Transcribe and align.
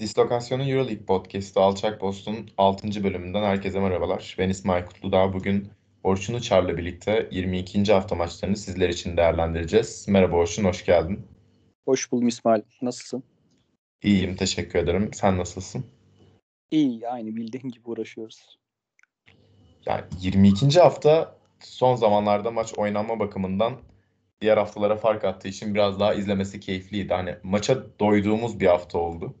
Dislokasyon'un 0.00 0.68
Euroleague 0.68 1.04
Podcast'ı 1.04 1.60
Alçak 1.60 2.00
Post'un 2.00 2.50
6. 2.58 3.04
bölümünden 3.04 3.42
herkese 3.42 3.80
merhabalar. 3.80 4.36
Ben 4.38 4.48
İsmail 4.48 4.84
Kutludağ. 4.84 5.32
Bugün 5.32 5.68
Orçun 6.04 6.34
Uçar'la 6.34 6.76
birlikte 6.76 7.28
22. 7.30 7.92
hafta 7.92 8.14
maçlarını 8.14 8.56
sizler 8.56 8.88
için 8.88 9.16
değerlendireceğiz. 9.16 10.06
Merhaba 10.08 10.36
Orçun, 10.36 10.64
hoş 10.64 10.84
geldin. 10.84 11.26
Hoş 11.84 12.12
buldum 12.12 12.28
İsmail. 12.28 12.62
Nasılsın? 12.82 13.22
İyiyim, 14.02 14.36
teşekkür 14.36 14.78
ederim. 14.78 15.10
Sen 15.12 15.38
nasılsın? 15.38 15.84
İyi, 16.70 17.08
aynı 17.08 17.36
bildiğin 17.36 17.68
gibi 17.68 17.88
uğraşıyoruz. 17.88 18.58
Yani 19.86 20.04
22. 20.20 20.80
hafta 20.80 21.36
son 21.60 21.96
zamanlarda 21.96 22.50
maç 22.50 22.74
oynanma 22.76 23.18
bakımından 23.18 23.72
diğer 24.40 24.56
haftalara 24.56 24.96
fark 24.96 25.24
attığı 25.24 25.48
için 25.48 25.74
biraz 25.74 26.00
daha 26.00 26.14
izlemesi 26.14 26.60
keyifliydi. 26.60 27.14
Hani 27.14 27.36
maça 27.42 27.98
doyduğumuz 28.00 28.60
bir 28.60 28.66
hafta 28.66 28.98
oldu. 28.98 29.34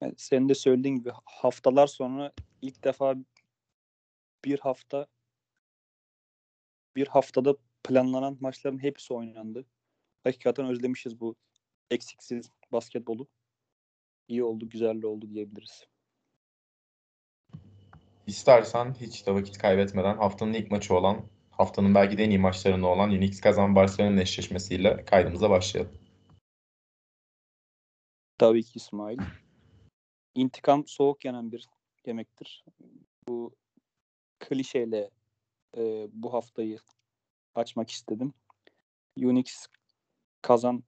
Yani 0.00 0.14
senin 0.16 0.48
de 0.48 0.54
söylediğin 0.54 0.96
gibi 0.96 1.10
haftalar 1.24 1.86
sonra 1.86 2.32
ilk 2.62 2.84
defa 2.84 3.14
bir 4.44 4.58
hafta 4.58 5.06
bir 6.96 7.06
haftada 7.06 7.56
planlanan 7.84 8.38
maçların 8.40 8.82
hepsi 8.82 9.14
oynandı. 9.14 9.66
Hakikaten 10.24 10.66
özlemişiz 10.66 11.20
bu 11.20 11.36
eksiksiz 11.90 12.50
basketbolu. 12.72 13.28
İyi 14.28 14.44
oldu, 14.44 14.68
güzel 14.68 15.02
oldu 15.02 15.30
diyebiliriz. 15.30 15.86
İstersen 18.26 18.94
hiç 18.94 19.26
de 19.26 19.34
vakit 19.34 19.58
kaybetmeden 19.58 20.16
haftanın 20.16 20.52
ilk 20.52 20.70
maçı 20.70 20.94
olan, 20.94 21.26
haftanın 21.50 21.94
belki 21.94 22.18
de 22.18 22.24
en 22.24 22.30
iyi 22.30 22.38
maçlarında 22.38 22.86
olan 22.86 23.10
Unix 23.10 23.40
kazan 23.40 23.74
Barcelona 23.74 24.20
eşleşmesiyle 24.20 25.04
kaydımıza 25.04 25.50
başlayalım. 25.50 25.92
Tabii 28.38 28.62
ki 28.62 28.72
İsmail. 28.74 29.18
İntikam 30.36 30.86
soğuk 30.86 31.24
yanan 31.24 31.52
bir 31.52 31.68
yemektir. 32.06 32.64
Bu 33.28 33.54
klişeyle 34.38 35.10
e, 35.76 36.06
bu 36.12 36.32
haftayı 36.32 36.78
açmak 37.54 37.90
istedim. 37.90 38.34
Unix 39.16 39.66
kazan 40.42 40.84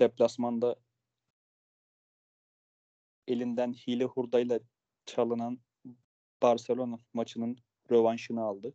deplasmanda 0.00 0.76
elinden 3.28 3.72
hile 3.72 4.04
hurdayla 4.04 4.60
çalınan 5.06 5.58
Barcelona 6.42 6.98
maçının 7.14 7.58
rövanşını 7.90 8.42
aldı. 8.42 8.74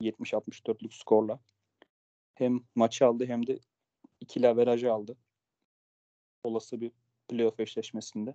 70-64'lük 0.00 0.94
skorla. 0.94 1.40
Hem 2.34 2.60
maçı 2.74 3.06
aldı 3.06 3.26
hem 3.26 3.46
de 3.46 3.58
ikili 4.20 4.48
averajı 4.48 4.92
aldı. 4.92 5.16
Olası 6.44 6.80
bir 6.80 6.92
playoff 7.28 7.60
eşleşmesinde. 7.60 8.34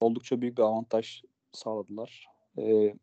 Oldukça 0.00 0.40
büyük 0.40 0.58
bir 0.58 0.62
avantaj 0.62 1.22
sağladılar. 1.52 2.26
Ee, 2.58 2.94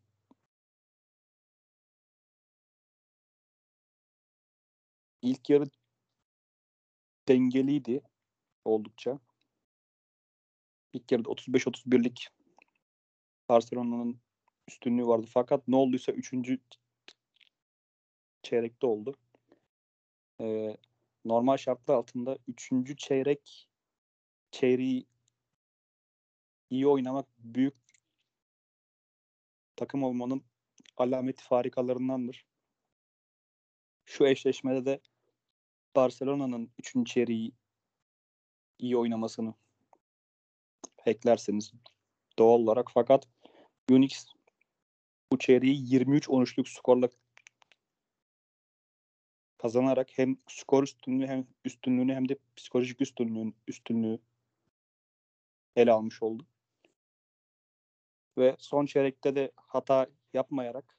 ilk 5.22 5.50
yarı 5.50 5.64
dengeliydi 7.28 8.02
oldukça. 8.64 9.18
İlk 10.92 11.12
yarıda 11.12 11.28
35-31'lik 11.28 12.28
Barcelona'nın 13.48 14.20
üstünlüğü 14.68 15.06
vardı. 15.06 15.26
Fakat 15.30 15.68
ne 15.68 15.76
olduysa 15.76 16.12
3. 16.12 16.58
çeyrekte 18.42 18.86
oldu. 18.86 19.16
Ee, 20.40 20.76
normal 21.24 21.56
şartlar 21.56 21.94
altında 21.94 22.38
3. 22.48 22.98
çeyrek 22.98 23.68
çeyreği 24.50 25.06
iyi 26.70 26.86
oynamak 26.86 27.26
büyük 27.38 27.74
takım 29.76 30.02
olmanın 30.02 30.44
alameti 30.96 31.44
farikalarındandır. 31.44 32.46
Şu 34.04 34.26
eşleşmede 34.26 34.84
de 34.84 35.00
Barcelona'nın 35.96 36.70
3. 36.78 37.06
çeyreği 37.06 37.52
iyi 38.78 38.96
oynamasını 38.96 39.54
eklerseniz 41.06 41.72
doğal 42.38 42.58
olarak 42.58 42.90
fakat 42.94 43.28
Unix 43.90 44.26
bu 45.32 45.38
çeyreği 45.38 45.84
23-13'lük 45.84 46.68
skorla 46.68 47.08
kazanarak 49.62 50.18
hem 50.18 50.36
skor 50.48 50.82
üstünlüğü 50.82 51.26
hem 51.26 51.46
üstünlüğünü 51.64 52.14
hem 52.14 52.28
de 52.28 52.36
psikolojik 52.56 53.00
üstünlüğün 53.00 53.56
üstünlüğü 53.68 54.18
ele 55.76 55.92
almış 55.92 56.22
oldu. 56.22 56.46
Ve 58.38 58.56
son 58.58 58.86
çeyrekte 58.86 59.36
de 59.36 59.52
hata 59.56 60.06
yapmayarak 60.34 60.98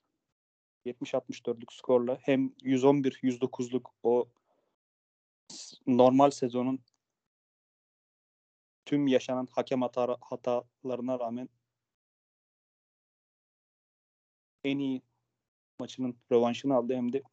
70-64'lük 0.86 1.74
skorla 1.74 2.18
hem 2.22 2.48
111-109'luk 2.48 3.90
o 4.04 4.30
normal 5.88 6.30
sezonun 6.32 6.80
tüm 8.86 9.08
yaşanan 9.08 9.48
hakem 9.52 9.82
hata, 9.82 10.18
hatalarına 10.22 11.20
rağmen 11.20 11.50
en 14.64 14.80
iyi 14.80 15.02
maçının 15.80 16.18
rövanşını 16.32 16.76
aldı 16.76 16.96
hem 16.96 17.14
de 17.14 17.24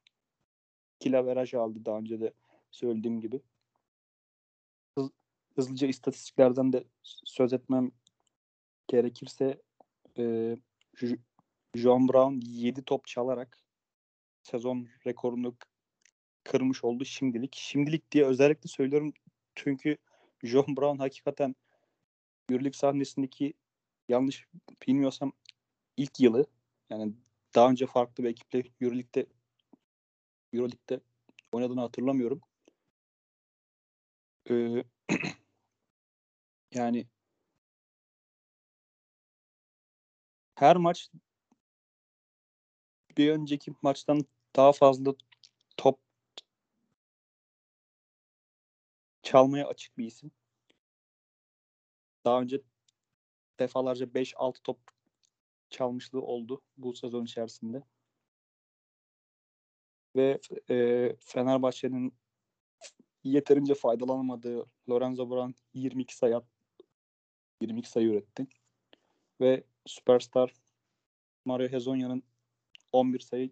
kilaveraj 1.01 1.55
aldı 1.55 1.85
daha 1.85 1.99
önce 1.99 2.21
de 2.21 2.33
söylediğim 2.71 3.21
gibi. 3.21 3.41
Hız, 4.99 5.11
hızlıca 5.55 5.87
istatistiklerden 5.87 6.73
de 6.73 6.85
söz 7.03 7.53
etmem 7.53 7.91
gerekirse 8.89 9.63
e, 10.19 10.57
John 11.75 12.09
Brown 12.09 12.41
7 12.47 12.85
top 12.85 13.07
çalarak 13.07 13.59
sezon 14.43 14.89
rekorunu 15.07 15.57
kırmış 16.45 16.85
oldu 16.85 17.05
şimdilik. 17.05 17.55
Şimdilik 17.55 18.13
diye 18.13 18.25
özellikle 18.25 18.69
söylüyorum 18.69 19.13
çünkü 19.55 19.97
John 20.43 20.77
Brown 20.77 20.99
hakikaten 20.99 21.55
Euroleague 22.51 22.79
sahnesindeki 22.79 23.55
yanlış 24.09 24.47
bilmiyorsam 24.87 25.33
ilk 25.97 26.21
yılı 26.21 26.47
yani 26.91 27.13
daha 27.55 27.71
önce 27.71 27.87
farklı 27.87 28.25
bir 28.25 28.29
ekiple 28.29 28.63
Euroleague'de 28.81 29.27
Euroleague'de 30.53 31.01
oynadığını 31.53 31.81
hatırlamıyorum. 31.81 32.41
Ee, 34.51 34.85
yani 36.75 37.07
her 40.55 40.77
maç 40.77 41.11
bir 43.17 43.31
önceki 43.31 43.73
maçtan 43.83 44.21
daha 44.57 44.73
fazla 44.73 45.15
top 45.77 46.01
çalmaya 49.23 49.67
açık 49.69 49.99
bir 49.99 50.05
isim. 50.07 50.31
Daha 52.25 52.41
önce 52.41 52.63
defalarca 53.61 54.15
5-6 54.15 54.63
top 54.63 54.79
çalmışlığı 55.71 56.23
oldu 56.23 56.63
bu 56.77 56.95
sezon 56.95 57.25
içerisinde. 57.25 57.83
Ve 60.17 60.41
e, 60.71 61.17
Fenerbahçe'nin 61.21 62.15
yeterince 63.25 63.75
faydalanamadığı 63.75 64.67
Lorenzo 64.91 65.31
Brown 65.31 65.53
22 65.75 66.17
sayı 66.17 66.41
22 67.61 67.91
sayı 67.91 68.09
üretti. 68.09 68.47
Ve 69.41 69.65
süperstar 69.87 70.53
Mario 71.45 71.69
Hezonya'nın 71.69 72.23
11 72.93 73.21
sayı 73.21 73.51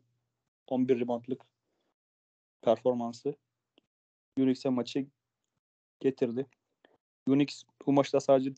11 0.66 1.00
reboundlık 1.00 1.42
performansı 2.62 3.34
Unix'e 4.38 4.68
maçı 4.68 5.06
getirdi. 6.00 6.46
Unix 7.26 7.64
bu 7.86 7.92
maçta 7.92 8.20
sadece 8.20 8.54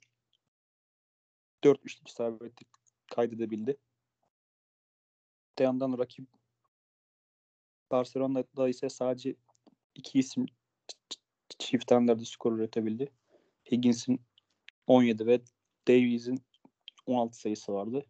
4 1.64 1.84
üçlük 1.84 2.08
isabeti 2.08 2.64
kaydedebildi. 3.06 3.76
Öte 5.52 5.64
yandan 5.64 5.98
rakip 5.98 6.37
Barcelona'da 7.90 8.68
ise 8.68 8.88
sadece 8.88 9.34
iki 9.94 10.18
isim 10.18 10.46
çift 11.58 11.90
hanelerde 11.90 12.24
skor 12.24 12.52
üretebildi. 12.52 13.12
Higgins'in 13.70 14.20
17 14.86 15.26
ve 15.26 15.40
Davies'in 15.88 16.42
16 17.06 17.38
sayısı 17.38 17.72
vardı. 17.72 18.02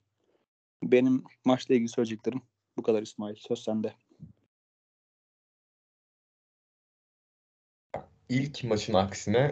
Benim 0.82 1.24
maçla 1.44 1.74
ilgili 1.74 1.88
söyleyeceklerim 1.88 2.42
bu 2.76 2.82
kadar 2.82 3.02
İsmail. 3.02 3.36
Söz 3.36 3.58
sende. 3.58 3.94
İlk 8.28 8.64
maçın 8.64 8.94
aksine 8.94 9.50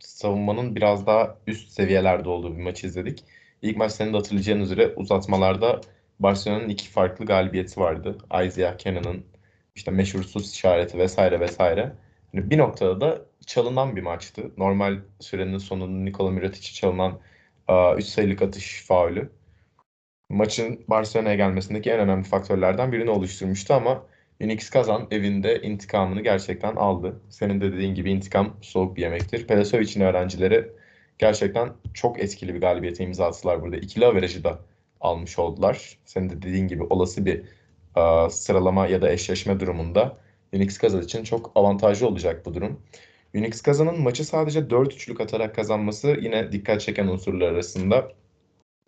savunmanın 0.00 0.76
biraz 0.76 1.06
daha 1.06 1.38
üst 1.46 1.68
seviyelerde 1.68 2.28
olduğu 2.28 2.56
bir 2.56 2.62
maç 2.62 2.84
izledik. 2.84 3.24
İlk 3.62 3.76
maç 3.76 3.92
senin 3.92 4.12
de 4.12 4.16
hatırlayacağın 4.16 4.60
üzere 4.60 4.94
uzatmalarda 4.96 5.80
Barcelona'nın 6.20 6.68
iki 6.68 6.88
farklı 6.88 7.24
galibiyeti 7.24 7.80
vardı. 7.80 8.18
Isaiah 8.46 8.78
Cannon'ın 8.78 9.33
işte 9.74 9.90
meşhur 9.90 10.22
sus 10.22 10.52
işareti 10.54 10.98
vesaire 10.98 11.40
vesaire. 11.40 11.92
Yani 12.32 12.50
bir 12.50 12.58
noktada 12.58 13.00
da 13.00 13.22
çalınan 13.46 13.96
bir 13.96 14.02
maçtı. 14.02 14.50
Normal 14.56 14.98
sürenin 15.20 15.58
sonunda 15.58 15.98
Nikola 16.04 16.30
Mirotic'e 16.30 16.74
çalınan 16.74 17.18
3 17.96 18.04
sayılık 18.04 18.42
atış 18.42 18.84
faulü. 18.86 19.30
Maçın 20.28 20.84
Barcelona'ya 20.88 21.34
gelmesindeki 21.34 21.90
en 21.90 22.00
önemli 22.00 22.24
faktörlerden 22.24 22.92
birini 22.92 23.10
oluşturmuştu 23.10 23.74
ama 23.74 24.06
Unix 24.40 24.70
Kazan 24.70 25.06
evinde 25.10 25.62
intikamını 25.62 26.20
gerçekten 26.20 26.76
aldı. 26.76 27.20
Senin 27.30 27.60
de 27.60 27.72
dediğin 27.72 27.94
gibi 27.94 28.10
intikam 28.10 28.56
soğuk 28.62 28.96
bir 28.96 29.02
yemektir. 29.02 29.46
Pelasovic'in 29.46 30.00
öğrencileri 30.00 30.70
gerçekten 31.18 31.72
çok 31.94 32.20
etkili 32.20 32.54
bir 32.54 32.60
galibiyete 32.60 33.04
imza 33.04 33.26
attılar 33.26 33.62
burada. 33.62 33.76
İkili 33.76 34.06
averajı 34.06 34.44
da 34.44 34.60
almış 35.00 35.38
oldular. 35.38 35.98
Senin 36.04 36.30
de 36.30 36.42
dediğin 36.42 36.68
gibi 36.68 36.82
olası 36.82 37.26
bir 37.26 37.42
uh, 37.96 38.28
sıralama 38.28 38.86
ya 38.86 39.02
da 39.02 39.12
eşleşme 39.12 39.60
durumunda 39.60 40.18
Unix 40.52 40.78
Kazan 40.78 41.02
için 41.02 41.24
çok 41.24 41.52
avantajlı 41.54 42.08
olacak 42.08 42.46
bu 42.46 42.54
durum. 42.54 42.80
Unix 43.34 43.62
Kazan'ın 43.62 44.02
maçı 44.02 44.24
sadece 44.24 44.60
4-3'lük 44.60 45.22
atarak 45.22 45.54
kazanması 45.54 46.16
yine 46.20 46.52
dikkat 46.52 46.80
çeken 46.80 47.06
unsurlar 47.06 47.48
arasında. 47.52 48.12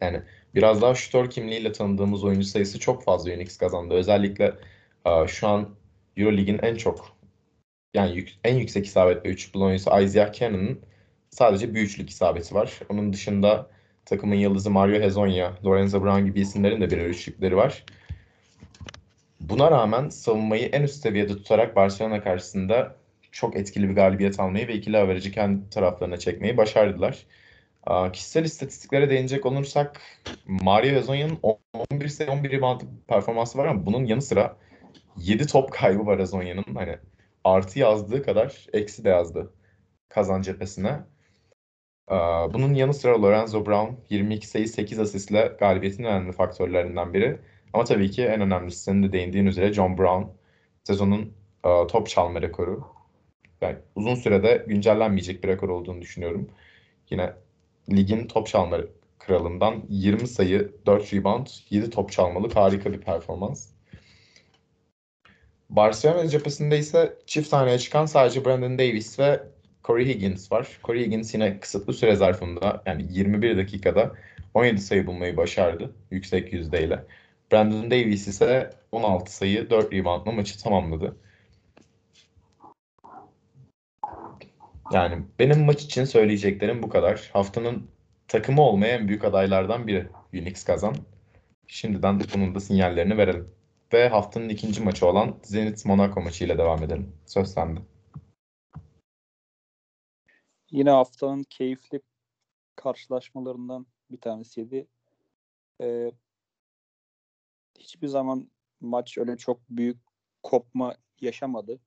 Yani 0.00 0.22
biraz 0.54 0.82
daha 0.82 0.94
şutör 0.94 1.30
kimliğiyle 1.30 1.72
tanıdığımız 1.72 2.24
oyuncu 2.24 2.46
sayısı 2.46 2.80
çok 2.80 3.04
fazla 3.04 3.32
Unix 3.32 3.58
kazandı. 3.58 3.94
Özellikle 3.94 4.54
uh, 5.06 5.26
şu 5.26 5.48
an 5.48 5.68
Euroleague'in 6.16 6.58
en 6.62 6.74
çok 6.74 7.16
yani 7.94 8.24
en 8.44 8.56
yüksek 8.56 8.86
isabetli 8.86 9.30
üçlük 9.30 9.56
oyuncusu 9.56 10.00
Isaiah 10.00 10.32
Cannon'ın 10.32 10.80
sadece 11.30 11.74
bir 11.74 11.80
üçlük 11.82 12.10
isabeti 12.10 12.54
var. 12.54 12.80
Onun 12.88 13.12
dışında 13.12 13.70
takımın 14.04 14.34
yıldızı 14.34 14.70
Mario 14.70 15.00
Hezonja, 15.00 15.58
Lorenzo 15.64 16.02
Brown 16.02 16.24
gibi 16.24 16.40
isimlerin 16.40 16.80
de 16.80 16.90
birer 16.90 17.06
üçlükleri 17.06 17.56
var. 17.56 17.84
Buna 19.40 19.70
rağmen 19.70 20.08
savunmayı 20.08 20.66
en 20.66 20.82
üst 20.82 21.02
seviyede 21.02 21.32
tutarak 21.32 21.76
Barcelona 21.76 22.22
karşısında 22.22 22.96
çok 23.32 23.56
etkili 23.56 23.88
bir 23.88 23.94
galibiyet 23.94 24.40
almayı 24.40 24.68
ve 24.68 24.74
ikili 24.74 24.98
averajı 24.98 25.32
kendi 25.32 25.70
taraflarına 25.70 26.16
çekmeyi 26.16 26.56
başardılar. 26.56 27.26
Kişisel 28.12 28.44
istatistiklere 28.44 29.10
değinecek 29.10 29.46
olursak 29.46 30.00
Mario 30.46 30.90
Hezonya'nın 30.90 31.38
11 31.90 32.08
sayı 32.08 32.30
11 32.30 32.50
rebound 32.50 32.80
performansı 33.08 33.58
var 33.58 33.66
ama 33.66 33.86
bunun 33.86 34.04
yanı 34.04 34.22
sıra 34.22 34.56
7 35.16 35.46
top 35.46 35.72
kaybı 35.72 36.06
var 36.06 36.20
Hezonya'nın. 36.20 36.64
Hani 36.74 36.96
artı 37.44 37.78
yazdığı 37.78 38.22
kadar 38.22 38.66
eksi 38.72 39.04
de 39.04 39.08
yazdı 39.08 39.52
kazan 40.08 40.42
cephesine. 40.42 41.00
Bunun 42.54 42.74
yanı 42.74 42.94
sıra 42.94 43.22
Lorenzo 43.22 43.66
Brown 43.66 43.94
22 44.10 44.46
sayı 44.46 44.68
8 44.68 44.98
asistle 44.98 45.56
galibiyetin 45.60 46.04
önemli 46.04 46.32
faktörlerinden 46.32 47.14
biri. 47.14 47.38
Ama 47.76 47.84
tabii 47.84 48.10
ki 48.10 48.24
en 48.24 48.40
önemlisi 48.40 48.82
senin 48.82 49.02
de 49.02 49.12
değindiğin 49.12 49.46
üzere 49.46 49.72
John 49.72 49.98
Brown 49.98 50.22
sezonun 50.84 51.32
top 51.62 52.08
çalma 52.08 52.42
rekoru. 52.42 52.84
Yani 53.60 53.76
uzun 53.94 54.14
sürede 54.14 54.64
güncellenmeyecek 54.66 55.44
bir 55.44 55.48
rekor 55.48 55.68
olduğunu 55.68 56.02
düşünüyorum. 56.02 56.50
Yine 57.10 57.32
ligin 57.90 58.26
top 58.26 58.46
çalma 58.46 58.78
kralından 59.18 59.82
20 59.88 60.28
sayı, 60.28 60.72
4 60.86 61.14
rebound, 61.14 61.46
7 61.70 61.90
top 61.90 62.12
çalmalık 62.12 62.56
harika 62.56 62.92
bir 62.92 63.00
performans. 63.00 63.68
Barcelona 65.70 66.28
cephesinde 66.28 66.78
ise 66.78 67.18
çift 67.26 67.50
taneye 67.50 67.78
çıkan 67.78 68.06
sadece 68.06 68.44
Brandon 68.44 68.78
Davis 68.78 69.18
ve 69.18 69.42
Corey 69.84 70.06
Higgins 70.06 70.52
var. 70.52 70.68
Corey 70.84 71.06
Higgins 71.06 71.34
yine 71.34 71.60
kısıtlı 71.60 71.92
süre 71.92 72.16
zarfında 72.16 72.82
yani 72.86 73.06
21 73.10 73.56
dakikada 73.56 74.12
17 74.54 74.80
sayı 74.80 75.06
bulmayı 75.06 75.36
başardı 75.36 75.94
yüksek 76.10 76.52
yüzdeyle. 76.52 77.04
Brandon 77.52 77.90
Davis 77.90 78.28
ise 78.28 78.70
16 78.92 79.36
sayı 79.36 79.70
4 79.70 79.92
reboundla 79.92 80.32
maçı 80.32 80.62
tamamladı. 80.62 81.16
Yani 84.92 85.24
benim 85.38 85.64
maç 85.64 85.82
için 85.82 86.04
söyleyeceklerim 86.04 86.82
bu 86.82 86.88
kadar. 86.88 87.30
Haftanın 87.32 87.90
takımı 88.28 88.62
olmaya 88.62 88.96
en 88.96 89.08
büyük 89.08 89.24
adaylardan 89.24 89.86
biri 89.86 90.08
Unix 90.34 90.64
kazan. 90.64 90.96
Şimdiden 91.66 92.20
bunun 92.34 92.54
da 92.54 92.60
sinyallerini 92.60 93.16
verelim. 93.16 93.54
Ve 93.92 94.08
haftanın 94.08 94.48
ikinci 94.48 94.82
maçı 94.82 95.06
olan 95.06 95.38
Zenit 95.42 95.86
Monaco 95.86 96.20
maçı 96.20 96.44
ile 96.44 96.58
devam 96.58 96.82
edelim. 96.82 97.12
Söz 97.26 97.48
sende. 97.52 97.80
Yine 100.70 100.90
haftanın 100.90 101.42
keyifli 101.42 102.00
karşılaşmalarından 102.76 103.86
bir 104.10 104.20
tanesiydi. 104.20 104.86
Ee, 105.80 106.12
hiçbir 107.78 108.08
zaman 108.08 108.50
maç 108.80 109.18
öyle 109.18 109.36
çok 109.36 109.60
büyük 109.70 109.98
kopma 110.42 110.96
yaşamadı 111.20 111.80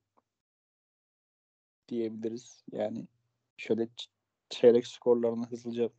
diyebiliriz. 1.87 2.63
Yani 2.71 3.07
şöyle 3.57 3.87
çeyrek 4.49 4.87
skorlarına 4.87 5.51
hızlıca 5.51 5.89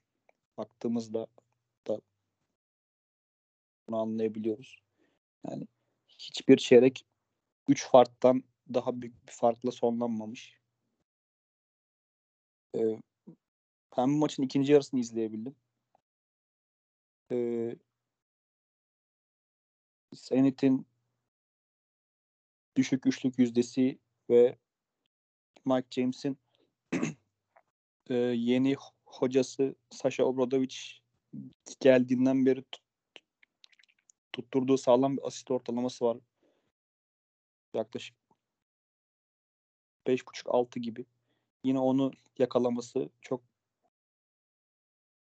baktığımızda 0.56 1.26
da 1.88 2.00
bunu 3.88 3.96
anlayabiliyoruz. 3.96 4.76
Yani 5.46 5.66
hiçbir 6.08 6.56
çeyrek 6.56 7.06
3 7.68 7.88
farktan 7.90 8.44
daha 8.74 9.00
büyük 9.02 9.26
bir 9.28 9.32
farkla 9.32 9.70
sonlanmamış. 9.70 10.60
Ee, 12.74 13.00
ben 13.96 14.08
bu 14.14 14.16
maçın 14.16 14.42
ikinci 14.42 14.72
yarısını 14.72 15.00
izleyebildim. 15.00 15.56
Ee, 17.32 17.76
Zenit'in 20.12 20.86
düşük 22.76 23.06
üçlük 23.06 23.38
yüzdesi 23.38 23.98
ve 24.30 24.58
Mike 25.64 25.88
James'in 25.90 26.38
e, 28.10 28.14
yeni 28.14 28.76
hocası 29.04 29.74
Sasha 29.90 30.24
Obradovic 30.24 30.76
geldiğinden 31.80 32.46
beri 32.46 32.62
tut, 32.62 32.82
tutturduğu 34.32 34.78
sağlam 34.78 35.16
bir 35.16 35.26
asist 35.26 35.50
ortalaması 35.50 36.04
var. 36.04 36.18
Yaklaşık 37.74 38.16
5.5-6 40.06 40.78
gibi. 40.78 41.06
Yine 41.64 41.78
onu 41.78 42.12
yakalaması 42.38 43.10
çok 43.20 43.42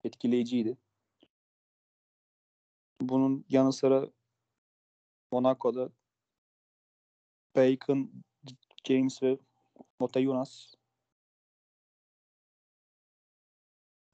etkileyiciydi. 0.04 0.76
Bunun 3.00 3.44
yanı 3.48 3.72
sıra 3.72 4.10
Monaco'da 5.32 5.90
Bacon, 7.56 8.12
James 8.84 9.22
ve 9.22 9.38
Mota 10.00 10.20
Yunus 10.20 10.74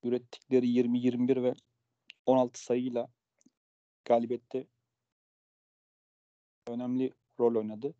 ürettikleri 0.02 0.66
20-21 0.66 1.42
ve 1.42 1.54
16 2.26 2.60
sayıyla 2.64 3.08
galibiyette 4.04 4.66
önemli 6.66 7.12
rol 7.40 7.56
oynadı. 7.56 7.94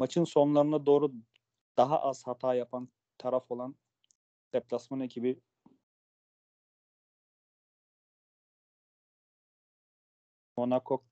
Maçın 0.00 0.24
sonlarına 0.24 0.86
doğru 0.86 1.12
daha 1.76 2.02
az 2.02 2.26
hata 2.26 2.54
yapan 2.54 2.88
taraf 3.18 3.50
olan 3.50 3.76
deplasman 4.52 5.00
ekibi 5.00 5.40
Monaco 10.56 11.02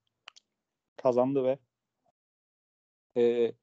kazandı 0.97 1.43
ve 1.43 1.59
e, 3.17 3.53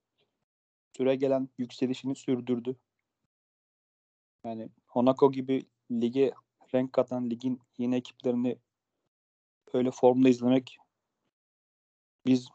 süre 0.97 1.17
gelen 1.17 1.49
yükselişini 1.59 2.15
sürdürdü. 2.15 2.77
Yani 4.45 4.69
Monaco 4.95 5.33
gibi 5.33 5.63
lige 5.91 6.33
renk 6.75 6.93
katan 6.93 7.31
ligin 7.31 7.61
yeni 7.79 7.97
ekiplerini 7.97 8.59
öyle 9.73 9.91
formda 9.91 10.29
izlemek 10.29 10.79
biz 12.27 12.49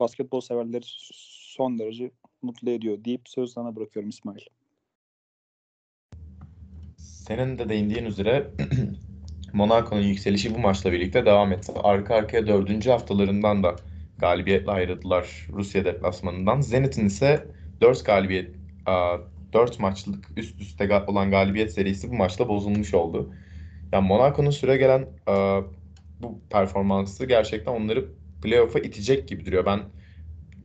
basketbol 0.00 0.40
severleri 0.40 0.84
son 0.86 1.78
derece 1.78 2.10
mutlu 2.42 2.70
ediyor 2.70 3.04
deyip 3.04 3.28
söz 3.28 3.52
sana 3.52 3.76
bırakıyorum 3.76 4.10
İsmail. 4.10 4.46
Senin 6.98 7.58
de 7.58 7.68
değindiğin 7.68 8.04
üzere 8.04 8.50
Monaco'nun 9.52 10.02
yükselişi 10.02 10.54
bu 10.54 10.58
maçla 10.58 10.92
birlikte 10.92 11.26
devam 11.26 11.52
etti. 11.52 11.72
Arka 11.82 12.14
arkaya 12.14 12.46
dördüncü 12.46 12.90
haftalarından 12.90 13.62
da 13.62 13.76
galibiyetle 14.18 14.70
ayrıldılar 14.70 15.46
Rusya 15.52 15.84
deplasmanından. 15.84 16.60
Zenit'in 16.60 17.06
ise 17.06 17.46
4 17.80 18.04
galibiyet 18.04 18.50
4 19.52 19.78
maçlık 19.78 20.28
üst 20.36 20.60
üste 20.60 21.04
olan 21.06 21.30
galibiyet 21.30 21.72
serisi 21.72 22.10
bu 22.10 22.14
maçla 22.14 22.48
bozulmuş 22.48 22.94
oldu. 22.94 23.34
Yani 23.92 24.06
Monaco'nun 24.06 24.50
süre 24.50 24.76
gelen 24.76 25.06
bu 26.20 26.40
performansı 26.50 27.26
gerçekten 27.26 27.72
onları 27.72 28.06
playoff'a 28.42 28.78
itecek 28.78 29.28
gibi 29.28 29.46
duruyor. 29.46 29.66
Ben 29.66 29.80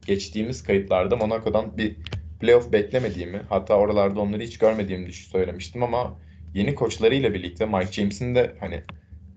geçtiğimiz 0.06 0.63
kayıtlarda 0.63 1.15
Monaco'dan 1.15 1.77
bir 1.77 1.96
playoff 2.39 2.72
beklemediğimi 2.72 3.41
hatta 3.50 3.75
oralarda 3.75 4.20
onları 4.20 4.44
hiç 4.44 4.58
görmediğimi 4.58 5.13
söylemiştim 5.13 5.84
ama 5.84 6.20
yeni 6.58 6.76
koçlarıyla 6.76 7.34
birlikte 7.34 7.66
Mike 7.66 7.92
James'in 7.92 8.36
de 8.36 8.56
hani 8.60 8.84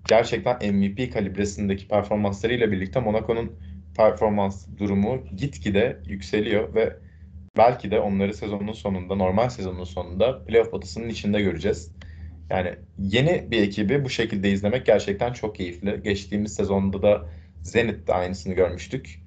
gerçekten 0.07 0.73
MVP 0.75 1.13
kalibresindeki 1.13 1.87
performanslarıyla 1.87 2.71
birlikte 2.71 2.99
Monaco'nun 2.99 3.51
performans 3.97 4.67
durumu 4.77 5.23
gitgide 5.35 5.99
yükseliyor 6.05 6.75
ve 6.75 6.97
belki 7.57 7.91
de 7.91 7.99
onları 7.99 8.33
sezonun 8.33 8.73
sonunda, 8.73 9.15
normal 9.15 9.49
sezonun 9.49 9.83
sonunda 9.83 10.45
playoff 10.45 10.71
potasının 10.71 11.09
içinde 11.09 11.41
göreceğiz. 11.41 11.91
Yani 12.49 12.75
yeni 12.99 13.51
bir 13.51 13.61
ekibi 13.61 14.05
bu 14.05 14.09
şekilde 14.09 14.51
izlemek 14.51 14.85
gerçekten 14.85 15.33
çok 15.33 15.55
keyifli. 15.55 16.01
Geçtiğimiz 16.03 16.53
sezonda 16.53 17.01
da 17.01 17.29
Zenit'te 17.61 18.13
aynısını 18.13 18.53
görmüştük. 18.53 19.21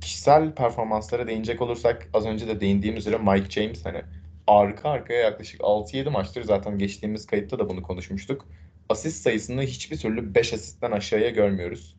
Kişisel 0.00 0.54
performanslara 0.54 1.26
değinecek 1.26 1.62
olursak 1.62 2.08
az 2.14 2.26
önce 2.26 2.48
de 2.48 2.60
değindiğim 2.60 2.96
üzere 2.96 3.18
Mike 3.18 3.50
James 3.50 3.84
hani 3.84 4.02
arka 4.58 4.90
arkaya 4.90 5.20
yaklaşık 5.20 5.60
6-7 5.60 6.10
maçtır 6.10 6.42
zaten 6.42 6.78
geçtiğimiz 6.78 7.26
kayıtta 7.26 7.58
da 7.58 7.68
bunu 7.68 7.82
konuşmuştuk. 7.82 8.46
Asist 8.88 9.22
sayısını 9.22 9.62
hiçbir 9.62 9.98
türlü 9.98 10.34
5 10.34 10.52
asistten 10.52 10.90
aşağıya 10.90 11.30
görmüyoruz. 11.30 11.96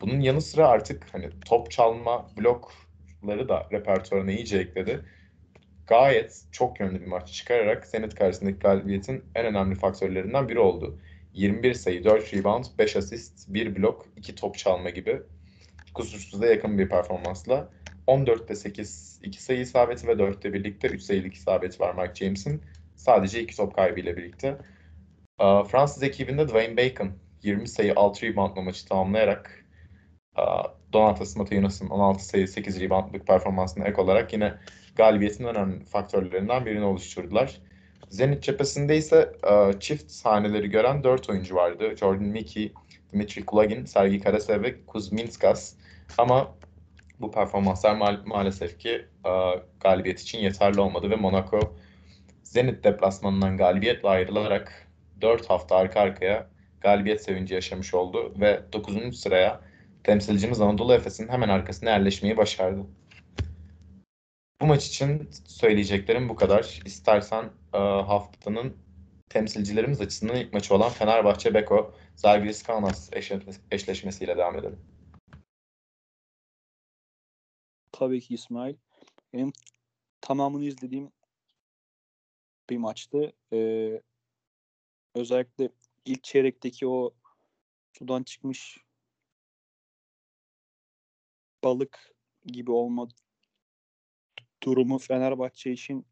Bunun 0.00 0.20
yanı 0.20 0.40
sıra 0.40 0.68
artık 0.68 1.06
hani 1.12 1.30
top 1.44 1.70
çalma 1.70 2.26
blokları 2.38 3.48
da 3.48 3.68
repertuarına 3.72 4.32
iyice 4.32 4.58
ekledi. 4.58 5.04
Gayet 5.86 6.44
çok 6.52 6.80
yönlü 6.80 7.00
bir 7.00 7.06
maç 7.06 7.32
çıkararak 7.32 7.86
Zenit 7.86 8.14
karşısındaki 8.14 8.58
galibiyetin 8.58 9.24
en 9.34 9.46
önemli 9.46 9.74
faktörlerinden 9.74 10.48
biri 10.48 10.58
oldu. 10.58 10.98
21 11.34 11.74
sayı, 11.74 12.04
4 12.04 12.34
rebound, 12.34 12.64
5 12.78 12.96
asist, 12.96 13.48
1 13.48 13.76
blok, 13.76 14.06
2 14.16 14.34
top 14.34 14.58
çalma 14.58 14.90
gibi 14.90 15.22
kusursuza 15.94 16.46
yakın 16.46 16.78
bir 16.78 16.88
performansla 16.88 17.68
14'te 18.06 18.54
8, 18.54 19.20
2 19.22 19.42
sayı 19.42 19.60
isabeti 19.60 20.08
ve 20.08 20.12
4'te 20.12 20.52
birlikte 20.52 20.88
3 20.88 21.02
sayılık 21.02 21.34
isabeti 21.34 21.80
var 21.80 21.94
Mark 21.94 22.16
James'in. 22.16 22.62
Sadece 22.94 23.42
2 23.42 23.56
top 23.56 23.74
kaybıyla 23.74 24.16
birlikte. 24.16 24.58
Fransız 25.40 26.02
ekibinde 26.02 26.48
Dwayne 26.48 26.76
Bacon 26.76 27.10
20 27.42 27.68
sayı 27.68 27.92
6 27.96 28.26
reboundla 28.26 28.62
maçı 28.62 28.88
tamamlayarak 28.88 29.64
Donatas 30.92 31.36
Mateusz'un 31.36 31.88
16 31.88 32.24
sayı 32.24 32.48
8 32.48 32.80
reboundlık 32.80 33.26
performansına 33.26 33.84
ek 33.84 34.00
olarak 34.00 34.32
yine 34.32 34.54
galibiyetin 34.96 35.44
önemli 35.44 35.84
faktörlerinden 35.84 36.66
birini 36.66 36.84
oluşturdular. 36.84 37.60
Zenit 38.08 38.42
cephesinde 38.42 38.96
ise 38.96 39.32
çift 39.80 40.10
sahneleri 40.10 40.70
gören 40.70 41.04
4 41.04 41.30
oyuncu 41.30 41.54
vardı. 41.54 41.96
Jordan 41.96 42.26
Mickey, 42.26 42.72
Dmitry 43.12 43.44
Kulagin, 43.44 43.84
Sergi 43.84 44.20
Karasev 44.20 44.62
ve 44.62 44.84
Kuzminskas. 44.86 45.74
Ama 46.18 46.55
bu 47.20 47.30
performanslar 47.30 47.94
ma- 47.94 48.28
maalesef 48.28 48.78
ki 48.78 49.06
galibiyet 49.80 50.20
için 50.20 50.38
yeterli 50.38 50.80
olmadı 50.80 51.10
ve 51.10 51.16
Monaco 51.16 51.76
Zenit 52.42 52.84
deplasmanından 52.84 53.56
galibiyetle 53.56 54.08
ayrılarak 54.08 54.88
4 55.20 55.50
hafta 55.50 55.76
arka 55.76 56.00
arkaya 56.00 56.46
galibiyet 56.80 57.22
sevinci 57.22 57.54
yaşamış 57.54 57.94
oldu 57.94 58.34
ve 58.40 58.60
9. 58.72 59.20
sıraya 59.20 59.60
temsilcimiz 60.04 60.60
Anadolu 60.60 60.94
Efes'in 60.94 61.28
hemen 61.28 61.48
arkasına 61.48 61.90
yerleşmeyi 61.90 62.36
başardı. 62.36 62.80
Bu 64.60 64.66
maç 64.66 64.86
için 64.86 65.28
söyleyeceklerim 65.46 66.28
bu 66.28 66.36
kadar. 66.36 66.80
İstersen 66.84 67.44
haftanın 68.06 68.76
temsilcilerimiz 69.28 70.00
açısından 70.00 70.36
ilk 70.36 70.52
maçı 70.52 70.74
olan 70.74 70.90
Fenerbahçe 70.90 71.54
Beko 71.54 71.94
Zalgiris 72.16 72.62
Kaunas 72.62 73.10
eşleşmesiyle 73.70 74.36
devam 74.36 74.58
edelim. 74.58 74.78
Tabii 77.98 78.20
ki 78.20 78.34
İsmail. 78.34 78.76
Benim 79.32 79.52
tamamını 80.20 80.64
izlediğim 80.64 81.12
bir 82.70 82.76
maçtı. 82.76 83.32
Ee, 83.52 84.02
özellikle 85.14 85.68
ilk 86.04 86.24
çeyrekteki 86.24 86.86
o 86.86 87.14
sudan 87.98 88.22
çıkmış 88.22 88.78
balık 91.64 92.14
gibi 92.44 92.70
olma 92.70 93.08
durumu 94.62 94.98
Fenerbahçe 94.98 95.72
için 95.72 96.06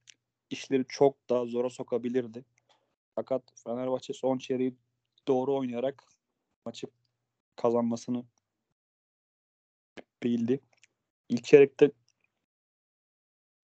işleri 0.50 0.84
çok 0.88 1.28
daha 1.28 1.46
zora 1.46 1.70
sokabilirdi. 1.70 2.44
Fakat 3.14 3.42
Fenerbahçe 3.64 4.12
son 4.12 4.38
çeyreği 4.38 4.76
doğru 5.28 5.56
oynayarak 5.56 6.04
maçı 6.64 6.86
kazanmasını 7.56 8.24
bildi. 10.22 10.60
İlk 11.28 11.44
çeyrekte 11.44 11.90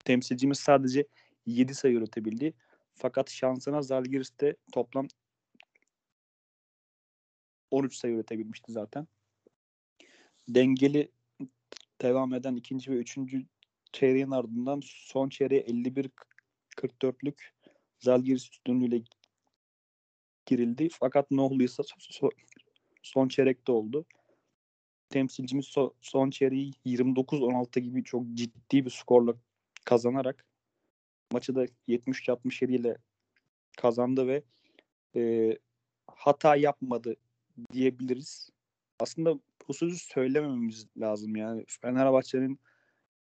temsilcimiz 0.04 0.58
sadece 0.58 1.06
7 1.46 1.74
sayı 1.74 1.94
üretebildi. 1.94 2.54
Fakat 2.94 3.30
şansına 3.30 3.82
Zalgiris'te 3.82 4.56
toplam 4.72 5.08
13 7.70 7.96
sayı 7.96 8.14
üretebilmişti 8.14 8.72
zaten. 8.72 9.06
Dengeli 10.48 11.12
devam 12.02 12.34
eden 12.34 12.56
ikinci 12.56 12.90
ve 12.90 12.96
üçüncü 12.96 13.46
çeyreğin 13.92 14.30
ardından 14.30 14.80
son 14.84 15.28
çeyreğe 15.28 15.60
51-44'lük 15.60 17.52
Zalgiris 17.98 18.50
üstünlüğüyle 18.50 19.02
girildi. 20.46 20.88
Fakat 20.92 21.30
ne 21.30 21.40
olduysa 21.40 21.82
son 23.02 23.28
çeyrekte 23.28 23.72
oldu. 23.72 24.06
Temsilcimiz 25.10 25.66
so- 25.66 25.94
son 26.00 26.30
çeyreği 26.30 26.72
29-16 26.86 27.80
gibi 27.80 28.04
çok 28.04 28.24
ciddi 28.34 28.84
bir 28.84 28.90
skorla 28.90 29.34
kazanarak 29.84 30.46
maçı 31.32 31.54
da 31.54 31.66
70-67 31.88 32.72
ile 32.72 32.96
kazandı 33.76 34.26
ve 34.26 34.42
e, 35.16 35.52
hata 36.06 36.56
yapmadı 36.56 37.16
diyebiliriz. 37.72 38.50
Aslında 39.00 39.40
bu 39.68 39.74
sözü 39.74 39.98
söylemememiz 39.98 40.86
lazım 40.96 41.36
yani. 41.36 41.64
Fenerbahçe'nin 41.68 42.60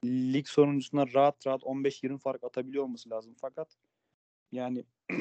lig 0.05 0.47
sonuncusuna 0.47 1.07
rahat 1.14 1.47
rahat 1.47 1.62
15-20 1.62 2.19
fark 2.19 2.45
atabiliyor 2.45 2.85
olması 2.85 3.11
lazım. 3.11 3.35
Fakat 3.40 3.76
yani 4.52 4.85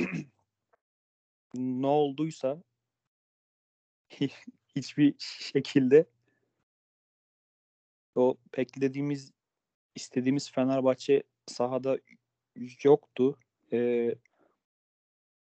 ne 1.53 1.87
olduysa 1.87 2.63
hiçbir 4.75 5.15
şekilde 5.19 6.05
o 8.15 8.37
beklediğimiz 8.57 9.31
istediğimiz 9.95 10.51
Fenerbahçe 10.51 11.23
sahada 11.47 11.99
yoktu. 12.83 13.39
Ee, 13.73 14.15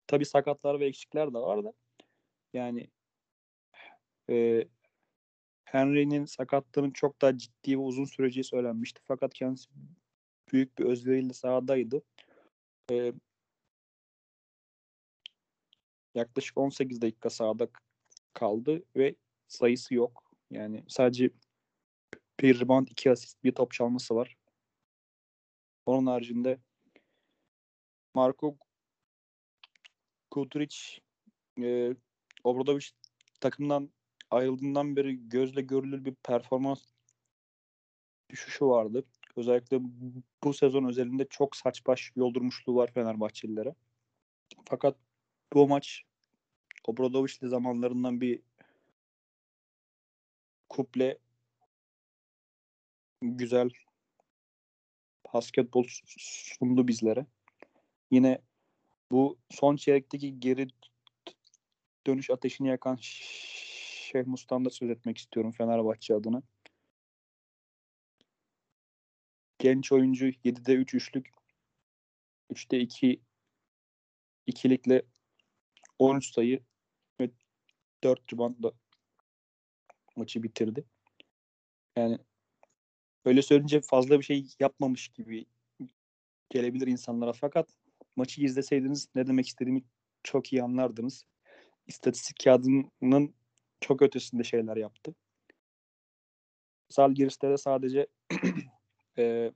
tabii 0.07 0.25
sakatlar 0.25 0.81
ve 0.81 0.87
eksikler 0.87 1.35
de 1.35 1.38
var 1.38 1.64
da 1.64 1.73
yani 2.52 2.91
e, 4.31 4.69
Henry'nin 5.64 6.25
sakatlığının 6.25 6.91
çok 6.91 7.23
daha 7.23 7.38
ciddi 7.38 7.79
ve 7.79 7.83
uzun 7.83 8.05
süreceği 8.05 8.45
söylenmişti. 8.45 9.00
Fakat 9.05 9.35
kendisi 9.35 9.71
büyük 10.52 10.79
bir 10.79 10.85
özveriyle 10.85 11.33
sahadaydı. 11.33 12.02
Ee, 12.91 13.12
yaklaşık 16.14 16.59
18 16.59 17.02
dakika 17.02 17.31
sahada 17.31 17.69
kaldı 18.33 18.83
ve 18.97 19.14
sayısı 19.49 19.95
yok. 19.95 20.37
Yani 20.50 20.85
sadece 20.88 21.31
bir 22.42 22.61
rebound, 22.61 22.88
iki 22.88 23.11
asist, 23.11 23.44
bir 23.44 23.52
top 23.52 23.72
çalması 23.72 24.14
var. 24.14 24.37
Onun 25.87 26.06
haricinde 26.06 26.58
Marko 28.14 28.56
Kudric 30.30 30.76
e, 31.61 31.94
Obradovic 32.44 32.87
takımdan 33.40 33.90
ayrıldığından 34.30 34.96
beri 34.96 35.28
gözle 35.28 35.62
görülür 35.62 36.04
bir 36.04 36.14
performans 36.14 36.84
düşüşü 38.30 38.66
vardı. 38.66 39.04
Özellikle 39.37 39.78
bu 40.44 40.54
sezon 40.54 40.84
özelinde 40.84 41.26
çok 41.30 41.56
saç 41.56 41.87
baş 41.87 42.12
yoldurmuşluğu 42.16 42.76
var 42.76 42.92
Fenerbahçelilere. 42.92 43.75
Fakat 44.64 44.96
bu 45.52 45.68
maç 45.68 46.02
Obradovic'li 46.84 47.49
zamanlarından 47.49 48.20
bir 48.20 48.40
kuple 50.68 51.18
güzel 53.23 53.71
basketbol 55.35 55.85
sundu 56.19 56.88
bizlere. 56.88 57.26
Yine 58.11 58.38
bu 59.11 59.38
son 59.50 59.76
çeyrekteki 59.76 60.41
geri 60.41 60.69
dönüş 62.07 62.31
ateşini 62.31 62.69
yakan 62.69 62.99
Şeyh 63.00 64.26
Mustam'da 64.26 64.71
söz 64.71 64.91
etmek 64.91 65.19
istiyorum 65.19 65.52
Fenerbahçe 65.52 66.14
adına. 66.14 66.43
Genç 69.59 69.93
oyuncu 69.93 70.26
7'de 70.26 70.75
3 70.75 70.95
üçlük 70.95 71.29
3'te 72.50 72.81
2 72.81 73.21
ikilikle 74.47 75.02
13 75.99 76.33
sayı 76.33 76.64
ve 77.21 77.31
4 78.05 78.33
reboundla 78.33 78.73
maçı 80.17 80.43
bitirdi. 80.43 80.85
Yani 81.97 82.19
öyle 83.25 83.43
söyleyince 83.43 83.81
fazla 83.81 84.19
bir 84.19 84.25
şey 84.25 84.47
yapmamış 84.61 85.09
gibi 85.09 85.47
gelebilir 86.50 86.87
insanlara 86.87 87.33
fakat 87.33 87.69
maçı 88.17 88.43
izleseydiniz 88.43 89.09
ne 89.14 89.26
demek 89.26 89.49
istediğimi 89.49 89.83
çok 90.23 90.52
iyi 90.52 90.62
anlardınız. 90.62 91.25
İstatistik 91.87 92.45
kağıdının 92.45 93.35
çok 93.81 94.02
ötesinde 94.02 94.45
şeyler 94.45 94.76
yaptı. 94.76 95.14
Zalgiris'te 96.88 97.50
de 97.50 97.57
sadece 97.57 98.07
e, 99.19 99.52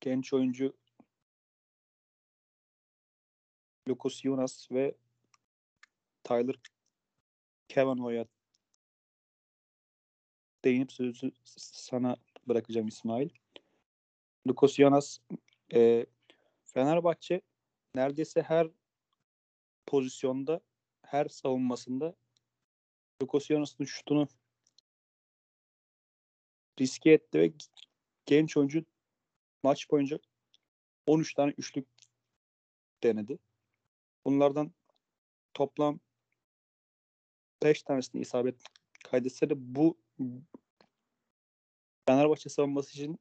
genç 0.00 0.32
oyuncu 0.32 0.76
Lucas 3.88 4.20
Jonas 4.22 4.70
ve 4.70 4.94
Tyler 6.24 6.54
Cavanagh'a 7.68 8.26
değinip 10.64 10.92
sözü 10.92 11.32
sana 11.44 12.16
bırakacağım 12.48 12.88
İsmail. 12.88 13.28
Lucas 14.48 14.74
Jonas 14.74 15.18
e, 15.74 16.06
Fenerbahçe 16.64 17.40
neredeyse 17.94 18.42
her 18.42 18.68
pozisyonda 19.86 20.60
her 21.02 21.28
savunmasında 21.28 22.14
Lucas 23.22 23.46
Jonas'ın 23.46 23.84
şutunu 23.84 24.28
riske 26.80 27.10
etti 27.12 27.38
ve 27.38 27.52
genç 28.26 28.56
oyuncu 28.56 28.84
maç 29.62 29.90
boyunca 29.90 30.18
13 31.06 31.34
tane 31.34 31.54
üçlük 31.58 31.88
denedi. 33.02 33.38
Bunlardan 34.24 34.72
toplam 35.54 36.00
5 37.62 37.82
tanesini 37.82 38.20
isabet 38.20 38.64
kaydetse 39.04 39.50
de 39.50 39.54
bu 39.56 39.99
Fenerbahçe 42.06 42.48
savunması 42.48 42.90
için 42.90 43.18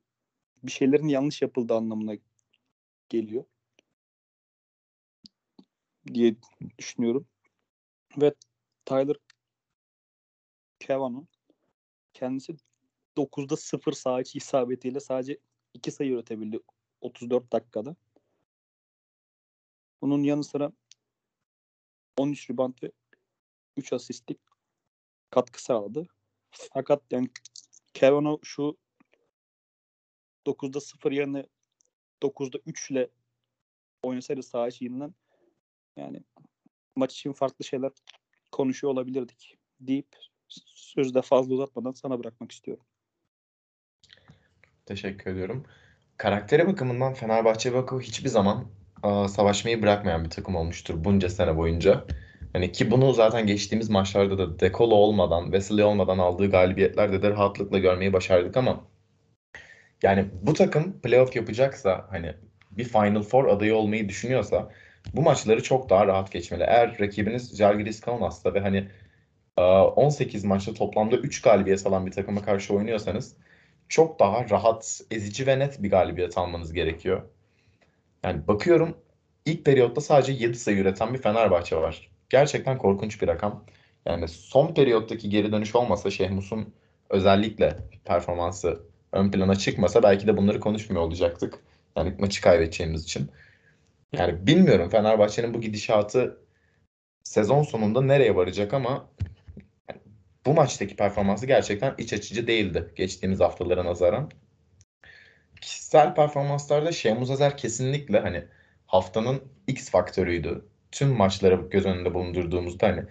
bir 0.63 0.71
şeylerin 0.71 1.07
yanlış 1.07 1.41
yapıldığı 1.41 1.75
anlamına 1.75 2.15
geliyor 3.09 3.45
diye 6.13 6.35
düşünüyorum. 6.77 7.27
Ve 8.17 8.33
Tyler 8.85 9.15
Cavanaugh 10.79 11.27
kendisi 12.13 12.55
9'da 13.17 13.57
0 13.57 13.91
sağ 13.91 14.21
içi 14.21 14.37
isabetiyle 14.37 14.99
sadece 14.99 15.39
2 15.73 15.91
sayı 15.91 16.11
üretebildi 16.11 16.59
34 17.01 17.51
dakikada. 17.51 17.95
Bunun 20.01 20.23
yanı 20.23 20.43
sıra 20.43 20.71
13 22.17 22.49
rebound 22.49 22.73
ve 22.83 22.91
3 23.77 23.93
asistlik 23.93 24.39
katkı 25.29 25.63
sağladı. 25.63 26.07
Fakat 26.51 27.01
yani 27.11 27.29
Cavanaugh 27.93 28.39
şu 28.43 28.77
9'da 30.45 30.81
0 30.81 31.11
yerine 31.11 31.45
9'da 32.21 32.59
3 32.65 32.91
ile 32.91 33.09
oynasaydı 34.03 34.43
sağ 34.43 34.67
içinden 34.67 35.13
yani 35.97 36.23
maç 36.95 37.13
için 37.13 37.33
farklı 37.33 37.65
şeyler 37.65 37.91
konuşuyor 38.51 38.93
olabilirdik 38.93 39.57
deyip 39.79 40.07
sözü 40.75 41.13
de 41.13 41.21
fazla 41.21 41.53
uzatmadan 41.53 41.91
sana 41.91 42.19
bırakmak 42.19 42.51
istiyorum. 42.51 42.85
Teşekkür 44.85 45.31
ediyorum. 45.31 45.65
Karakteri 46.17 46.67
bakımından 46.67 47.13
Fenerbahçe 47.13 47.73
Baku 47.73 48.01
hiçbir 48.01 48.29
zaman 48.29 48.71
aa, 49.03 49.27
savaşmayı 49.27 49.81
bırakmayan 49.81 50.23
bir 50.23 50.29
takım 50.29 50.55
olmuştur 50.55 51.03
bunca 51.03 51.29
sene 51.29 51.57
boyunca. 51.57 52.05
Hani 52.53 52.71
ki 52.71 52.91
bunu 52.91 53.13
zaten 53.13 53.47
geçtiğimiz 53.47 53.89
maçlarda 53.89 54.37
da 54.37 54.59
Dekolo 54.59 54.95
olmadan, 54.95 55.51
Vesely 55.51 55.83
olmadan 55.83 56.17
aldığı 56.17 56.51
galibiyetlerde 56.51 57.21
de 57.21 57.29
rahatlıkla 57.29 57.79
görmeyi 57.79 58.13
başardık 58.13 58.57
ama 58.57 58.83
yani 60.03 60.25
bu 60.41 60.53
takım 60.53 61.01
playoff 61.01 61.35
yapacaksa 61.35 62.07
hani 62.09 62.33
bir 62.71 62.83
Final 62.83 63.21
Four 63.21 63.45
adayı 63.47 63.75
olmayı 63.75 64.09
düşünüyorsa 64.09 64.71
bu 65.13 65.21
maçları 65.21 65.63
çok 65.63 65.89
daha 65.89 66.07
rahat 66.07 66.31
geçmeli. 66.31 66.63
Eğer 66.63 66.99
rakibiniz 66.99 67.57
Žalgiris 67.57 68.01
Kaunas'ta 68.01 68.53
ve 68.53 68.59
hani 68.59 68.87
18 69.57 70.43
maçta 70.45 70.73
toplamda 70.73 71.17
3 71.17 71.41
galibiyet 71.41 71.88
alan 71.88 72.05
bir 72.05 72.12
takıma 72.12 72.41
karşı 72.41 72.73
oynuyorsanız 72.73 73.35
çok 73.89 74.19
daha 74.19 74.49
rahat, 74.49 75.01
ezici 75.12 75.47
ve 75.47 75.59
net 75.59 75.83
bir 75.83 75.89
galibiyet 75.89 76.38
almanız 76.38 76.73
gerekiyor. 76.73 77.21
Yani 78.23 78.47
bakıyorum 78.47 78.97
ilk 79.45 79.65
periyotta 79.65 80.01
sadece 80.01 80.31
7 80.33 80.59
sayı 80.59 80.77
üreten 80.77 81.13
bir 81.13 81.21
Fenerbahçe 81.21 81.75
var. 81.75 82.09
Gerçekten 82.29 82.77
korkunç 82.77 83.21
bir 83.21 83.27
rakam. 83.27 83.65
Yani 84.05 84.27
son 84.27 84.73
periyottaki 84.73 85.29
geri 85.29 85.51
dönüş 85.51 85.75
olmasa 85.75 86.11
Şehmus'un 86.11 86.73
özellikle 87.09 87.77
performansı 88.05 88.83
ön 89.11 89.31
plana 89.31 89.55
çıkmasa 89.55 90.03
belki 90.03 90.27
de 90.27 90.37
bunları 90.37 90.59
konuşmuyor 90.59 91.03
olacaktık. 91.03 91.59
Yani 91.95 92.15
maçı 92.19 92.41
kaybedeceğimiz 92.41 93.03
için. 93.03 93.31
Yani 94.13 94.47
bilmiyorum 94.47 94.89
Fenerbahçe'nin 94.89 95.53
bu 95.53 95.61
gidişatı 95.61 96.37
sezon 97.23 97.63
sonunda 97.63 98.01
nereye 98.01 98.35
varacak 98.35 98.73
ama 98.73 99.09
bu 100.45 100.53
maçtaki 100.53 100.95
performansı 100.95 101.45
gerçekten 101.45 101.95
iç 101.97 102.13
açıcı 102.13 102.47
değildi 102.47 102.93
geçtiğimiz 102.95 103.39
haftalara 103.39 103.85
nazaran. 103.85 104.31
Kişisel 105.61 106.15
performanslarda 106.15 106.91
Şemuz 106.91 107.31
Azer 107.31 107.57
kesinlikle 107.57 108.19
hani 108.19 108.45
haftanın 108.85 109.41
X 109.67 109.89
faktörüydü. 109.89 110.68
Tüm 110.91 111.10
maçları 111.10 111.56
göz 111.71 111.86
önünde 111.86 112.13
bulundurduğumuzda 112.13 112.88
hani 112.88 113.04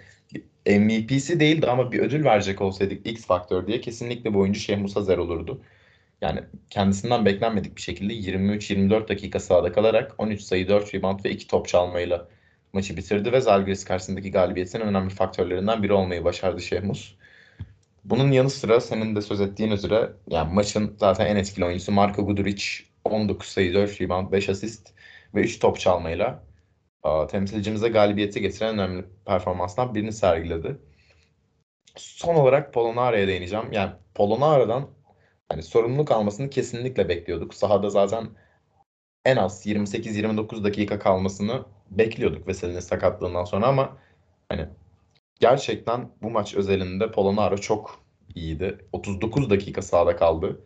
MVP'si 0.78 1.40
değildi 1.40 1.66
ama 1.66 1.92
bir 1.92 1.98
ödül 1.98 2.24
verecek 2.24 2.60
olsaydık 2.60 3.06
X 3.06 3.26
faktör 3.26 3.66
diye 3.66 3.80
kesinlikle 3.80 4.34
bu 4.34 4.38
oyuncu 4.38 4.60
Şehmus 4.60 4.96
Azer 4.96 5.18
olurdu. 5.18 5.62
Yani 6.20 6.40
kendisinden 6.70 7.24
beklenmedik 7.24 7.76
bir 7.76 7.82
şekilde 7.82 8.14
23-24 8.14 9.08
dakika 9.08 9.40
sahada 9.40 9.72
kalarak 9.72 10.14
13 10.18 10.40
sayı 10.42 10.68
4 10.68 10.94
rebound 10.94 11.24
ve 11.24 11.30
2 11.30 11.46
top 11.46 11.68
çalmayla 11.68 12.28
maçı 12.72 12.96
bitirdi 12.96 13.32
ve 13.32 13.40
Zalgiris 13.40 13.84
karşısındaki 13.84 14.30
galibiyetin 14.30 14.80
önemli 14.80 15.10
faktörlerinden 15.10 15.82
biri 15.82 15.92
olmayı 15.92 16.24
başardı 16.24 16.62
Şehmus. 16.62 17.14
Bunun 18.04 18.32
yanı 18.32 18.50
sıra 18.50 18.80
senin 18.80 19.16
de 19.16 19.22
söz 19.22 19.40
ettiğin 19.40 19.70
üzere 19.70 20.12
yani 20.28 20.54
maçın 20.54 20.96
zaten 20.98 21.26
en 21.26 21.36
etkili 21.36 21.64
oyuncusu 21.64 21.92
Marko 21.92 22.26
Guduric 22.26 22.64
19 23.04 23.48
sayı 23.48 23.74
4 23.74 24.00
rebound 24.00 24.32
5 24.32 24.48
asist 24.48 24.92
ve 25.34 25.40
3 25.40 25.58
top 25.58 25.80
çalmayla 25.80 26.47
temsilcimize 27.30 27.88
galibiyeti 27.88 28.40
getiren 28.40 28.74
önemli 28.74 29.04
performansdan 29.26 29.94
birini 29.94 30.12
sergiledi. 30.12 30.78
Son 31.96 32.34
olarak 32.34 32.74
Polonara'ya 32.74 33.28
değineceğim. 33.28 33.72
Yani 33.72 33.92
Polonara'dan 34.14 34.88
hani 35.48 35.62
sorumluluk 35.62 36.10
almasını 36.10 36.50
kesinlikle 36.50 37.08
bekliyorduk. 37.08 37.54
Sahada 37.54 37.90
zaten 37.90 38.28
en 39.24 39.36
az 39.36 39.66
28-29 39.66 40.64
dakika 40.64 40.98
kalmasını 40.98 41.64
bekliyorduk 41.90 42.48
Veseli'nin 42.48 42.80
sakatlığından 42.80 43.44
sonra 43.44 43.66
ama 43.66 43.98
hani 44.48 44.68
gerçekten 45.40 46.10
bu 46.22 46.30
maç 46.30 46.54
özelinde 46.54 47.10
Polonara 47.10 47.56
çok 47.58 48.00
iyiydi. 48.34 48.78
39 48.92 49.50
dakika 49.50 49.82
sahada 49.82 50.16
kaldı. 50.16 50.60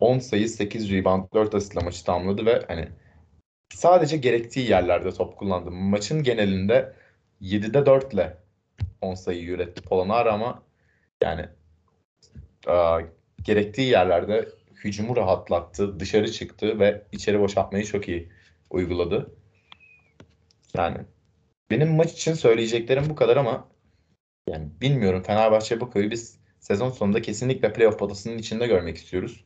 10 0.00 0.18
sayı, 0.18 0.48
8 0.48 0.92
rebound, 0.92 1.24
4 1.34 1.54
asistle 1.54 1.80
maçı 1.84 2.04
tamamladı 2.04 2.46
ve 2.46 2.64
hani 2.68 2.88
sadece 3.74 4.16
gerektiği 4.16 4.70
yerlerde 4.70 5.12
top 5.12 5.36
kullandı. 5.36 5.70
Maçın 5.70 6.22
genelinde 6.22 6.94
7'de 7.42 7.86
4 7.86 8.14
ile 8.14 8.36
10 9.00 9.14
sayı 9.14 9.48
üretti 9.48 9.82
Polonara 9.82 10.32
ama 10.32 10.62
yani 11.22 11.48
a, 12.66 13.00
gerektiği 13.42 13.90
yerlerde 13.90 14.48
hücumu 14.84 15.16
rahatlattı, 15.16 16.00
dışarı 16.00 16.32
çıktı 16.32 16.80
ve 16.80 17.02
içeri 17.12 17.40
boşaltmayı 17.40 17.84
çok 17.84 18.08
iyi 18.08 18.28
uyguladı. 18.70 19.34
Yani 20.76 20.98
benim 21.70 21.96
maç 21.96 22.12
için 22.12 22.34
söyleyeceklerim 22.34 23.10
bu 23.10 23.14
kadar 23.16 23.36
ama 23.36 23.68
yani 24.48 24.68
bilmiyorum 24.80 25.22
Fenerbahçe 25.22 25.80
Bako'yu 25.80 26.10
biz 26.10 26.38
sezon 26.60 26.90
sonunda 26.90 27.22
kesinlikle 27.22 27.72
playoff 27.72 27.98
potasının 27.98 28.38
içinde 28.38 28.66
görmek 28.66 28.96
istiyoruz. 28.96 29.44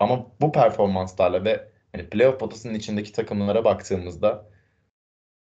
Ama 0.00 0.26
bu 0.40 0.52
performanslarla 0.52 1.44
ve 1.44 1.68
hani 1.92 2.10
playoff 2.10 2.40
potasının 2.40 2.74
içindeki 2.74 3.12
takımlara 3.12 3.64
baktığımızda 3.64 4.48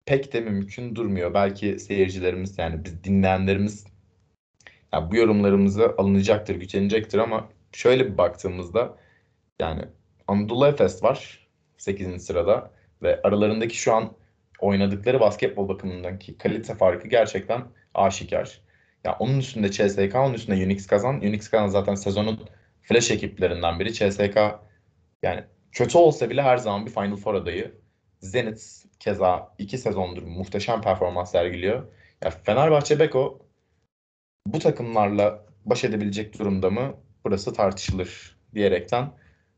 pek 0.06 0.32
de 0.32 0.40
mümkün 0.40 0.94
durmuyor. 0.94 1.34
Belki 1.34 1.78
seyircilerimiz 1.78 2.58
yani 2.58 2.84
biz 2.84 3.04
dinleyenlerimiz 3.04 3.86
yani 4.92 5.10
bu 5.10 5.16
yorumlarımızı 5.16 5.94
alınacaktır, 5.98 6.54
gücenecektir 6.54 7.18
ama 7.18 7.48
şöyle 7.72 8.12
bir 8.12 8.18
baktığımızda 8.18 8.98
yani 9.60 9.82
Anadolu 10.28 10.66
Efes 10.66 11.02
var 11.02 11.48
8. 11.78 12.24
sırada 12.26 12.70
ve 13.02 13.22
aralarındaki 13.22 13.76
şu 13.76 13.94
an 13.94 14.12
oynadıkları 14.60 15.20
basketbol 15.20 15.68
bakımındaki 15.68 16.38
kalite 16.38 16.74
farkı 16.74 17.08
gerçekten 17.08 17.64
aşikar. 17.94 18.60
Ya 19.04 19.16
onun 19.18 19.38
üstünde 19.38 19.70
CSK, 19.70 20.14
onun 20.14 20.34
üstünde 20.34 20.64
Unix 20.66 20.86
kazan. 20.86 21.14
Unix 21.14 21.48
kazan 21.48 21.66
zaten 21.68 21.94
sezonun 21.94 22.40
flash 22.82 23.10
ekiplerinden 23.10 23.80
biri. 23.80 23.92
CSK 23.92 24.36
yani 25.22 25.44
kötü 25.78 25.98
olsa 25.98 26.30
bile 26.30 26.42
her 26.42 26.56
zaman 26.56 26.86
bir 26.86 26.90
Final 26.90 27.16
Four 27.16 27.34
adayı. 27.34 27.74
Zenit 28.20 28.84
keza 29.00 29.54
iki 29.58 29.78
sezondur 29.78 30.22
muhteşem 30.22 30.80
performans 30.80 31.30
sergiliyor. 31.30 31.86
Ya 32.24 32.30
Fenerbahçe 32.30 32.98
Beko 32.98 33.38
bu 34.46 34.58
takımlarla 34.58 35.46
baş 35.64 35.84
edebilecek 35.84 36.38
durumda 36.38 36.70
mı? 36.70 36.94
Burası 37.24 37.52
tartışılır 37.52 38.36
diyerekten 38.54 39.12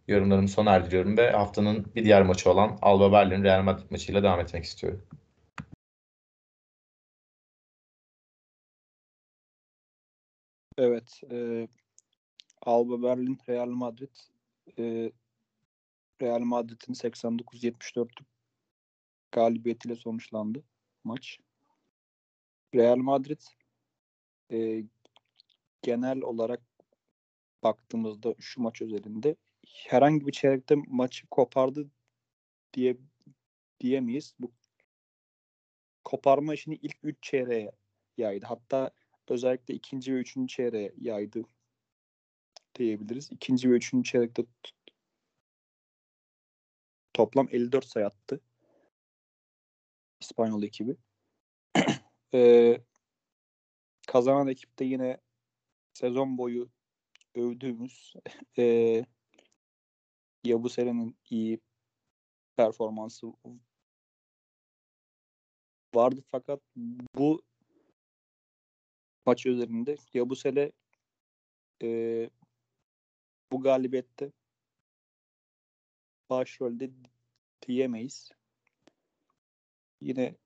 yorumlarımı 0.09 0.49
sona 0.49 0.75
erdiriyorum 0.75 1.17
ve 1.17 1.31
haftanın 1.31 1.87
bir 1.95 2.05
diğer 2.05 2.23
maçı 2.23 2.51
olan 2.51 2.79
Alba 2.83 3.13
Berlin 3.13 3.45
Real 3.45 3.63
Madrid 3.63 3.91
maçıyla 3.91 4.23
devam 4.23 4.41
etmek 4.41 4.65
istiyorum. 4.65 5.03
Evet. 10.79 11.21
E, 11.31 11.69
Alba 12.63 13.03
Berlin, 13.03 13.39
Real 13.49 13.69
Madrid. 13.69 14.17
E, 14.79 15.13
Real 16.23 16.41
Madrid'in 16.41 16.95
89-74'lük 16.95 18.27
galibiyetiyle 19.33 19.95
sonuçlandı 19.95 20.63
maç. 21.05 21.39
Real 22.75 22.97
Madrid 22.97 23.41
e, 24.53 24.85
genel 25.83 26.21
olarak 26.21 26.61
baktığımızda 27.63 28.35
şu 28.41 28.61
maç 28.61 28.83
özelinde 28.83 29.37
herhangi 29.67 30.27
bir 30.27 30.33
çeyrekte 30.33 30.75
maçı 30.87 31.27
kopardı 31.27 31.91
diye 32.75 32.97
diyemeyiz. 33.81 34.35
Bu 34.39 34.53
koparma 36.05 36.55
işini 36.55 36.75
ilk 36.75 36.97
3 37.03 37.17
çeyreğe 37.23 37.73
yaydı. 38.17 38.47
Hatta 38.47 38.91
özellikle 39.29 39.75
ikinci 39.75 40.15
ve 40.15 40.19
üçüncü 40.19 40.55
çeyreğe 40.55 40.93
yaydı 41.01 41.43
diyebiliriz. 42.75 43.33
İkinci 43.33 43.71
ve 43.71 43.75
üçüncü 43.75 44.11
çeyrekte 44.11 44.45
toplam 47.13 47.49
54 47.51 47.85
sayı 47.85 48.07
attı. 48.07 48.41
İspanyol 50.21 50.63
ekibi. 50.63 50.97
ee, 52.35 52.81
kazanan 54.07 54.49
ekipte 54.49 54.85
yine 54.85 55.19
sezon 55.93 56.39
boyu 56.39 56.71
övdüğümüz 57.35 58.15
e, 58.59 59.05
Yabusere'nin 60.45 61.17
iyi 61.31 61.61
performansı 62.57 63.27
vardı 65.95 66.23
fakat 66.31 66.61
bu 67.15 67.43
maç 69.27 69.47
üzerinde 69.47 69.97
Yabusele 70.15 70.73
e, 71.83 72.31
bu 73.53 73.63
galibiyette 73.63 74.33
başrolde 76.31 76.91
diyemeyiz. 77.67 78.33
Yine 80.01 80.37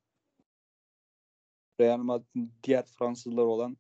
Real 1.81 1.99
Madrid'in 1.99 2.53
diğer 2.63 2.87
Fransızlar 2.87 3.43
olan 3.43 3.77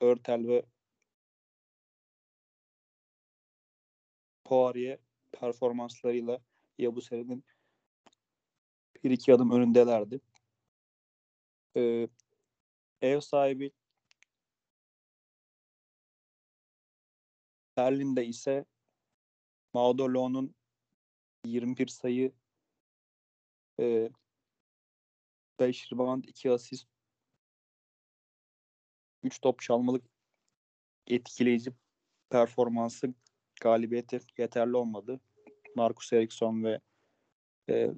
Örtel 0.00 0.48
ve 0.48 0.66
Poirier 4.44 4.98
performanslarıyla 5.32 6.40
Yabusere'nin 6.78 7.44
bir 9.04 9.10
iki 9.10 9.34
adım 9.34 9.50
önündelerdi. 9.50 10.20
Ee, 11.76 12.08
ev 13.00 13.20
sahibi 13.20 13.72
Berlin'de 17.76 18.26
ise 18.26 18.64
Maudolo'nun 19.74 20.54
21 21.44 21.86
sayı 21.86 22.32
e, 23.80 24.10
5 25.60 25.92
rebound 25.92 26.24
2 26.24 26.50
asist 26.50 26.86
3 29.22 29.40
top 29.40 29.60
çalmalık 29.60 30.04
etkileyici 31.06 31.72
performansı 32.30 33.14
galibiyete 33.60 34.20
yeterli 34.38 34.76
olmadı. 34.76 35.20
Marcus 35.76 36.12
Eriksson 36.12 36.64
ve 36.64 36.80
e, 37.70 37.90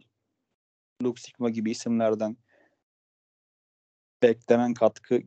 Luke 1.03 1.23
Sigma 1.23 1.51
gibi 1.51 1.71
isimlerden 1.71 2.37
beklenen 4.23 4.75
katkı 4.75 5.23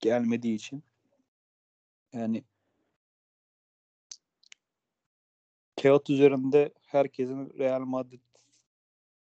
gelmediği 0.00 0.54
için 0.54 0.84
yani 2.12 2.44
kağıt 5.84 6.10
üzerinde 6.10 6.70
herkesin 6.86 7.58
Real 7.58 7.80
Madrid 7.80 8.20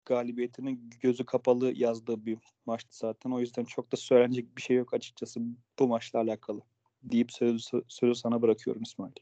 galibiyetinin 0.04 0.90
gözü 1.00 1.24
kapalı 1.24 1.72
yazdığı 1.76 2.26
bir 2.26 2.38
maçtı 2.66 2.98
zaten. 2.98 3.30
O 3.30 3.40
yüzden 3.40 3.64
çok 3.64 3.92
da 3.92 3.96
söylenecek 3.96 4.56
bir 4.56 4.62
şey 4.62 4.76
yok 4.76 4.94
açıkçası 4.94 5.40
bu 5.78 5.88
maçla 5.88 6.18
alakalı. 6.18 6.60
Deyip 7.02 7.32
sözü, 7.32 7.82
sözü 7.88 8.14
sana 8.14 8.42
bırakıyorum 8.42 8.82
İsmail. 8.82 9.12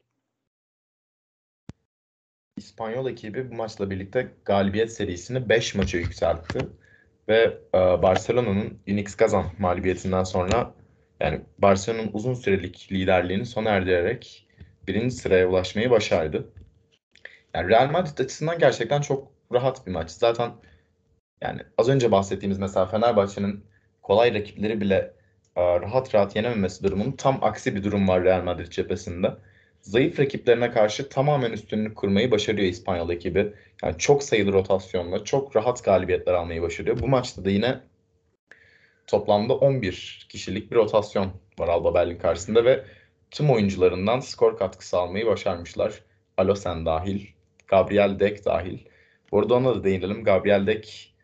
İspanyol 2.57 3.09
ekibi 3.09 3.51
bu 3.51 3.55
maçla 3.55 3.89
birlikte 3.89 4.31
galibiyet 4.45 4.93
serisini 4.93 5.49
5 5.49 5.75
maça 5.75 5.97
yükseltti. 5.97 6.67
Ve 7.27 7.57
e, 7.73 7.77
Barcelona'nın 7.77 8.79
Unix 8.87 9.15
Kazan 9.15 9.45
mağlubiyetinden 9.59 10.23
sonra 10.23 10.73
yani 11.19 11.41
Barcelona'nın 11.57 12.09
uzun 12.13 12.33
sürelik 12.33 12.91
liderliğini 12.91 13.45
sona 13.45 13.69
erdirerek 13.69 14.47
birinci 14.87 15.15
sıraya 15.15 15.49
ulaşmayı 15.49 15.89
başardı. 15.89 16.53
Yani 17.53 17.69
Real 17.69 17.91
Madrid 17.91 18.17
açısından 18.17 18.59
gerçekten 18.59 19.01
çok 19.01 19.27
rahat 19.53 19.87
bir 19.87 19.91
maç. 19.91 20.11
Zaten 20.11 20.51
yani 21.41 21.61
az 21.77 21.89
önce 21.89 22.11
bahsettiğimiz 22.11 22.59
mesela 22.59 22.85
Fenerbahçe'nin 22.85 23.65
kolay 24.01 24.33
rakipleri 24.33 24.81
bile 24.81 25.13
e, 25.55 25.61
rahat 25.61 26.15
rahat 26.15 26.35
yenememesi 26.35 26.83
durumunun 26.83 27.11
tam 27.11 27.43
aksi 27.43 27.75
bir 27.75 27.83
durum 27.83 28.07
var 28.07 28.23
Real 28.23 28.43
Madrid 28.43 28.67
cephesinde. 28.67 29.35
Zayıf 29.81 30.19
rakiplerine 30.19 30.71
karşı 30.71 31.09
tamamen 31.09 31.51
üstünlük 31.51 31.95
kurmayı 31.95 32.31
başarıyor 32.31 32.67
İspanyol 32.67 33.09
ekibi. 33.09 33.53
Yani 33.83 33.97
çok 33.97 34.23
sayılı 34.23 34.53
rotasyonla 34.53 35.23
çok 35.23 35.55
rahat 35.55 35.83
galibiyetler 35.83 36.33
almayı 36.33 36.61
başarıyor. 36.61 36.99
Bu 36.99 37.07
maçta 37.07 37.45
da 37.45 37.49
yine 37.49 37.79
toplamda 39.07 39.53
11 39.53 40.27
kişilik 40.29 40.71
bir 40.71 40.75
rotasyon 40.75 41.31
var 41.59 41.67
Alba 41.67 41.93
Berlin 41.93 42.17
karşısında 42.17 42.65
ve 42.65 42.85
tüm 43.31 43.49
oyuncularından 43.51 44.19
skor 44.19 44.57
katkısı 44.57 44.97
almayı 44.97 45.25
başarmışlar. 45.27 46.03
Alosen 46.37 46.85
dahil, 46.85 47.27
Gabriel 47.69 48.19
Dek 48.19 48.45
dahil. 48.45 48.79
Bu 49.31 49.39
arada 49.39 49.53
ona 49.53 49.75
da 49.75 49.83
değinelim. 49.83 50.23
Gabriel 50.23 50.67
Dek 50.67 51.15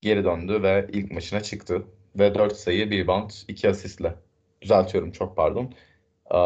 geri 0.00 0.24
döndü 0.24 0.62
ve 0.62 0.86
ilk 0.92 1.12
maçına 1.12 1.42
çıktı. 1.42 1.82
Ve 2.18 2.34
4 2.34 2.56
sayı, 2.56 2.90
1 2.90 2.98
rebound, 2.98 3.30
2 3.48 3.68
asistle. 3.68 4.14
Düzeltiyorum 4.62 5.12
çok 5.12 5.36
pardon. 5.36 5.74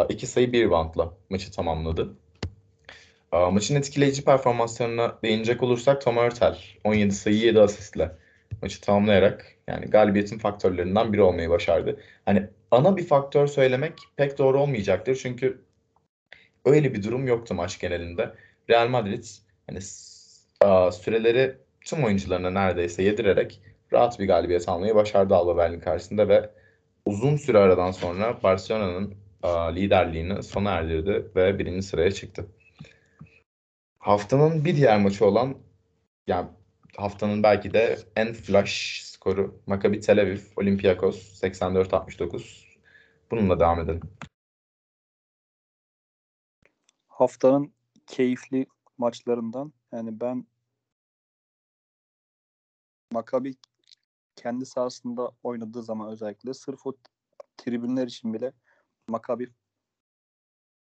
2 0.09 0.27
sayı, 0.27 0.53
1 0.53 0.64
reboundla 0.64 1.14
maçı 1.31 1.53
tamamladı. 1.53 2.16
Maçın 3.33 3.75
etkileyici 3.75 4.25
performanslarına 4.25 5.18
değinecek 5.22 5.62
olursak 5.62 6.03
Tom 6.03 6.16
Hurtel 6.16 6.59
17 6.85 7.14
sayı 7.14 7.37
7 7.37 7.61
asistle 7.61 8.12
maçı 8.62 8.81
tamamlayarak 8.81 9.46
yani 9.68 9.87
galibiyetin 9.87 10.38
faktörlerinden 10.38 11.12
biri 11.12 11.22
olmayı 11.22 11.51
başardı. 11.51 12.01
Hani 12.25 12.46
ana 12.70 12.96
bir 12.96 13.07
faktör 13.07 13.46
söylemek 13.46 13.92
pek 14.16 14.38
doğru 14.38 14.61
olmayacaktır 14.61 15.16
çünkü 15.22 15.62
öyle 16.64 16.94
bir 16.94 17.03
durum 17.03 17.27
yoktu 17.27 17.55
maç 17.55 17.81
genelinde. 17.81 18.35
Real 18.70 18.88
Madrid 18.88 19.24
hani 19.66 19.81
süreleri 20.92 21.59
tüm 21.81 22.05
oyuncularına 22.05 22.50
neredeyse 22.50 23.02
yedirerek 23.02 23.62
rahat 23.92 24.20
bir 24.20 24.26
galibiyet 24.26 24.68
almayı 24.68 24.94
başardı 24.94 25.35
Alba 25.35 25.57
Berlin 25.57 25.81
karşısında 25.81 26.29
ve 26.29 26.50
uzun 27.05 27.37
süre 27.37 27.59
aradan 27.59 27.90
sonra 27.90 28.42
Barcelona'nın 28.42 29.14
liderliğini 29.74 30.42
sona 30.42 30.70
erdirdi 30.70 31.31
ve 31.37 31.59
birinci 31.59 31.87
sıraya 31.87 32.11
çıktı. 32.11 32.46
Haftanın 33.98 34.64
bir 34.64 34.76
diğer 34.76 35.00
maçı 35.00 35.26
olan 35.26 35.57
yani 36.26 36.48
haftanın 36.96 37.42
belki 37.42 37.72
de 37.72 37.98
en 38.16 38.33
flash 38.33 39.02
skoru 39.05 39.61
Maccabi 39.66 40.00
Tel 40.00 40.20
Aviv 40.20 40.38
Olympiakos 40.57 41.42
84-69. 41.42 42.66
Bununla 43.31 43.61
devam 43.61 43.81
edelim. 43.81 44.00
Haftanın 47.09 47.75
keyifli 48.07 48.66
maçlarından 48.99 49.73
yani 49.92 50.21
ben 50.21 50.47
Maccabi 53.12 53.57
kendi 54.37 54.66
sahasında 54.66 55.33
oynadığı 55.42 55.83
zaman 55.83 56.11
özellikle 56.11 56.55
sırf 56.55 56.87
o 56.87 56.92
tribünler 57.57 58.07
için 58.07 58.35
bile 58.35 58.53
Maccabi 59.09 59.53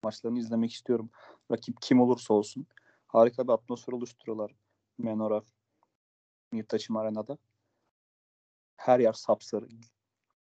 maçlarını 0.04 0.39
izlemek 0.39 0.73
istiyorum. 0.73 1.10
Rakip 1.52 1.82
kim 1.82 2.02
olursa 2.02 2.34
olsun. 2.34 2.67
Harika 3.08 3.47
bir 3.47 3.54
atmosfer 3.54 3.93
oluşturuyorlar 3.93 4.56
Menora 4.97 5.43
Mirtaçim 6.52 6.97
Arena'da. 6.97 7.38
Her 8.78 8.99
yer 8.99 9.13
sapsarı. 9.13 9.67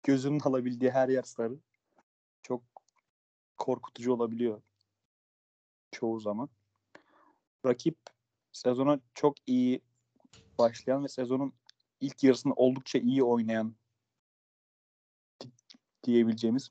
Gözünün 0.04 0.39
alabildiği 0.39 0.91
her 0.91 1.10
yer 1.10 1.24
sarı. 1.24 1.60
Çok 2.41 2.63
korkutucu 3.58 4.13
olabiliyor 4.13 4.62
çoğu 5.91 6.19
zaman. 6.19 6.50
Rakip 7.65 7.97
sezona 8.52 9.00
çok 9.13 9.36
iyi 9.47 9.82
başlayan 10.58 11.04
ve 11.04 11.08
sezonun 11.08 11.54
ilk 12.00 12.23
yarısını 12.23 12.54
oldukça 12.54 13.00
iyi 13.00 13.23
oynayan 13.23 13.76
diyebileceğimiz 16.04 16.69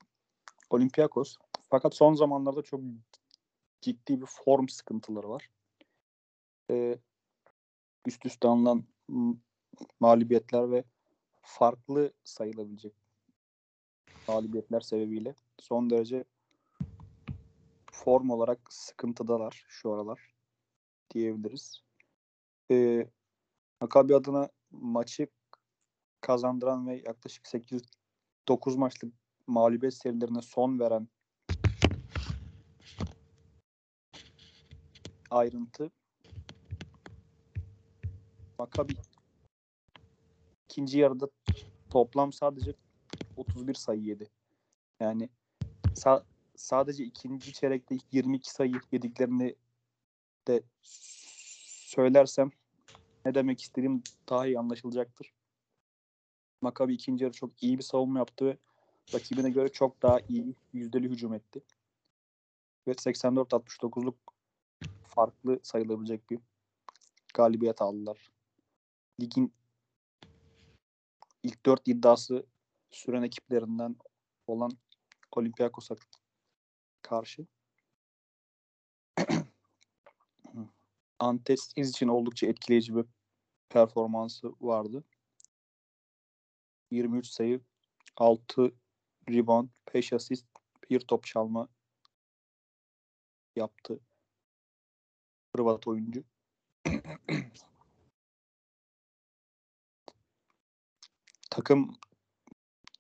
Olympiakos. 0.70 1.37
Fakat 1.70 1.94
son 1.94 2.14
zamanlarda 2.14 2.62
çok 2.62 2.81
ciddi 3.81 4.20
bir 4.20 4.26
form 4.26 4.68
sıkıntıları 4.68 5.29
var. 5.29 5.50
Ee, 6.70 6.98
üst 8.07 8.26
üste 8.26 8.48
alınan 8.48 8.85
mağlubiyetler 10.00 10.70
ve 10.70 10.85
farklı 11.42 12.12
sayılabilecek 12.24 12.94
mağlubiyetler 14.29 14.81
sebebiyle 14.81 15.35
son 15.59 15.90
derece 15.90 16.24
form 17.96 18.30
olarak 18.30 18.59
sıkıntıdalar 18.70 19.64
şu 19.68 19.92
aralar 19.92 20.35
diyebiliriz. 21.11 21.82
Ee, 22.70 23.11
Maccabi 23.80 24.16
adına 24.16 24.48
maçı 24.70 25.26
kazandıran 26.20 26.87
ve 26.87 27.02
yaklaşık 27.06 27.46
8 27.46 27.82
9 28.48 28.76
maçlık 28.76 29.14
mağlubiyet 29.46 29.94
serilerine 29.94 30.42
son 30.42 30.78
veren 30.78 31.09
ayrıntı 35.30 35.90
Maccabi 38.59 38.92
ikinci 40.64 40.98
yarıda 40.98 41.28
toplam 41.90 42.32
sadece 42.32 42.74
31 43.37 43.74
sayı 43.74 44.02
yedi. 44.02 44.30
Yani 45.00 45.28
sa- 45.94 46.24
sadece 46.56 47.04
ikinci 47.04 47.52
çeyrekte 47.52 47.96
22 48.12 48.50
sayı 48.50 48.80
yediklerini 48.92 49.56
de 50.48 50.62
söylersem 51.86 52.50
ne 53.24 53.34
demek 53.34 53.60
istediğim 53.60 54.02
daha 54.28 54.46
iyi 54.46 54.58
anlaşılacaktır. 54.58 55.32
Maccabi 56.60 56.94
ikinci 56.94 57.24
yarı 57.24 57.34
çok 57.34 57.62
iyi 57.62 57.78
bir 57.78 57.82
savunma 57.82 58.18
yaptı 58.18 58.46
ve 58.46 58.56
rakibine 59.14 59.50
göre 59.50 59.68
çok 59.68 60.02
daha 60.02 60.20
iyi 60.28 60.54
yüzdeli 60.72 61.08
hücum 61.08 61.34
etti. 61.34 61.62
Ve 62.86 62.92
84-69'luk 62.92 64.14
farklı 65.02 65.60
sayılabilecek 65.62 66.30
bir 66.30 66.40
galibiyet 67.34 67.82
aldılar. 67.82 68.30
Ligin 69.20 69.52
ilk 71.42 71.66
dört 71.66 71.88
iddiası 71.88 72.46
süren 72.90 73.22
ekiplerinden 73.22 73.96
olan 74.46 74.70
Olympiakos'a 75.36 75.96
karşı. 77.06 77.46
Antes 81.18 81.72
için 81.76 82.08
oldukça 82.08 82.46
etkileyici 82.46 82.96
bir 82.96 83.04
performansı 83.68 84.52
vardı. 84.60 85.04
23 86.90 87.26
sayı, 87.26 87.60
6 88.16 88.74
rebound, 89.30 89.68
5 89.94 90.12
asist, 90.12 90.46
1 90.90 91.00
top 91.00 91.24
çalma 91.24 91.68
yaptı. 93.56 94.00
Hırvat 95.56 95.88
oyuncu. 95.88 96.24
takım 101.50 101.92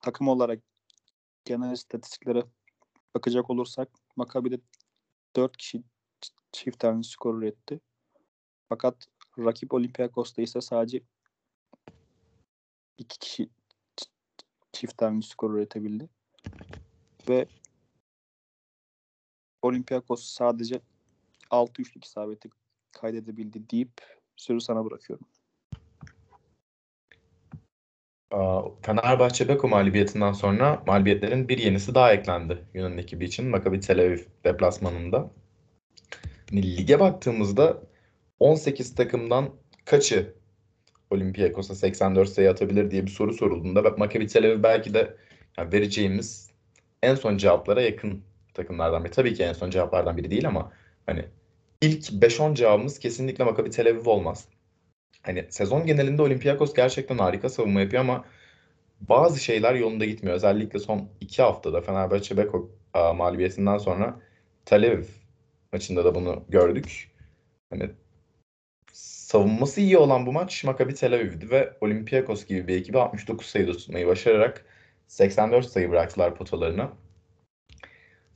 takım 0.00 0.28
olarak 0.28 0.62
genel 1.44 1.72
istatistiklere 1.72 2.42
bakacak 3.16 3.50
olursak 3.50 3.88
Maccabi'de 4.16 4.60
4 5.36 5.56
kişi 5.56 5.82
çift 6.52 6.78
tane 6.78 7.02
skor 7.02 7.38
üretti. 7.38 7.80
Fakat 8.68 9.06
rakip 9.38 9.74
Olympiakos'ta 9.74 10.42
ise 10.42 10.60
sadece 10.60 11.02
2 12.98 13.18
kişi 13.18 13.50
çift 14.72 14.96
tane 14.96 15.22
skor 15.22 15.54
üretebildi. 15.54 16.08
Ve 17.28 17.48
Olympiakos 19.62 20.24
sadece 20.24 20.80
6 21.50 21.82
üçlük 21.82 22.04
isabeti 22.04 22.50
kaydedebildi 22.92 23.70
deyip 23.70 24.20
sözü 24.36 24.60
sana 24.60 24.84
bırakıyorum. 24.84 25.26
Fenerbahçe 28.82 29.48
Beko 29.48 29.68
mağlubiyetinden 29.68 30.32
sonra 30.32 30.82
mağlubiyetlerin 30.86 31.48
bir 31.48 31.58
yenisi 31.58 31.94
daha 31.94 32.12
eklendi 32.12 32.58
Yunan 32.74 32.98
ekibi 32.98 33.24
için 33.24 33.46
Maccabi 33.46 33.80
Tel 33.80 34.00
Aviv 34.00 34.18
deplasmanında. 34.44 35.30
Lige 36.52 37.00
baktığımızda 37.00 37.82
18 38.40 38.94
takımdan 38.94 39.50
kaçı 39.84 40.34
Olympiakos'a 41.10 41.74
84 41.74 42.28
sayı 42.28 42.50
atabilir 42.50 42.90
diye 42.90 43.02
bir 43.06 43.10
soru 43.10 43.32
sorulduğunda 43.32 43.82
Maccabi 43.90 44.26
Tel 44.26 44.46
Aviv 44.46 44.62
belki 44.62 44.94
de 44.94 45.16
yani 45.58 45.72
vereceğimiz 45.72 46.50
en 47.02 47.14
son 47.14 47.36
cevaplara 47.36 47.82
yakın 47.82 48.22
takımlardan 48.54 49.04
biri. 49.04 49.12
Tabii 49.12 49.34
ki 49.34 49.42
en 49.42 49.52
son 49.52 49.70
cevaplardan 49.70 50.16
biri 50.16 50.30
değil 50.30 50.48
ama 50.48 50.72
hani 51.06 51.24
ilk 51.80 52.04
5-10 52.04 52.54
cevabımız 52.54 52.98
kesinlikle 52.98 53.44
Maccabi 53.44 53.70
Tel 53.70 53.88
Aviv 53.90 54.08
olmaz. 54.08 54.48
Hani 55.26 55.46
sezon 55.50 55.86
genelinde 55.86 56.22
Olympiakos 56.22 56.74
gerçekten 56.74 57.18
harika 57.18 57.48
savunma 57.48 57.80
yapıyor 57.80 58.02
ama 58.02 58.24
bazı 59.00 59.40
şeyler 59.40 59.74
yolunda 59.74 60.04
gitmiyor. 60.04 60.36
Özellikle 60.36 60.78
son 60.78 61.08
iki 61.20 61.42
haftada 61.42 61.80
Fenerbahçe 61.80 62.36
Beko 62.36 62.70
mağlubiyetinden 62.94 63.78
sonra 63.78 64.20
Tel 64.64 64.86
Aviv 64.86 65.04
maçında 65.72 66.04
da 66.04 66.14
bunu 66.14 66.44
gördük. 66.48 67.10
Hani 67.70 67.90
savunması 68.92 69.80
iyi 69.80 69.98
olan 69.98 70.26
bu 70.26 70.32
maç 70.32 70.64
Maccabi 70.64 70.94
Tel 70.94 71.14
Aviv'di 71.14 71.50
ve 71.50 71.72
Olympiakos 71.80 72.46
gibi 72.46 72.68
bir 72.68 72.76
ekibi 72.76 72.98
69 72.98 73.46
sayıda 73.46 73.72
tutmayı 73.72 74.06
başararak 74.06 74.64
84 75.08 75.66
sayı 75.66 75.90
bıraktılar 75.90 76.34
potalarına. 76.34 76.92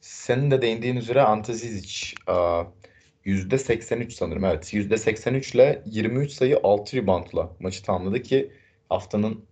Senin 0.01 0.51
de 0.51 0.63
değindiğin 0.63 0.97
üzere 0.97 1.23
Ante 1.23 1.53
Zizic 1.53 2.15
%83 3.27 4.11
sanırım 4.11 4.45
evet 4.45 4.75
%83 4.75 5.55
ile 5.55 5.83
23 5.87 6.33
sayı 6.33 6.61
6 6.63 6.97
reboundla 6.97 7.51
maçı 7.61 7.83
tamamladı 7.83 8.23
ki 8.23 8.53
haftanın 8.89 9.45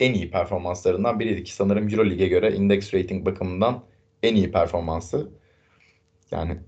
en 0.00 0.14
iyi 0.14 0.30
performanslarından 0.30 1.20
biriydi 1.20 1.44
ki 1.44 1.54
sanırım 1.54 1.88
Euroleague'e 1.88 2.28
göre 2.28 2.54
index 2.54 2.94
rating 2.94 3.26
bakımından 3.26 3.84
en 4.22 4.34
iyi 4.34 4.52
performansı. 4.52 5.30
Yani 6.30 6.58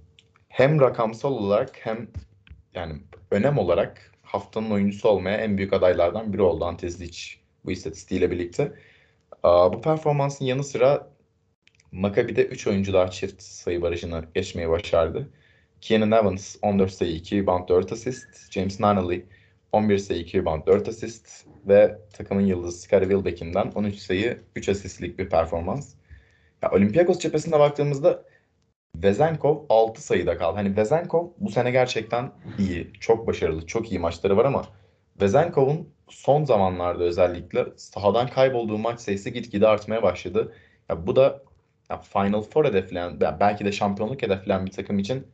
hem 0.48 0.80
rakamsal 0.80 1.32
olarak 1.32 1.86
hem 1.86 2.08
yani 2.74 3.00
önem 3.30 3.58
olarak 3.58 4.12
haftanın 4.22 4.70
oyuncusu 4.70 5.08
olmaya 5.08 5.36
en 5.36 5.58
büyük 5.58 5.72
adaylardan 5.72 6.32
biri 6.32 6.42
oldu 6.42 6.64
Antezic 6.64 7.18
bu 7.64 7.70
istatistiğiyle 7.70 8.30
birlikte. 8.30 8.72
Bu 9.44 9.80
performansın 9.82 10.44
yanı 10.44 10.64
sıra 10.64 11.10
Maccabi'de 11.92 12.46
3 12.46 12.66
oyuncu 12.66 12.92
daha 12.92 13.10
çift 13.10 13.42
sayı 13.42 13.82
barajını 13.82 14.24
geçmeyi 14.34 14.68
başardı. 14.68 15.30
Keenan 15.80 16.10
Evans 16.12 16.56
14 16.62 16.92
sayı 16.92 17.12
2 17.12 17.36
rebound 17.42 17.68
4 17.68 17.92
asist. 17.92 18.52
James 18.52 18.80
Nunnally 18.80 19.26
11 19.72 19.98
sayı 19.98 20.20
2 20.20 20.38
rebound 20.38 20.66
4 20.66 20.88
asist. 20.88 21.46
Ve 21.68 21.98
takımın 22.12 22.46
yıldızı 22.46 22.78
Scottie 22.78 23.08
Wilbeck'imden 23.08 23.72
13 23.74 23.96
sayı 23.96 24.40
3 24.56 24.68
asistlik 24.68 25.18
bir 25.18 25.28
performans. 25.28 25.94
Ya, 26.62 26.70
Olympiakos 26.70 27.18
cephesine 27.18 27.58
baktığımızda 27.58 28.24
Vezenkov 28.96 29.64
6 29.68 30.02
sayıda 30.02 30.38
kaldı. 30.38 30.56
Hani 30.56 30.76
Vezenkov 30.76 31.28
bu 31.38 31.50
sene 31.50 31.70
gerçekten 31.70 32.32
iyi. 32.58 32.92
Çok 33.00 33.26
başarılı. 33.26 33.66
Çok 33.66 33.92
iyi 33.92 33.98
maçları 33.98 34.36
var 34.36 34.44
ama 34.44 34.64
Vezenkov'un 35.20 35.88
son 36.08 36.44
zamanlarda 36.44 37.04
özellikle 37.04 37.66
sahadan 37.76 38.26
kaybolduğu 38.26 38.78
maç 38.78 39.00
sayısı 39.00 39.30
gitgide 39.30 39.68
artmaya 39.68 40.02
başladı. 40.02 40.54
Ya 40.88 41.06
bu 41.06 41.16
da 41.16 41.42
ya 41.90 41.98
Final 41.98 42.42
Four 42.42 42.64
hedefleyen, 42.64 43.20
belki 43.20 43.64
de 43.64 43.72
şampiyonluk 43.72 44.22
hedefleyen 44.22 44.66
bir 44.66 44.70
takım 44.70 44.98
için 44.98 45.26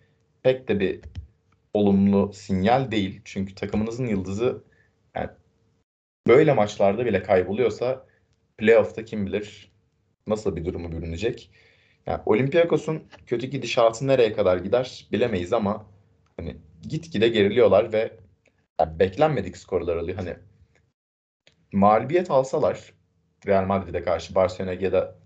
pek 0.46 0.68
de 0.68 0.80
bir 0.80 1.00
olumlu 1.74 2.32
sinyal 2.32 2.90
değil. 2.90 3.20
Çünkü 3.24 3.54
takımınızın 3.54 4.06
yıldızı 4.06 4.64
yani 5.14 5.30
böyle 6.26 6.52
maçlarda 6.52 7.06
bile 7.06 7.22
kayboluyorsa 7.22 8.06
playoff'ta 8.58 9.04
kim 9.04 9.26
bilir 9.26 9.72
nasıl 10.26 10.56
bir 10.56 10.64
durumu 10.64 10.92
bürünecek. 10.92 11.50
Yani 12.06 12.22
Olympiakos'un 12.26 13.02
kötü 13.26 13.46
gidişatı 13.46 14.06
nereye 14.06 14.32
kadar 14.32 14.56
gider 14.56 15.08
bilemeyiz 15.12 15.52
ama 15.52 15.86
hani 16.36 16.56
gitgide 16.82 17.28
geriliyorlar 17.28 17.92
ve 17.92 18.12
yani 18.80 18.98
beklenmedik 18.98 19.56
skorlar 19.56 19.96
alıyor. 19.96 20.18
Hani 20.18 20.36
mağlubiyet 21.72 22.30
alsalar 22.30 22.92
Real 23.46 23.64
Madrid'e 23.64 24.02
karşı 24.02 24.34
Barcelona'ya 24.34 24.80
ya 24.80 24.92
da 24.92 25.18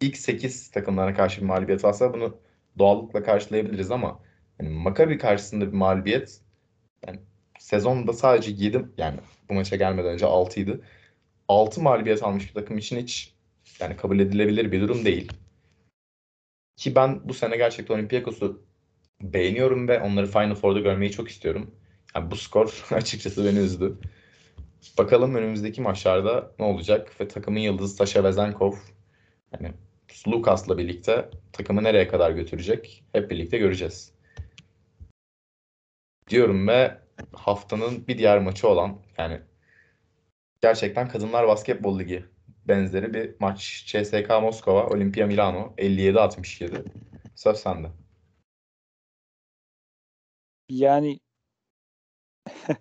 ilk 0.00 0.16
8 0.16 0.70
takımlara 0.70 1.14
karşı 1.14 1.40
bir 1.40 1.46
mağlubiyet 1.46 1.84
alsa 1.84 2.14
bunu 2.14 2.36
doğallıkla 2.78 3.22
karşılayabiliriz 3.22 3.90
ama 3.90 4.31
yani 4.62 4.74
Maccabi 4.74 5.18
karşısında 5.18 5.66
bir 5.66 5.76
mağlubiyet 5.76 6.40
yani 7.06 7.20
sezonda 7.58 8.12
sadece 8.12 8.50
7 8.50 8.84
yani 8.98 9.18
bu 9.48 9.54
maça 9.54 9.76
gelmeden 9.76 10.12
önce 10.12 10.26
6 10.26 10.60
idi. 10.60 10.80
6 11.48 11.82
mağlubiyet 11.82 12.22
almış 12.22 12.48
bir 12.48 12.54
takım 12.54 12.78
için 12.78 12.98
hiç 12.98 13.34
yani 13.80 13.96
kabul 13.96 14.18
edilebilir 14.18 14.72
bir 14.72 14.80
durum 14.80 15.04
değil. 15.04 15.32
Ki 16.76 16.94
ben 16.94 17.28
bu 17.28 17.34
sene 17.34 17.56
gerçekten 17.56 17.94
Olympiakos'u 17.94 18.62
beğeniyorum 19.20 19.88
ve 19.88 20.00
onları 20.00 20.26
Final 20.26 20.54
Four'da 20.54 20.80
görmeyi 20.80 21.10
çok 21.10 21.28
istiyorum. 21.28 21.74
Yani 22.14 22.30
bu 22.30 22.36
skor 22.36 22.84
açıkçası 22.90 23.44
beni 23.44 23.58
üzdü. 23.58 23.98
Bakalım 24.98 25.34
önümüzdeki 25.34 25.80
maçlarda 25.80 26.52
ne 26.58 26.64
olacak 26.64 27.20
ve 27.20 27.28
takımın 27.28 27.60
yıldızı 27.60 27.96
Sasha 27.96 28.24
Vezenkov 28.24 28.72
yani 29.52 29.74
Lucas'la 30.28 30.78
birlikte 30.78 31.30
takımı 31.52 31.84
nereye 31.84 32.08
kadar 32.08 32.30
götürecek 32.30 33.04
hep 33.12 33.30
birlikte 33.30 33.58
göreceğiz. 33.58 34.12
Diyorum 36.28 36.68
ve 36.68 36.98
haftanın 37.32 38.06
bir 38.06 38.18
diğer 38.18 38.38
maçı 38.38 38.68
olan 38.68 38.98
yani 39.18 39.40
gerçekten 40.60 41.08
Kadınlar 41.08 41.48
Basketbol 41.48 41.98
Ligi 41.98 42.24
benzeri 42.68 43.14
bir 43.14 43.36
maç. 43.40 43.84
CSK 43.86 44.28
Moskova, 44.42 44.86
Olimpia 44.86 45.26
Milano 45.26 45.74
57-67. 45.78 46.84
Söz 47.34 47.56
sende. 47.58 47.88
Yani 50.68 51.20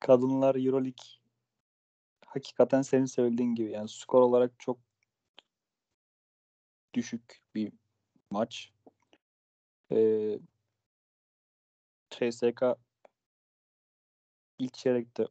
kadınlar 0.00 0.54
Euroleague 0.54 1.04
hakikaten 2.26 2.82
senin 2.82 3.04
söylediğin 3.04 3.54
gibi 3.54 3.70
yani 3.70 3.88
skor 3.88 4.20
olarak 4.20 4.52
çok 4.58 4.78
düşük 6.94 7.42
bir 7.54 7.72
maç. 8.30 8.72
Ee, 9.92 10.38
CSK 12.12 12.62
ilk 14.58 14.74
çeyrekte 14.74 15.26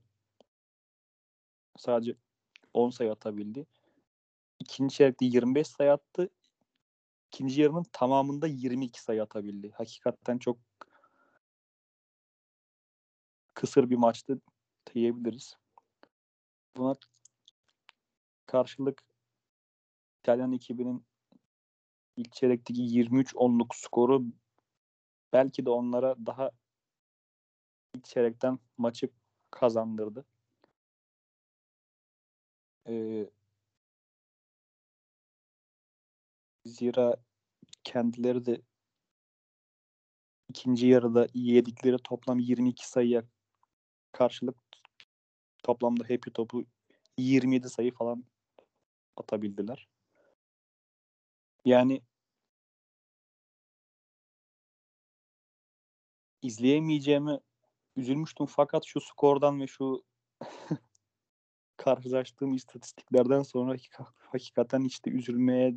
sadece 1.78 2.16
10 2.74 2.90
sayı 2.90 3.12
atabildi. 3.12 3.66
İkinci 4.60 4.96
çeyrekte 4.96 5.26
25 5.26 5.68
sayı 5.68 5.92
attı. 5.92 6.30
İkinci 7.28 7.62
yarının 7.62 7.86
tamamında 7.92 8.48
22 8.48 9.02
sayı 9.02 9.24
atabildi. 9.24 9.72
Hakikaten 9.72 10.38
çok 10.38 10.58
kısır 13.54 13.90
bir 13.90 13.96
maçtı 13.96 14.42
diyebiliriz. 14.94 15.56
Buna 16.78 16.96
karşılık 18.46 19.04
İtalyan 20.20 20.54
ekibinin 20.54 21.06
ilk 22.18 22.34
çeyrekteki 22.34 22.82
23-10'luk 22.82 23.76
skoru 23.76 24.26
belki 25.34 25.66
de 25.66 25.70
onlara 25.70 26.16
daha 26.26 26.52
ilk 27.96 28.06
çeyrekten 28.06 28.60
maçı 28.78 29.10
kazandırdı. 29.52 30.26
Ee, 32.88 33.30
zira 36.66 37.16
kendileri 37.84 38.46
de 38.46 38.62
ikinci 40.50 40.88
yarıda 40.88 41.28
yedikleri 41.34 41.98
toplam 42.04 42.40
22 42.40 42.90
sayıya 42.90 43.24
karşılık 44.12 44.58
toplamda 45.64 46.04
happy 46.04 46.30
topu 46.34 46.66
27 47.18 47.70
sayı 47.70 47.94
falan 47.94 48.26
atabildiler. 49.18 49.88
Yani 51.66 52.02
izleyemeyeceğimi 56.42 57.40
üzülmüştüm 57.96 58.46
fakat 58.46 58.86
şu 58.86 59.02
skordan 59.02 59.62
ve 59.62 59.68
şu 59.68 60.04
karşılaştığım 61.78 62.54
istatistiklerden 62.54 63.44
sonra 63.44 63.76
hakikaten 64.18 64.86
hiç 64.86 65.06
de 65.06 65.10
üzülmeye 65.10 65.76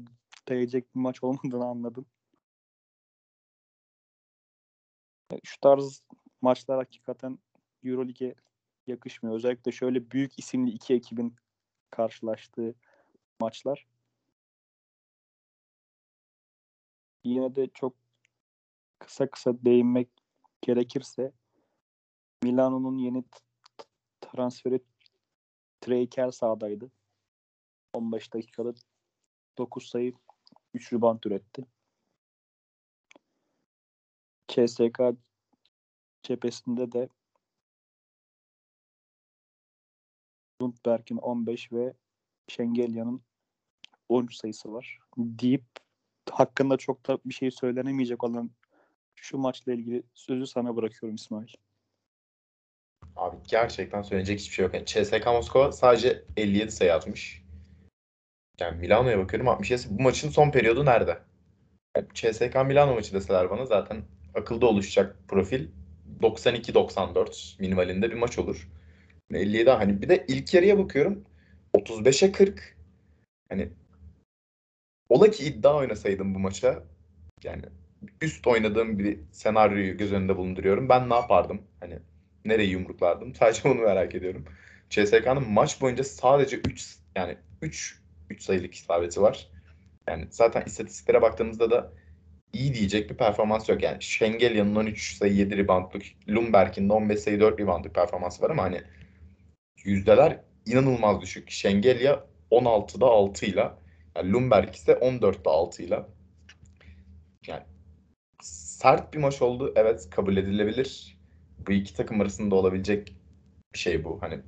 değecek 0.49 0.95
bir 0.95 1.01
maç 1.01 1.23
olmadığını 1.23 1.65
anladım. 1.65 2.07
Şu 5.45 5.61
tarz 5.61 6.03
maçlar 6.43 6.79
hakikaten 6.79 7.39
Euroleague'e 7.83 8.35
yakışmıyor. 8.87 9.37
Özellikle 9.37 9.73
şöyle 9.73 10.11
büyük 10.11 10.39
isimli 10.39 10.71
iki 10.71 10.95
ekibin 10.95 11.37
karşılaştığı 11.91 12.75
maçlar. 13.41 13.87
Yine 17.25 17.55
de 17.55 17.67
çok 17.75 17.97
kısa 18.99 19.31
kısa 19.31 19.65
değinmek 19.65 20.09
gerekirse 20.63 21.33
Milano'nun 22.45 22.99
yeni 22.99 23.25
transferi 24.21 24.81
Treykel 25.81 26.31
sahadaydı. 26.31 26.91
15 27.93 28.35
dakikada 28.35 28.75
9 29.59 29.89
sayı 29.89 30.13
3 30.75 30.93
rebound 30.93 31.23
üretti. 31.25 31.67
CSK 34.49 35.01
cephesinde 36.23 36.93
de 36.93 37.09
Lundberg'in 40.63 41.17
15 41.17 41.73
ve 41.73 41.95
Şengelya'nın 42.49 43.23
13 44.09 44.37
sayısı 44.37 44.73
var. 44.73 44.99
Deyip 45.17 45.65
hakkında 46.31 46.77
çok 46.77 47.09
da 47.09 47.19
bir 47.25 47.35
şey 47.35 47.51
söylenemeyecek 47.51 48.25
olan 48.25 48.51
şu 49.15 49.39
maçla 49.39 49.73
ilgili 49.73 50.03
sözü 50.15 50.47
sana 50.47 50.77
bırakıyorum 50.77 51.15
İsmail. 51.15 51.64
Abi 53.35 53.43
gerçekten 53.49 54.03
söyleyecek 54.03 54.41
hiçbir 54.41 54.55
şey 54.55 54.65
yok. 54.65 54.75
Yani 54.75 54.87
CSK 54.87 55.27
Moskova 55.27 55.73
sadece 55.73 56.25
57 56.37 56.73
sayı 56.73 56.95
atmış. 56.95 57.43
Yani 58.61 58.81
Milano'ya 58.81 59.19
bakıyorum 59.19 59.49
67. 59.49 59.99
Bu 59.99 60.03
maçın 60.03 60.31
son 60.31 60.51
periyodu 60.51 60.85
nerede? 60.85 61.19
Yani 61.97 62.07
CSK 62.15 62.55
Milano 62.67 62.95
maçı 62.95 63.15
deseler 63.15 63.51
bana 63.51 63.67
zaten 63.67 64.03
akılda 64.35 64.67
oluşacak 64.67 65.17
profil 65.29 65.69
92-94 66.21 67.61
minimalinde 67.61 68.11
bir 68.11 68.17
maç 68.17 68.39
olur. 68.39 68.69
57 69.31 69.71
hani 69.71 70.03
bir 70.03 70.09
de 70.09 70.25
ilk 70.29 70.55
yarıya 70.55 70.79
bakıyorum 70.79 71.25
35'e 71.75 72.33
40 72.33 72.77
hani 73.49 73.69
ola 75.09 75.31
ki 75.31 75.45
iddia 75.45 75.77
oynasaydım 75.77 76.35
bu 76.35 76.39
maça 76.39 76.83
yani 77.45 77.63
üst 78.21 78.47
oynadığım 78.47 78.99
bir 78.99 79.19
senaryoyu 79.33 79.97
göz 79.97 80.13
önünde 80.13 80.37
bulunduruyorum. 80.37 80.89
Ben 80.89 81.11
ne 81.11 81.15
yapardım? 81.15 81.63
Hani 81.81 81.99
nereyi 82.45 82.71
yumruklardım? 82.71 83.35
Sadece 83.39 83.65
bunu 83.65 83.81
merak 83.81 84.15
ediyorum. 84.15 84.45
CSK'nın 84.91 85.53
maç 85.53 85.81
boyunca 85.81 86.05
sadece 86.05 86.57
3 86.57 86.97
yani 87.17 87.39
3 87.63 88.01
3 88.31 88.43
sayılık 88.43 88.75
isabeti 88.75 89.23
var. 89.23 89.49
Yani 90.09 90.27
zaten 90.31 90.63
istatistiklere 90.67 91.23
baktığımızda 91.23 91.71
da 91.71 91.93
iyi 92.53 92.75
diyecek 92.75 93.11
bir 93.11 93.17
performans 93.17 93.69
yok. 93.69 93.83
Yani 93.83 94.03
Şengelya'nın 94.03 94.77
13 94.77 95.17
sayı 95.17 95.35
7 95.35 95.57
reboundluk, 95.57 96.03
Lumberg'in 96.29 96.89
de 96.89 96.93
15 96.93 97.21
sayı 97.21 97.41
4 97.41 97.61
reboundluk 97.61 97.95
performansı 97.95 98.43
var 98.43 98.51
ama 98.51 98.63
hani 98.63 98.83
yüzdeler 99.85 100.41
inanılmaz 100.67 101.21
düşük. 101.21 101.51
Şengelya 101.51 102.27
16'da 102.51 103.07
6 103.07 103.47
ile 103.47 103.71
yani 104.17 104.33
Lumberg 104.33 104.75
ise 104.75 104.93
14'te 104.93 105.51
6 105.51 105.83
ile 105.83 106.03
yani 107.47 107.63
sert 108.43 109.15
bir 109.15 109.19
maç 109.19 109.43
oldu. 109.43 109.73
Evet 109.77 110.09
kabul 110.11 110.37
edilebilir. 110.37 111.14
Bu 111.67 111.73
iki 111.73 111.95
takım 111.95 112.21
arasında 112.21 112.55
olabilecek 112.55 113.17
bir 113.75 113.79
şey 113.79 114.05
bu. 114.05 114.23
Hani 114.23 114.41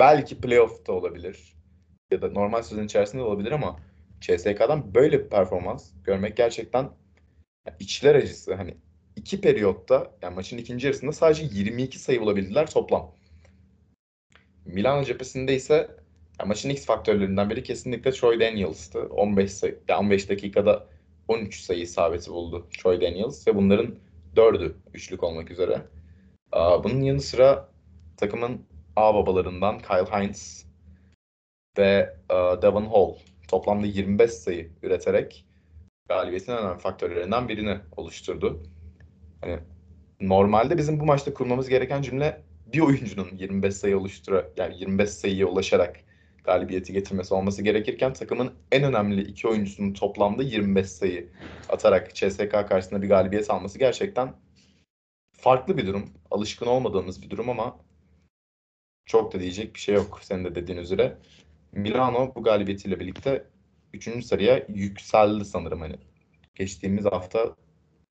belki 0.00 0.40
playoff'ta 0.40 0.92
olabilir. 0.92 1.54
Ya 2.10 2.22
da 2.22 2.30
normal 2.30 2.62
sezon 2.62 2.84
içerisinde 2.84 3.22
de 3.22 3.26
olabilir 3.26 3.52
ama 3.52 3.80
CSK'dan 4.20 4.94
böyle 4.94 5.24
bir 5.24 5.28
performans 5.28 5.90
görmek 6.04 6.36
gerçekten 6.36 6.90
içler 7.80 8.14
acısı. 8.14 8.54
Hani 8.54 8.76
iki 9.16 9.40
periyotta 9.40 10.14
yani 10.22 10.34
maçın 10.34 10.58
ikinci 10.58 10.86
yarısında 10.86 11.12
sadece 11.12 11.44
22 11.52 11.98
sayı 11.98 12.20
bulabildiler 12.20 12.70
toplam. 12.70 13.14
Milano 14.64 15.04
cephesinde 15.04 15.54
ise 15.54 15.90
yani 16.40 16.48
maçın 16.48 16.70
X 16.70 16.86
faktörlerinden 16.86 17.50
biri 17.50 17.62
kesinlikle 17.62 18.10
Troy 18.10 18.40
Daniels'tı. 18.40 19.00
15 19.00 19.52
sayı, 19.52 19.78
yani 19.88 20.00
15 20.00 20.28
dakikada 20.28 20.86
13 21.28 21.60
sayı 21.60 21.80
isabeti 21.80 22.30
buldu 22.30 22.66
Troy 22.78 23.00
Daniels 23.00 23.46
ve 23.46 23.56
bunların 23.56 23.94
4'ü 24.36 24.72
üçlük 24.94 25.22
olmak 25.22 25.50
üzere. 25.50 25.82
Bunun 26.52 27.00
yanı 27.00 27.20
sıra 27.20 27.68
takımın 28.16 28.66
A 28.96 29.14
babalarından 29.14 29.78
Kyle 29.78 30.04
Hines 30.04 30.66
ve 31.78 32.16
Devon 32.62 32.84
Hall 32.84 33.14
toplamda 33.48 33.86
25 33.86 34.30
sayı 34.30 34.70
üreterek 34.82 35.46
galibiyetin 36.08 36.52
önemli 36.52 36.78
faktörlerinden 36.78 37.48
birini 37.48 37.78
oluşturdu. 37.96 38.62
Hani 39.40 39.58
normalde 40.20 40.78
bizim 40.78 41.00
bu 41.00 41.04
maçta 41.04 41.34
kurmamız 41.34 41.68
gereken 41.68 42.02
cümle 42.02 42.42
bir 42.72 42.80
oyuncunun 42.80 43.28
25 43.38 43.74
sayı 43.74 43.98
oluştura 43.98 44.48
yani 44.56 44.78
25 44.78 45.10
sayıya 45.10 45.46
ulaşarak 45.46 46.00
galibiyeti 46.44 46.92
getirmesi 46.92 47.34
olması 47.34 47.62
gerekirken 47.62 48.12
takımın 48.12 48.52
en 48.72 48.84
önemli 48.84 49.22
iki 49.22 49.48
oyuncusunun 49.48 49.92
toplamda 49.92 50.42
25 50.42 50.86
sayı 50.86 51.28
atarak 51.68 52.14
CSK 52.14 52.50
karşısında 52.50 53.02
bir 53.02 53.08
galibiyet 53.08 53.50
alması 53.50 53.78
gerçekten 53.78 54.34
farklı 55.40 55.76
bir 55.76 55.86
durum. 55.86 56.10
Alışkın 56.30 56.66
olmadığımız 56.66 57.22
bir 57.22 57.30
durum 57.30 57.50
ama 57.50 57.78
çok 59.06 59.34
da 59.34 59.40
diyecek 59.40 59.74
bir 59.74 59.80
şey 59.80 59.94
yok 59.94 60.20
senin 60.22 60.44
de 60.44 60.54
dediğin 60.54 60.78
üzere. 60.78 61.18
Milano 61.72 62.34
bu 62.34 62.42
galibiyetiyle 62.42 63.00
birlikte 63.00 63.46
3. 63.94 64.24
sıraya 64.24 64.66
yükseldi 64.68 65.44
sanırım 65.44 65.80
hani. 65.80 65.96
Geçtiğimiz 66.54 67.04
hafta 67.04 67.56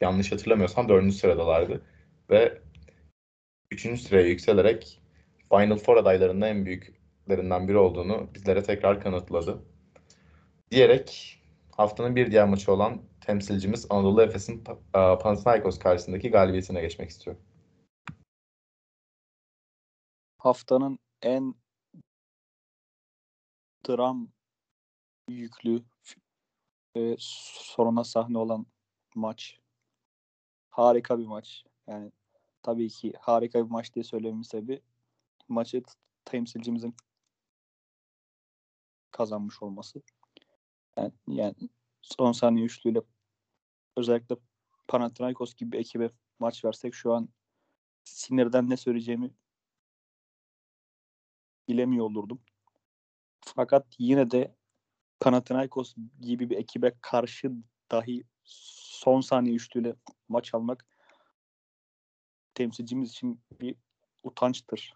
yanlış 0.02 0.32
hatırlamıyorsam 0.32 0.90
4. 0.90 1.14
sıradalardı 1.14 1.82
ve 2.30 2.62
3. 3.72 4.02
sıraya 4.02 4.28
yükselerek 4.28 5.02
Final 5.50 5.78
Four 5.78 5.98
adaylarının 5.98 6.42
en 6.42 6.66
büyüklerinden 6.66 7.68
biri 7.68 7.78
olduğunu 7.78 8.30
bizlere 8.36 8.64
tekrar 8.64 9.02
kanıtladı. 9.02 9.64
Diyerek 10.72 11.40
haftanın 11.72 12.16
bir 12.16 12.32
diğer 12.32 12.48
maçı 12.48 12.72
olan 12.74 13.02
temsilcimiz 13.22 13.86
Anadolu 13.90 14.22
Efes'in 14.22 14.64
Panathinaikos 14.94 15.80
karşısındaki 15.80 16.32
galibiyetine 16.32 16.82
geçmek 16.82 17.10
istiyorum. 17.10 17.42
Haftanın 20.38 21.00
en 21.22 21.56
dram 23.88 24.28
yüklü 25.28 25.84
e, 26.96 27.16
soruna 27.20 28.04
sahne 28.04 28.38
olan 28.38 28.66
maç. 29.16 29.60
Harika 30.70 31.20
bir 31.20 31.26
maç. 31.26 31.64
Yani 31.88 32.12
tabii 32.64 32.90
ki 32.90 33.14
harika 33.20 33.66
bir 33.66 33.72
maç 33.72 33.94
diye 33.94 34.04
söylememin 34.04 34.42
sebebi 34.42 34.82
maçı 35.48 35.84
temsilcimizin 36.26 36.96
kazanmış 39.12 39.62
olması. 39.62 40.02
Yani, 40.98 41.12
yani 41.28 41.56
son 42.02 42.32
saniye 42.32 42.66
üçlüyle 42.66 43.02
özellikle 43.98 44.36
Panathinaikos 44.88 45.56
gibi 45.56 45.72
bir 45.72 45.80
ekibe 45.80 46.10
maç 46.40 46.66
versek 46.66 46.94
şu 46.94 47.14
an 47.14 47.30
sinirden 48.04 48.70
ne 48.70 48.78
söyleyeceğimi 48.78 49.32
bilemiyor 51.68 52.06
olurdum. 52.06 52.42
Fakat 53.42 53.86
yine 54.00 54.32
de 54.32 54.56
Panathinaikos 55.20 55.96
gibi 56.22 56.50
bir 56.50 56.58
ekibe 56.58 56.94
karşı 57.02 57.52
dahi 57.92 58.24
son 58.44 59.22
saniye 59.22 59.56
üçlüyle 59.56 59.96
maç 60.30 60.54
almak 60.54 60.86
temsilcimiz 62.54 63.10
için 63.10 63.42
bir 63.62 63.76
utançtır. 64.24 64.94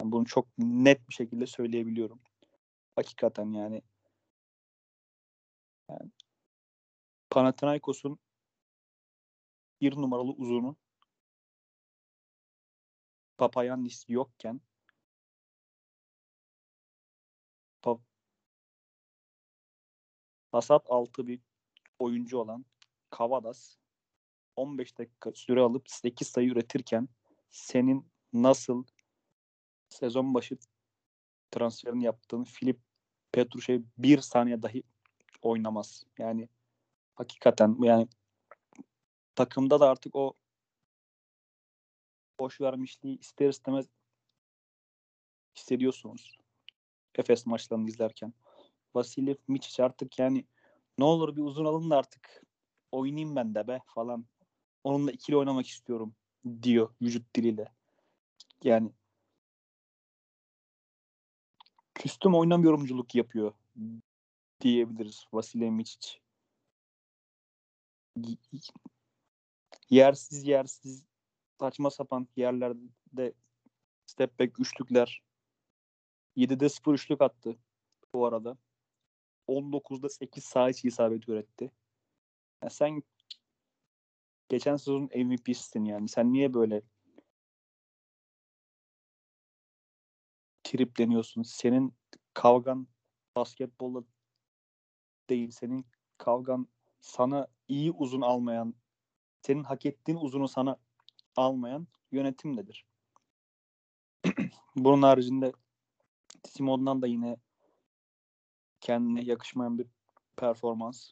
Yani 0.00 0.12
bunu 0.12 0.24
çok 0.26 0.48
net 0.58 1.08
bir 1.08 1.14
şekilde 1.14 1.46
söyleyebiliyorum. 1.46 2.20
Hakikaten 2.96 3.52
yani, 3.52 3.82
yani 5.90 6.10
Panathinaikos'un 7.30 8.18
bir 9.80 9.96
numaralı 9.96 10.30
uzunu 10.30 10.76
Papayannis 13.38 14.04
yokken 14.08 14.60
pa 17.82 17.98
hasat 20.52 20.86
altı 20.90 21.26
bir 21.26 21.40
oyuncu 21.98 22.38
olan 22.38 22.64
Kavadas 23.10 23.76
15 24.56 24.98
dakika 24.98 25.32
süre 25.32 25.60
alıp 25.60 25.90
8 25.90 26.28
sayı 26.28 26.48
üretirken 26.48 27.08
senin 27.50 28.10
nasıl 28.32 28.84
sezon 29.88 30.34
başı 30.34 30.58
transferini 31.50 32.04
yaptığın 32.04 32.44
Filip 32.44 32.80
Petrus'e 33.32 33.82
bir 33.98 34.20
saniye 34.20 34.62
dahi 34.62 34.82
oynamaz. 35.42 36.04
Yani 36.18 36.48
hakikaten 37.16 37.76
yani 37.80 38.08
takımda 39.34 39.80
da 39.80 39.90
artık 39.90 40.16
o 40.16 40.34
boş 42.40 42.60
vermişliği 42.60 43.18
ister 43.18 43.48
istemez 43.48 43.86
hissediyorsunuz. 45.56 46.38
Efes 47.14 47.46
maçlarını 47.46 47.88
izlerken. 47.88 48.34
Vasilyev 48.94 49.36
Miçic 49.48 49.84
artık 49.84 50.18
yani 50.18 50.44
ne 50.98 51.04
olur 51.04 51.36
bir 51.36 51.42
uzun 51.42 51.64
alın 51.64 51.90
da 51.90 51.96
artık 51.96 52.42
oynayayım 52.92 53.36
ben 53.36 53.54
de 53.54 53.68
be 53.68 53.80
falan. 53.86 54.26
Onunla 54.84 55.10
ikili 55.10 55.36
oynamak 55.36 55.66
istiyorum 55.66 56.14
diyor 56.62 56.94
vücut 57.02 57.36
diliyle. 57.36 57.72
Yani 58.64 58.92
küstüm 61.94 62.34
oynamıyorumculuk 62.34 63.14
yapıyor 63.14 63.52
diyebiliriz 64.60 65.26
Vasilya 65.32 65.70
Miçic. 65.70 66.25
Yersiz 69.90 70.46
yersiz 70.46 71.04
saçma 71.60 71.90
sapan 71.90 72.28
yerlerde 72.36 73.32
step 74.06 74.40
back 74.40 74.60
üçlükler 74.60 75.22
7'de 76.36 76.68
0 76.68 76.94
üçlük 76.94 77.20
attı 77.20 77.58
bu 78.14 78.26
arada. 78.26 78.58
19'da 79.48 80.08
8 80.08 80.44
sağ 80.44 80.70
içi 80.70 80.88
isabet 80.88 81.28
üretti. 81.28 81.70
Yani 82.62 82.72
sen 82.72 83.02
geçen 84.48 84.76
sezon 84.76 85.02
MVP'sin 85.02 85.84
yani. 85.84 86.08
Sen 86.08 86.32
niye 86.32 86.54
böyle 86.54 86.82
tripleniyorsun? 90.62 91.42
Senin 91.42 91.94
kavgan 92.34 92.88
basketbolla 93.36 94.04
değil. 95.30 95.50
Senin 95.50 95.86
kavgan 96.18 96.68
sana 97.06 97.46
iyi 97.68 97.92
uzun 97.92 98.20
almayan, 98.20 98.74
senin 99.42 99.64
hak 99.64 99.86
ettiğin 99.86 100.18
uzunu 100.18 100.48
sana 100.48 100.76
almayan 101.36 101.86
yönetimdedir. 102.12 102.86
Bunun 104.76 105.02
haricinde 105.02 105.52
Simon'dan 106.48 107.02
da 107.02 107.06
yine 107.06 107.36
kendine 108.80 109.24
yakışmayan 109.24 109.78
bir 109.78 109.86
performans. 110.36 111.10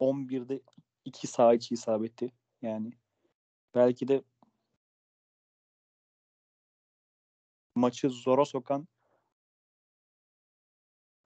11'de 0.00 0.62
2 1.04 1.26
sağ 1.26 1.54
içi 1.54 1.74
isabeti. 1.74 2.32
Yani 2.62 2.92
belki 3.74 4.08
de 4.08 4.22
maçı 7.74 8.10
zora 8.10 8.44
sokan 8.44 8.88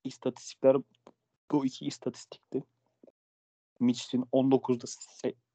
istatistikler 0.05 0.77
bu 1.51 1.67
iki 1.67 1.87
istatistikti. 1.87 2.65
Mitch'in 3.81 4.23
19'da 4.33 4.87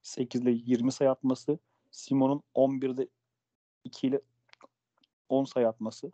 8 0.01 0.41
ile 0.41 0.51
20 0.51 0.91
sayı 0.91 1.11
atması, 1.11 1.59
Simon'un 1.91 2.43
11'de 2.55 3.07
2 3.83 4.07
ile 4.07 4.21
10 5.29 5.45
sayı 5.45 5.67
atması. 5.67 6.11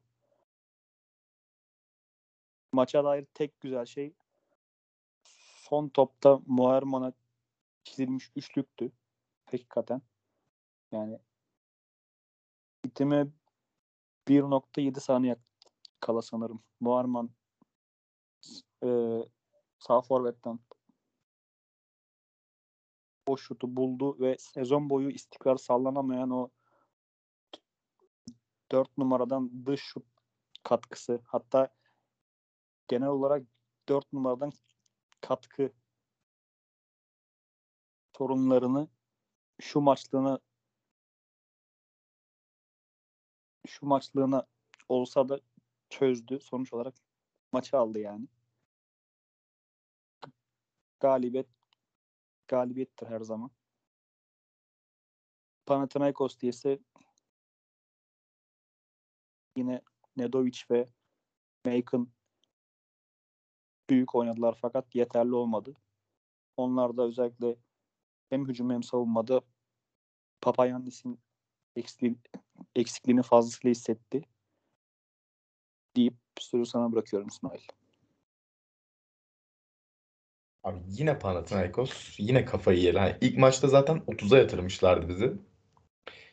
Maça 2.71 3.03
dair 3.03 3.25
tek 3.33 3.61
güzel 3.61 3.85
şey 3.85 4.13
son 5.69 5.89
topta 5.89 6.39
Muharman'a 6.45 7.13
çizilmiş 7.83 8.31
üçlüktü. 8.35 8.91
Hakikaten. 9.45 10.01
Yani 10.91 11.19
bitime 12.85 13.27
1.7 14.27 14.99
saniye 14.99 15.35
kala 15.99 16.21
sanırım. 16.21 16.63
Muharman 16.79 17.29
e, 18.83 18.89
sağ 19.79 20.01
forvetten 20.01 20.59
o 23.27 23.37
şutu 23.37 23.75
buldu 23.75 24.19
ve 24.19 24.37
sezon 24.39 24.89
boyu 24.89 25.09
istikrar 25.09 25.57
sallanamayan 25.57 26.29
o 26.29 26.49
4 28.71 28.97
numaradan 28.97 29.65
dış 29.65 29.81
şut 29.81 30.05
katkısı 30.63 31.21
hatta 31.25 31.69
genel 32.87 33.07
olarak 33.07 33.43
4 33.89 34.13
numaradan 34.13 34.51
katkı 35.21 35.71
sorunlarını 38.17 38.87
şu 39.61 39.81
maçlığına 39.81 40.39
şu 43.67 43.85
maçlığına 43.85 44.47
olsa 44.89 45.29
da 45.29 45.39
çözdü. 45.89 46.39
Sonuç 46.39 46.73
olarak 46.73 46.95
maçı 47.51 47.77
aldı 47.77 47.99
yani. 47.99 48.27
Galibiyet 50.99 51.56
galibiyettir 52.47 53.07
her 53.07 53.19
zaman. 53.19 53.51
Panathinaikos 55.65 56.39
diyese 56.39 56.79
yine 59.55 59.81
Nedovic 60.17 60.59
ve 60.71 60.85
Macon 61.65 62.11
büyük 63.89 64.15
oynadılar 64.15 64.57
fakat 64.61 64.95
yeterli 64.95 65.35
olmadı. 65.35 65.75
Onlar 66.57 66.97
da 66.97 67.03
özellikle 67.03 67.55
hem 68.29 68.47
hücum 68.47 68.69
hem 68.69 68.83
savunmada 68.83 69.41
Papayannis'in 70.41 71.19
eksikliğini, 71.75 72.17
eksikliğini 72.75 73.21
fazlasıyla 73.21 73.71
hissetti. 73.71 74.21
Deyip 75.95 76.15
sözü 76.39 76.65
sana 76.65 76.91
bırakıyorum 76.91 77.27
İsmail. 77.27 77.67
Abi 80.67 80.79
yine 80.89 81.19
Panathinaikos 81.19 82.19
yine 82.19 82.45
kafayı 82.45 82.79
yedi. 82.79 82.97
Yani 82.97 83.15
ilk 83.21 83.37
maçta 83.37 83.67
zaten 83.67 83.97
30'a 84.07 84.37
yatırmışlardı 84.37 85.09
bizi. 85.09 85.33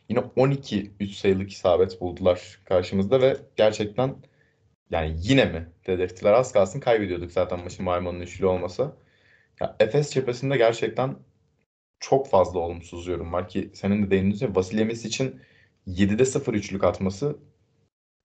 Yine 0.09 0.21
12 0.37 0.93
3 1.01 1.13
sayılık 1.13 1.53
isabet 1.53 2.01
buldular 2.01 2.59
karşımızda 2.65 3.21
ve 3.21 3.37
gerçekten 3.57 4.17
yani 4.91 5.17
yine 5.19 5.45
mi 5.45 5.73
dedirttiler. 5.87 6.33
Az 6.33 6.53
kalsın 6.53 6.81
kaybediyorduk 6.81 7.33
zaten 7.33 7.61
maçın 7.61 7.85
Maymun'un 7.85 8.21
üçlü 8.21 8.47
olmasa. 8.47 8.97
Ya 9.61 9.77
Efes 9.81 10.13
cephesinde 10.13 10.57
gerçekten 10.57 11.17
çok 12.01 12.29
fazla 12.29 12.59
olumsuz 12.59 13.07
yorum 13.07 13.33
var 13.33 13.49
ki 13.49 13.71
senin 13.75 14.03
de 14.07 14.11
değindiğin 14.11 14.39
gibi 14.39 14.57
Vasilyemis 14.57 15.05
için 15.05 15.41
7'de 15.87 16.25
0 16.25 16.55
üçlük 16.55 16.85
atması 16.85 17.39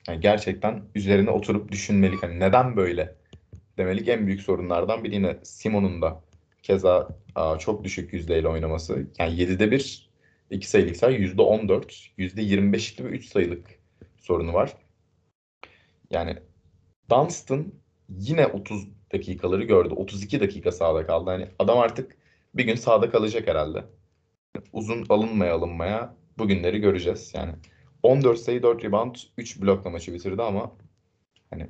yani 0.08 0.22
gerçekten 0.22 0.84
üzerine 0.96 1.30
oturup 1.30 1.72
düşünmelik. 1.72 2.24
Hani 2.24 2.40
neden 2.40 2.76
böyle 2.78 3.16
demelik 3.80 4.08
en 4.08 4.28
büyük 4.28 4.42
sorunlardan 4.42 5.04
biri 5.04 5.16
yine 5.16 5.38
Simon'un 5.44 6.02
da 6.02 6.24
keza 6.64 7.10
çok 7.60 7.84
düşük 7.84 8.14
yüzdeyle 8.14 8.48
oynaması. 8.48 9.08
Yani 9.20 9.34
7'de 9.34 9.72
1 9.72 10.10
2 10.52 10.70
sayılık 10.70 10.98
sayı 10.98 11.20
%14, 11.20 12.10
%25'lik 12.18 13.00
ve 13.00 13.10
3 13.10 13.26
sayılık 13.26 13.66
sorunu 14.18 14.54
var. 14.54 14.74
Yani 16.10 16.38
Dunstan 17.10 17.74
yine 18.10 18.48
30 18.48 18.88
dakikaları 19.14 19.64
gördü. 19.64 19.94
32 19.94 20.40
dakika 20.40 20.72
sahada 20.72 21.06
kaldı. 21.06 21.30
Hani 21.30 21.48
adam 21.60 21.78
artık 21.78 22.18
bir 22.56 22.66
gün 22.66 22.76
sahada 22.76 23.10
kalacak 23.10 23.48
herhalde. 23.48 23.86
Uzun 24.74 25.06
alınmaya 25.10 25.56
alınmaya 25.56 26.16
bugünleri 26.38 26.80
göreceğiz. 26.80 27.32
Yani 27.36 27.54
14 28.04 28.40
sayı 28.40 28.64
4 28.64 28.84
rebound 28.84 29.16
3 29.38 29.62
blokla 29.62 29.90
maçı 29.90 30.14
bitirdi 30.14 30.42
ama 30.42 30.72
hani 31.50 31.68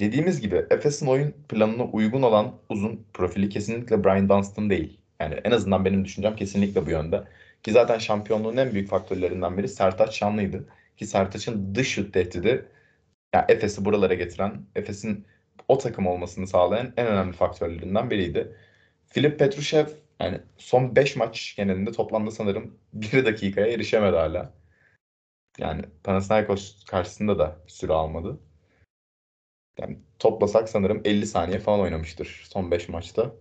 dediğimiz 0.00 0.40
gibi 0.40 0.66
Efes'in 0.70 1.06
oyun 1.06 1.34
planına 1.48 1.84
uygun 1.84 2.22
olan 2.22 2.54
uzun 2.68 3.06
profili 3.14 3.48
kesinlikle 3.48 4.04
Brian 4.04 4.28
Dunstan 4.28 4.70
değil. 4.70 5.00
Yani 5.20 5.34
en 5.44 5.50
azından 5.50 5.84
benim 5.84 6.04
düşüncem 6.04 6.36
kesinlikle 6.36 6.86
bu 6.86 6.90
yönde. 6.90 7.24
Ki 7.62 7.72
zaten 7.72 7.98
şampiyonluğun 7.98 8.56
en 8.56 8.72
büyük 8.72 8.88
faktörlerinden 8.88 9.58
biri 9.58 9.68
Sertaç 9.68 10.14
Şanlı'ydı. 10.18 10.68
Ki 10.96 11.06
Sertaç'ın 11.06 11.74
dış 11.74 11.88
şut 11.88 12.14
tehdidi 12.14 12.68
yani 13.34 13.44
Efes'i 13.48 13.84
buralara 13.84 14.14
getiren, 14.14 14.66
Efes'in 14.76 15.26
o 15.68 15.78
takım 15.78 16.06
olmasını 16.06 16.46
sağlayan 16.46 16.92
en 16.96 17.06
önemli 17.06 17.32
faktörlerinden 17.32 18.10
biriydi. 18.10 18.56
Filip 19.06 19.38
Petrushev 19.38 19.86
yani 20.20 20.40
son 20.56 20.96
5 20.96 21.16
maç 21.16 21.54
genelinde 21.56 21.92
toplamda 21.92 22.30
sanırım 22.30 22.78
1 22.92 23.24
dakikaya 23.24 23.66
erişemedi 23.66 24.16
hala. 24.16 24.54
Yani 25.58 25.82
Panathinaikos 26.04 26.84
karşısında 26.84 27.38
da 27.38 27.60
süre 27.66 27.92
almadı. 27.92 28.40
Yani 29.78 29.98
toplasak 30.18 30.68
sanırım 30.68 31.00
50 31.04 31.26
saniye 31.26 31.58
falan 31.58 31.80
oynamıştır 31.80 32.42
son 32.48 32.70
5 32.70 32.88
maçta. 32.88 33.34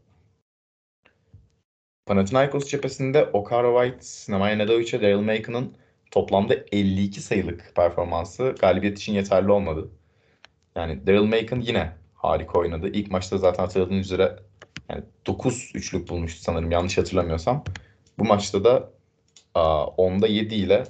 Panathinaikos 2.06 2.70
cephesinde 2.70 3.26
Okara 3.26 3.86
White, 3.86 4.34
Nemanja 4.34 4.56
Nedovic 4.56 4.94
ve 4.94 5.02
Daryl 5.02 5.22
Macon'ın 5.22 5.78
toplamda 6.12 6.56
52 6.72 7.22
sayılık 7.22 7.76
performansı 7.76 8.56
galibiyet 8.60 8.98
için 9.00 9.14
yeterli 9.14 9.52
olmadı. 9.52 9.92
Yani 10.76 11.08
Daryl 11.08 11.24
Macon 11.24 11.60
yine 11.60 11.92
harika 12.16 12.60
oynadı. 12.60 12.88
İlk 12.88 13.12
maçta 13.12 13.38
zaten 13.38 13.64
hatırladığınız 13.64 14.06
üzere 14.06 14.40
yani 14.90 15.04
9 15.28 15.72
üçlük 15.76 16.10
bulmuştu 16.10 16.42
sanırım 16.42 16.72
yanlış 16.72 16.98
hatırlamıyorsam. 16.98 17.64
Bu 18.20 18.26
maçta 18.26 18.64
da 18.64 18.92
10'da 19.56 20.28
7 20.28 20.56
ile 20.56 20.84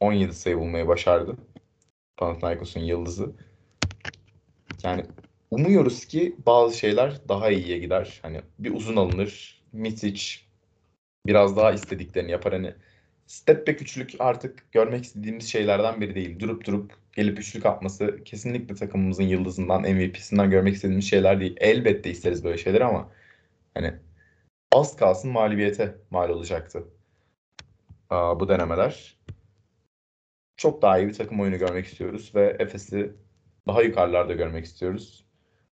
17 0.00 0.32
sayı 0.34 0.58
bulmayı 0.58 0.88
başardı. 0.88 1.36
Panathinaikos'un 2.16 2.80
yıldızı. 2.80 3.32
Yani 4.84 5.04
umuyoruz 5.50 6.04
ki 6.04 6.36
bazı 6.46 6.78
şeyler 6.78 7.28
daha 7.28 7.50
iyiye 7.50 7.78
gider. 7.78 8.18
Hani 8.22 8.40
bir 8.58 8.74
uzun 8.74 8.96
alınır. 8.96 9.62
Mitic 9.72 10.22
biraz 11.26 11.56
daha 11.56 11.72
istediklerini 11.72 12.30
yapar. 12.30 12.52
Hani 12.52 12.74
step 13.26 13.68
back 13.68 13.82
üçlük 13.82 14.14
artık 14.18 14.72
görmek 14.72 15.04
istediğimiz 15.04 15.48
şeylerden 15.48 16.00
biri 16.00 16.14
değil. 16.14 16.40
Durup 16.40 16.66
durup 16.66 16.92
gelip 17.12 17.38
üçlük 17.38 17.66
atması 17.66 18.24
kesinlikle 18.24 18.74
takımımızın 18.74 19.22
yıldızından, 19.22 19.82
MVP'sinden 19.82 20.50
görmek 20.50 20.74
istediğimiz 20.74 21.10
şeyler 21.10 21.40
değil. 21.40 21.56
Elbette 21.60 22.10
isteriz 22.10 22.44
böyle 22.44 22.58
şeyler 22.58 22.80
ama 22.80 23.10
hani 23.74 23.94
az 24.72 24.96
kalsın 24.96 25.30
mağlubiyete 25.30 25.94
mal 26.10 26.28
olacaktı 26.30 26.84
Aa, 28.10 28.40
bu 28.40 28.48
denemeler. 28.48 29.16
Çok 30.56 30.82
daha 30.82 30.98
iyi 30.98 31.08
bir 31.08 31.14
takım 31.14 31.40
oyunu 31.40 31.58
görmek 31.58 31.86
istiyoruz 31.86 32.34
ve 32.34 32.56
Efes'i 32.58 33.12
daha 33.66 33.82
yukarılarda 33.82 34.32
görmek 34.32 34.64
istiyoruz. 34.64 35.24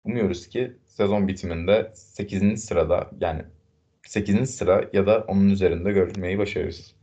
Umuyoruz 0.04 0.48
ki 0.48 0.78
sezon 0.86 1.28
bitiminde 1.28 1.92
8. 1.96 2.66
sırada 2.66 3.12
yani 3.20 3.46
8. 4.08 4.56
sıra 4.56 4.90
ya 4.94 5.08
da 5.08 5.26
onun 5.28 5.50
üzerinde 5.50 5.92
görmeyi 5.92 6.38
başarırız. 6.38 6.96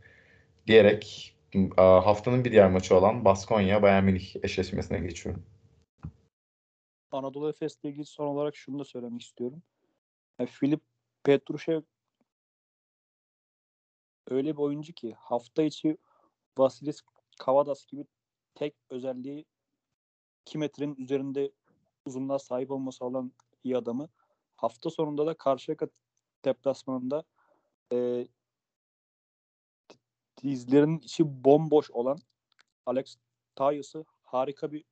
Diyerek 0.66 1.30
haftanın 1.76 2.44
bir 2.44 2.52
diğer 2.52 2.70
maçı 2.70 2.96
olan 2.96 3.24
Baskonya 3.24 3.82
Bayern 3.82 4.04
Münih 4.04 4.36
eşleşmesine 4.42 4.98
geçiyorum. 4.98 5.46
Anadolu 7.12 7.48
Efes'le 7.48 7.84
ilgili 7.84 8.04
son 8.04 8.26
olarak 8.26 8.56
şunu 8.56 8.78
da 8.78 8.84
söylemek 8.84 9.22
istiyorum. 9.22 9.62
Yani 10.38 10.50
Filip 10.50 10.80
Petrushev 11.24 11.82
öyle 14.30 14.52
bir 14.52 14.62
oyuncu 14.62 14.92
ki 14.92 15.14
hafta 15.18 15.62
içi 15.62 15.96
Vasilis 16.58 17.00
Kavadas 17.38 17.86
gibi 17.86 18.04
tek 18.54 18.74
özelliği 18.90 19.44
2 20.46 20.58
metrenin 20.58 20.96
üzerinde 20.96 21.50
uzunluğa 22.06 22.38
sahip 22.38 22.70
olması 22.70 23.04
olan 23.04 23.32
iyi 23.64 23.76
adamı 23.76 24.08
hafta 24.56 24.90
sonunda 24.90 25.26
da 25.26 25.34
Karşıyaka 25.34 25.86
deplasmanında 26.44 27.24
e, 27.92 28.28
dizlerinin 30.42 30.98
içi 30.98 31.44
bomboş 31.44 31.90
olan 31.90 32.18
Alex 32.86 33.16
Tyus'ı 33.56 34.04
harika 34.22 34.72
bir 34.72 34.84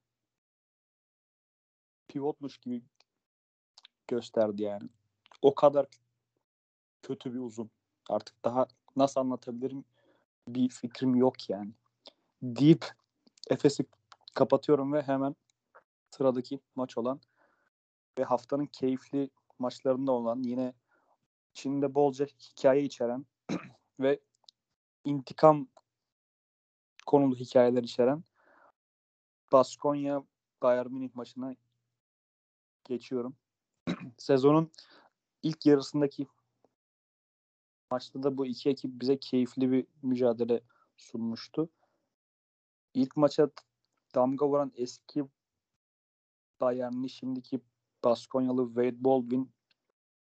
pivotmuş 2.08 2.58
gibi 2.58 2.82
gösterdi 4.08 4.62
yani. 4.62 4.88
O 5.42 5.54
kadar 5.54 5.86
kötü 7.02 7.34
bir 7.34 7.38
uzun. 7.38 7.70
Artık 8.08 8.44
daha 8.44 8.66
nasıl 8.96 9.20
anlatabilirim 9.20 9.84
bir 10.48 10.68
fikrim 10.68 11.14
yok 11.14 11.50
yani. 11.50 11.72
Deyip 12.42 12.86
Efes'i 13.50 13.84
kapatıyorum 14.34 14.92
ve 14.92 15.02
hemen 15.02 15.36
sıradaki 16.16 16.60
maç 16.74 16.98
olan 16.98 17.20
ve 18.18 18.24
haftanın 18.24 18.66
keyifli 18.66 19.30
maçlarında 19.58 20.12
olan 20.12 20.42
yine 20.42 20.74
içinde 21.54 21.94
bolca 21.94 22.26
hikaye 22.26 22.82
içeren 22.82 23.26
ve 24.00 24.20
intikam 25.04 25.68
konulu 27.06 27.36
hikayeler 27.36 27.82
içeren 27.82 28.24
Baskonya 29.52 30.24
Bayern 30.62 30.92
Münih 30.92 31.14
maçına 31.14 31.56
geçiyorum. 32.84 33.36
Sezonun 34.18 34.70
ilk 35.42 35.66
yarısındaki 35.66 36.26
maçta 37.90 38.22
da 38.22 38.38
bu 38.38 38.46
iki 38.46 38.70
ekip 38.70 39.00
bize 39.00 39.18
keyifli 39.18 39.72
bir 39.72 39.86
mücadele 40.02 40.60
sunmuştu. 40.96 41.68
İlk 42.94 43.16
maça 43.16 43.50
damga 44.14 44.48
vuran 44.48 44.72
eski 44.74 45.24
Bayern'li 46.62 47.10
şimdiki 47.10 47.60
Baskonyalı 48.04 48.66
Wade 48.66 49.04
Baldwin 49.04 49.50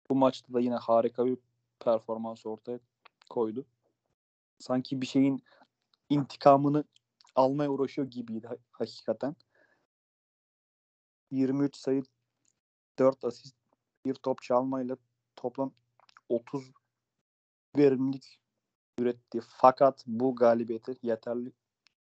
bu 0.09 0.15
maçta 0.15 0.53
da 0.53 0.59
yine 0.59 0.75
harika 0.75 1.25
bir 1.25 1.37
performans 1.79 2.45
ortaya 2.45 2.79
koydu 3.29 3.65
sanki 4.59 5.01
bir 5.01 5.05
şeyin 5.05 5.43
intikamını 6.09 6.83
almaya 7.35 7.69
uğraşıyor 7.69 8.07
gibiydi 8.07 8.49
hakikaten. 8.71 9.35
23 11.31 11.75
sayı 11.75 12.03
4 12.99 13.25
asist 13.25 13.55
bir 14.05 14.13
top 14.13 14.41
çalmayla 14.41 14.97
toplam 15.35 15.73
30 16.29 16.71
verimlilik 17.77 18.39
üretti. 18.99 19.41
Fakat 19.47 20.03
bu 20.07 20.35
galibiyete 20.35 20.95
yeterli 21.01 21.51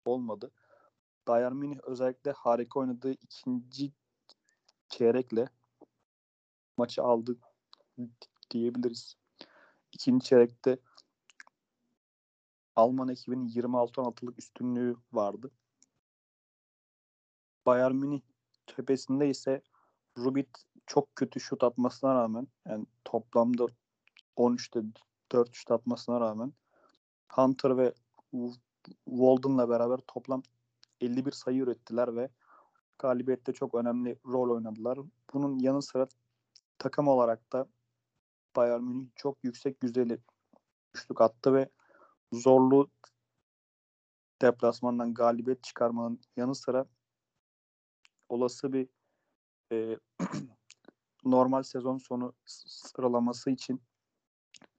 olmadı. 0.05 0.51
Bayern 1.27 1.55
Münih 1.55 1.79
özellikle 1.83 2.31
harika 2.31 2.79
oynadığı 2.79 3.11
ikinci 3.11 3.91
çeyrekle 4.97 5.47
maçı 6.77 7.03
aldı 7.03 7.37
diyebiliriz. 8.51 9.15
İkinci 9.91 10.25
çeyrekte 10.25 10.77
Alman 12.75 13.09
ekibinin 13.09 13.49
26-16'lık 13.49 14.39
üstünlüğü 14.39 14.95
vardı. 15.13 15.51
Bayern 17.65 17.95
Münih 17.95 18.21
tepesinde 18.67 19.29
ise 19.29 19.61
Rubit 20.17 20.49
çok 20.87 21.15
kötü 21.15 21.39
şut 21.39 21.63
atmasına 21.63 22.15
rağmen 22.15 22.47
yani 22.65 22.85
toplamda 23.05 23.67
13'te 24.37 24.81
4 25.31 25.53
şut 25.53 25.71
atmasına 25.71 26.19
rağmen 26.19 26.53
Hunter 27.29 27.77
ve 27.77 27.93
Walden'la 29.05 29.69
beraber 29.69 29.97
toplam 30.07 30.43
51 31.01 31.31
sayı 31.31 31.59
ürettiler 31.59 32.15
ve 32.15 32.29
galibiyette 33.03 33.53
çok 33.53 33.75
önemli 33.75 34.19
rol 34.25 34.55
oynadılar. 34.55 34.99
Bunun 35.33 35.59
yanı 35.59 35.81
sıra 35.81 36.07
takım 36.77 37.07
olarak 37.07 37.53
da 37.53 37.67
Bayern 38.55 38.83
Münih 38.83 39.09
çok 39.15 39.43
yüksek 39.43 39.83
yüzdeli 39.83 40.19
üçlük 40.95 41.21
attı 41.21 41.53
ve 41.53 41.69
zorlu 42.31 42.91
deplasmandan 44.41 45.13
galibiyet 45.13 45.63
çıkarmanın 45.63 46.21
yanı 46.37 46.55
sıra 46.55 46.85
olası 48.29 48.73
bir 48.73 48.87
e, 49.71 49.97
normal 51.25 51.63
sezon 51.63 51.97
sonu 51.97 52.33
sıralaması 52.45 53.51
için 53.51 53.81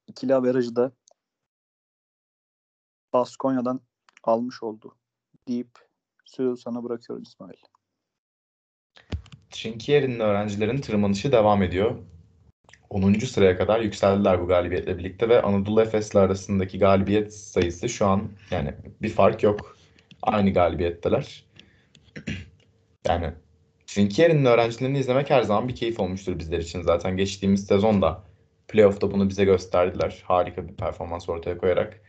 ikili 0.07 0.35
averajı 0.35 0.77
da 0.77 0.93
Baskonya'dan 3.13 3.81
almış 4.23 4.63
oldu 4.63 4.97
deyip 5.49 5.79
sözü 6.25 6.63
sana 6.63 6.85
bırakıyorum 6.85 7.23
İsmail. 7.23 7.75
Şinkiyer'in 9.55 10.21
öğrencilerin 10.21 10.81
tırmanışı 10.81 11.33
devam 11.33 11.63
ediyor. 11.63 11.95
10. 12.91 13.15
sıraya 13.15 13.59
kadar 13.59 13.81
yükseldiler 13.81 14.41
bu 14.41 14.47
galibiyetle 14.47 14.99
birlikte 14.99 15.29
ve 15.29 15.43
Anadolu 15.43 15.83
Efes'le 15.83 16.15
arasındaki 16.15 16.79
galibiyet 16.79 17.35
sayısı 17.35 17.89
şu 17.89 18.07
an 18.07 18.31
yani 18.51 18.75
bir 19.03 19.09
fark 19.09 19.43
yok. 19.43 19.77
Aynı 20.23 20.53
galibiyetteler. 20.53 21.45
yani 23.09 23.33
Trinkieri'nin 23.87 24.45
öğrencilerini 24.45 24.99
izlemek 24.99 25.31
her 25.31 25.43
zaman 25.43 25.69
bir 25.69 25.75
keyif 25.75 26.01
olmuştur 26.01 26.39
bizler 26.39 26.59
için. 26.59 26.83
Zaten 26.83 27.17
geçtiğimiz 27.17 27.67
sezonda 27.67 28.23
playoff'ta 28.69 29.13
bunu 29.13 29.29
bize 29.29 29.45
gösterdiler. 29.45 30.23
Harika 30.25 30.69
bir 30.69 30.75
performans 30.75 31.29
ortaya 31.29 31.59
koyarak. 31.59 32.01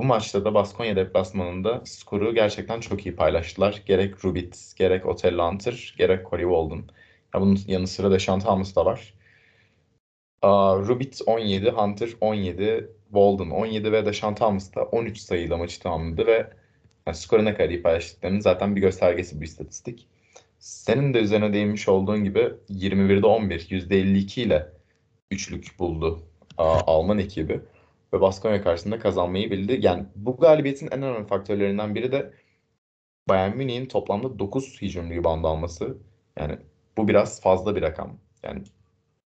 Bu 0.00 0.04
maçta 0.04 0.44
da 0.44 0.54
Baskonya 0.54 0.96
deplasmanında 0.96 1.82
skoru 1.84 2.34
gerçekten 2.34 2.80
çok 2.80 3.06
iyi 3.06 3.16
paylaştılar. 3.16 3.82
Gerek 3.86 4.24
Rubit, 4.24 4.72
gerek 4.76 5.06
Otello 5.06 5.50
Hunter, 5.50 5.94
gerek 5.98 6.30
Corey 6.30 6.44
Walden. 6.44 6.84
Ya 7.34 7.40
bunun 7.40 7.58
yanı 7.66 7.86
sıra 7.86 8.10
Deşan 8.10 8.40
Thomas 8.40 8.76
da 8.76 8.84
var. 8.86 9.14
Aa, 10.42 10.76
Rubit 10.76 11.20
17, 11.26 11.70
Hunter 11.70 12.10
17, 12.20 12.90
Walden 13.04 13.50
17 13.50 13.92
ve 13.92 14.06
Deşan 14.06 14.34
Thomas 14.34 14.74
da 14.74 14.82
13 14.84 15.18
sayıyla 15.18 15.56
maçı 15.56 15.80
tamamladı 15.80 16.26
ve 16.26 16.50
yani 17.06 17.16
skoru 17.16 17.44
ne 17.44 17.54
kadar 17.54 17.68
iyi 17.68 17.82
paylaştıklarının 17.82 18.40
zaten 18.40 18.76
bir 18.76 18.80
göstergesi 18.80 19.40
bu 19.40 19.44
istatistik. 19.44 20.08
Senin 20.58 21.14
de 21.14 21.18
üzerine 21.18 21.52
değinmiş 21.52 21.88
olduğun 21.88 22.24
gibi 22.24 22.52
21'de 22.70 23.26
11, 23.26 23.60
%52 23.60 24.40
ile 24.40 24.68
üçlük 25.30 25.78
buldu 25.78 26.22
aa, 26.58 26.80
Alman 26.86 27.18
ekibi 27.18 27.60
ve 28.12 28.20
Baskonya 28.20 28.62
karşısında 28.62 28.98
kazanmayı 28.98 29.50
bildi. 29.50 29.78
Yani 29.82 30.06
bu 30.14 30.36
galibiyetin 30.36 30.86
en 30.86 31.02
önemli 31.02 31.26
faktörlerinden 31.26 31.94
biri 31.94 32.12
de 32.12 32.34
Bayern 33.28 33.56
Münih'in 33.56 33.86
toplamda 33.86 34.38
9 34.38 34.82
hücum 34.82 35.10
rebound 35.10 35.44
alması. 35.44 35.98
Yani 36.38 36.58
bu 36.96 37.08
biraz 37.08 37.40
fazla 37.42 37.76
bir 37.76 37.82
rakam. 37.82 38.18
Yani 38.42 38.62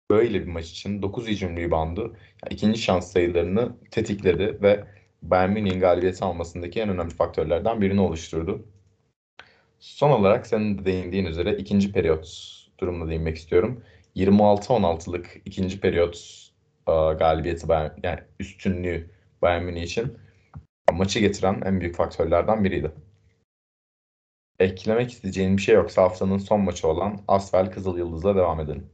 böyle 0.10 0.42
bir 0.42 0.48
maç 0.48 0.72
için 0.72 1.02
9 1.02 1.28
hücum 1.28 1.58
reboundu 1.58 2.02
yani 2.02 2.54
ikinci 2.54 2.82
şans 2.82 3.12
sayılarını 3.12 3.78
tetikledi 3.92 4.62
ve 4.62 4.84
Bayern 5.22 5.52
Münih'in 5.52 5.80
galibiyeti 5.80 6.26
almasındaki 6.26 6.82
en 6.82 6.90
önemli 6.90 7.14
faktörlerden 7.14 7.82
birini 7.82 8.02
oluşturdu. 8.02 8.66
Son 9.80 10.12
olarak 10.12 10.48
senin 10.48 10.78
de 10.78 10.86
değindiğin 10.86 11.26
üzere 11.26 11.56
ikinci 11.58 11.92
periyot 11.92 12.28
durumuna 12.80 13.10
değinmek 13.10 13.38
istiyorum. 13.38 13.84
26-16'lık 14.16 15.42
ikinci 15.46 15.80
periyot 15.80 16.51
e, 16.88 16.92
galibiyeti 16.92 17.68
Bayern, 17.68 18.00
yani 18.04 18.20
üstünlüğü 18.40 19.12
Bayern 19.42 19.64
Münih 19.64 19.84
için 19.84 20.18
maçı 20.92 21.20
getiren 21.20 21.62
en 21.66 21.82
büyük 21.82 21.96
faktörlerden 21.96 22.64
biriydi. 22.64 22.92
Eklemek 24.60 25.12
isteyeceğin 25.12 25.58
bir 25.58 25.62
şey 25.62 25.76
yoksa 25.76 26.02
haftanın 26.02 26.38
son 26.38 26.62
maçı 26.62 26.88
olan 26.88 27.24
Asvel 27.28 27.72
Kızıl 27.72 27.98
Yıldız'la 27.98 28.36
devam 28.36 28.60
edelim. 28.60 28.90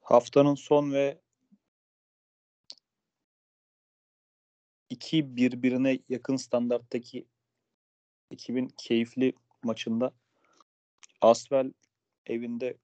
Haftanın 0.00 0.54
son 0.54 0.92
ve 0.92 1.20
iki 4.90 5.36
birbirine 5.36 5.98
yakın 6.08 6.36
standarttaki 6.36 7.26
ekibin 8.30 8.68
keyifli 8.76 9.32
maçında 9.62 10.12
Asvel 11.20 11.72
evinde 12.26 12.76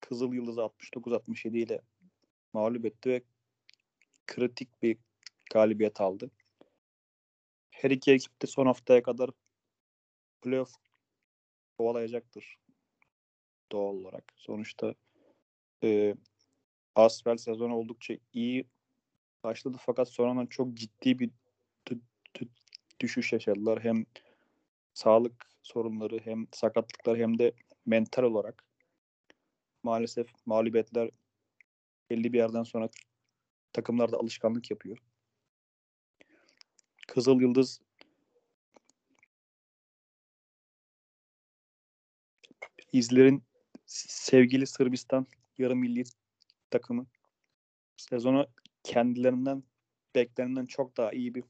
Kızıl 0.00 0.32
Yıldız'ı 0.32 0.60
69-67 0.60 1.58
ile 1.58 1.80
mağlup 2.52 2.84
etti 2.84 3.10
ve 3.10 3.22
kritik 4.26 4.82
bir 4.82 4.98
galibiyet 5.52 6.00
aldı. 6.00 6.30
Her 7.70 7.90
iki 7.90 8.12
ekip 8.12 8.42
de 8.42 8.46
son 8.46 8.66
haftaya 8.66 9.02
kadar 9.02 9.30
playoff 10.42 10.72
kovalayacaktır 11.78 12.58
doğal 13.72 13.94
olarak. 13.94 14.32
Sonuçta 14.36 14.94
e, 15.84 16.14
Asvel 16.94 17.36
sezonu 17.36 17.74
oldukça 17.74 18.14
iyi 18.32 18.64
başladı 19.44 19.76
fakat 19.80 20.08
sonradan 20.08 20.46
çok 20.46 20.74
ciddi 20.74 21.18
bir 21.18 21.30
düşüş 23.00 23.32
yaşadılar. 23.32 23.84
Hem 23.84 24.06
sağlık 24.94 25.50
sorunları 25.62 26.18
hem 26.24 26.46
sakatlıklar 26.52 27.18
hem 27.18 27.38
de 27.38 27.52
mental 27.86 28.22
olarak 28.22 28.67
maalesef 29.88 30.28
mağlubiyetler 30.46 31.10
belli 32.10 32.32
bir 32.32 32.38
yerden 32.38 32.62
sonra 32.62 32.88
takımlarda 33.72 34.16
alışkanlık 34.16 34.70
yapıyor. 34.70 34.98
Kızıl 37.08 37.40
Yıldız 37.40 37.80
İzler'in 42.92 43.42
sevgili 43.86 44.66
Sırbistan 44.66 45.26
yarım 45.58 45.78
milli 45.78 46.04
takımı 46.70 47.06
sezonu 47.96 48.46
kendilerinden 48.82 49.62
beklenenden 50.14 50.66
çok 50.66 50.96
daha 50.96 51.12
iyi 51.12 51.34
bir 51.34 51.44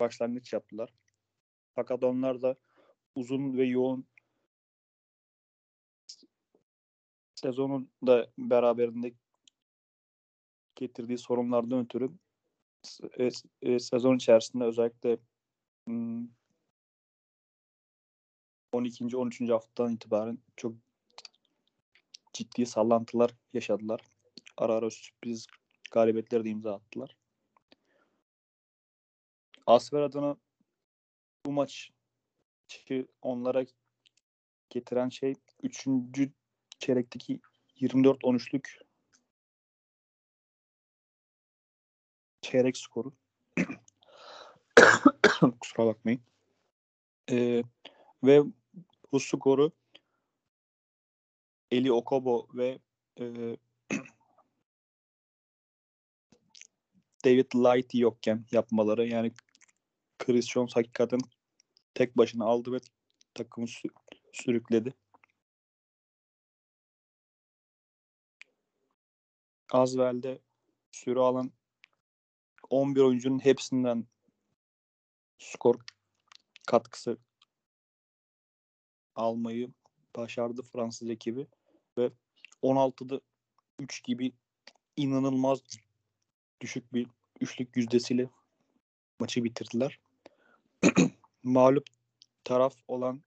başlangıç 0.00 0.52
yaptılar. 0.52 0.92
Fakat 1.74 2.04
onlar 2.04 2.42
da 2.42 2.56
uzun 3.14 3.56
ve 3.56 3.64
yoğun 3.64 4.06
sezonun 7.46 7.90
da 8.06 8.30
beraberinde 8.38 9.14
getirdiği 10.74 11.18
sorunlardan 11.18 11.84
ötürü 11.84 12.10
e, 13.18 13.28
e, 13.62 13.78
sezon 13.78 14.16
içerisinde 14.16 14.64
özellikle 14.64 15.18
hmm, 15.86 16.28
12. 18.72 19.16
13. 19.16 19.50
haftadan 19.50 19.92
itibaren 19.92 20.38
çok 20.56 20.74
ciddi 22.32 22.66
sallantılar 22.66 23.30
yaşadılar. 23.52 24.00
Ara 24.56 24.74
ara 24.74 24.90
sürpriz 24.90 25.46
galibiyetleri 25.92 26.44
de 26.44 26.48
imza 26.48 26.74
attılar. 26.74 27.16
Asfer 29.66 30.00
adına 30.00 30.36
bu 31.46 31.52
maç 31.52 31.90
onlara 33.22 33.64
getiren 34.70 35.08
şey 35.08 35.34
3. 35.62 35.86
çeyrekteki 36.78 37.40
24-13'lük 37.80 38.80
çeyrek 42.40 42.76
skoru. 42.76 43.12
Kusura 45.60 45.86
bakmayın. 45.86 46.20
Ee, 47.30 47.62
ve 48.24 48.42
bu 49.12 49.20
skoru 49.20 49.72
Eli 51.70 51.92
Okobo 51.92 52.48
ve 52.54 52.78
e, 53.20 53.24
David 57.24 57.54
Light 57.54 57.94
yokken 57.94 58.44
yapmaları 58.52 59.06
yani 59.06 59.32
Chris 60.18 60.48
Jones 60.48 60.76
hakikaten 60.76 61.20
tek 61.94 62.16
başına 62.16 62.44
aldı 62.44 62.72
ve 62.72 62.78
takımı 63.34 63.66
sü- 63.66 63.94
sürükledi. 64.32 64.94
Azvel'de 69.72 70.38
süre 70.92 71.20
alan 71.20 71.52
11 72.70 73.00
oyuncunun 73.00 73.38
hepsinden 73.38 74.06
skor 75.38 75.74
katkısı 76.66 77.18
almayı 79.14 79.72
başardı 80.16 80.62
Fransız 80.62 81.10
ekibi 81.10 81.46
ve 81.98 82.10
16'da 82.62 83.20
3 83.78 84.04
gibi 84.04 84.32
inanılmaz 84.96 85.62
düşük 86.60 86.92
bir 86.92 87.06
üçlük 87.40 87.76
yüzdesiyle 87.76 88.28
maçı 89.20 89.44
bitirdiler. 89.44 90.00
Mağlup 91.42 91.86
taraf 92.44 92.74
olan 92.88 93.22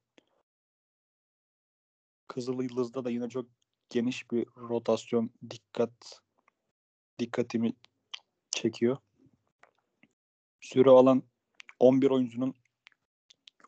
Kızıl 2.28 2.62
Yıldız'da 2.62 3.06
da 3.06 3.10
yine 3.10 3.30
çok 3.30 3.46
geniş 3.90 4.32
bir 4.32 4.48
rotasyon 4.58 5.30
dikkat 5.50 6.22
dikkatimi 7.20 7.74
çekiyor. 8.52 8.98
Süre 10.62 10.90
alan 10.90 11.24
11 11.80 12.10
oyuncunun 12.10 12.54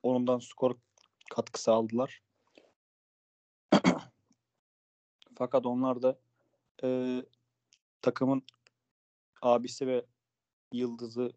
onundan 0.04 0.39
skor 0.39 0.76
katkısı 1.30 1.72
aldılar. 1.72 2.22
Fakat 5.38 5.66
onlar 5.66 6.02
da 6.02 6.20
e, 6.84 7.20
takımın 8.02 8.43
abisi 9.41 9.88
ve 9.88 10.06
yıldızı 10.72 11.32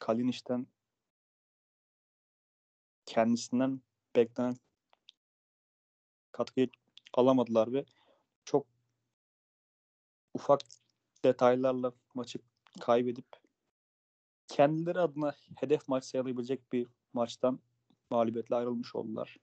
Kaliniş'ten 0.00 0.66
kendisinden 3.06 3.80
beklenen 4.16 4.56
katkıyı 6.32 6.68
alamadılar 7.14 7.72
ve 7.72 7.84
çok 8.44 8.66
ufak 10.34 10.60
detaylarla 11.26 11.92
maçı 12.14 12.38
kaybedip 12.80 13.26
kendileri 14.48 15.00
adına 15.00 15.34
hedef 15.60 15.88
maç 15.88 16.04
sayılabilecek 16.04 16.72
bir 16.72 16.86
maçtan 17.12 17.60
mağlubiyetle 18.10 18.56
ayrılmış 18.56 18.94
oldular. 18.94 19.36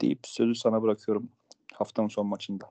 Deyip 0.00 0.20
sözü 0.24 0.54
sana 0.54 0.82
bırakıyorum 0.82 1.32
haftanın 1.74 2.08
son 2.08 2.26
maçında. 2.26 2.70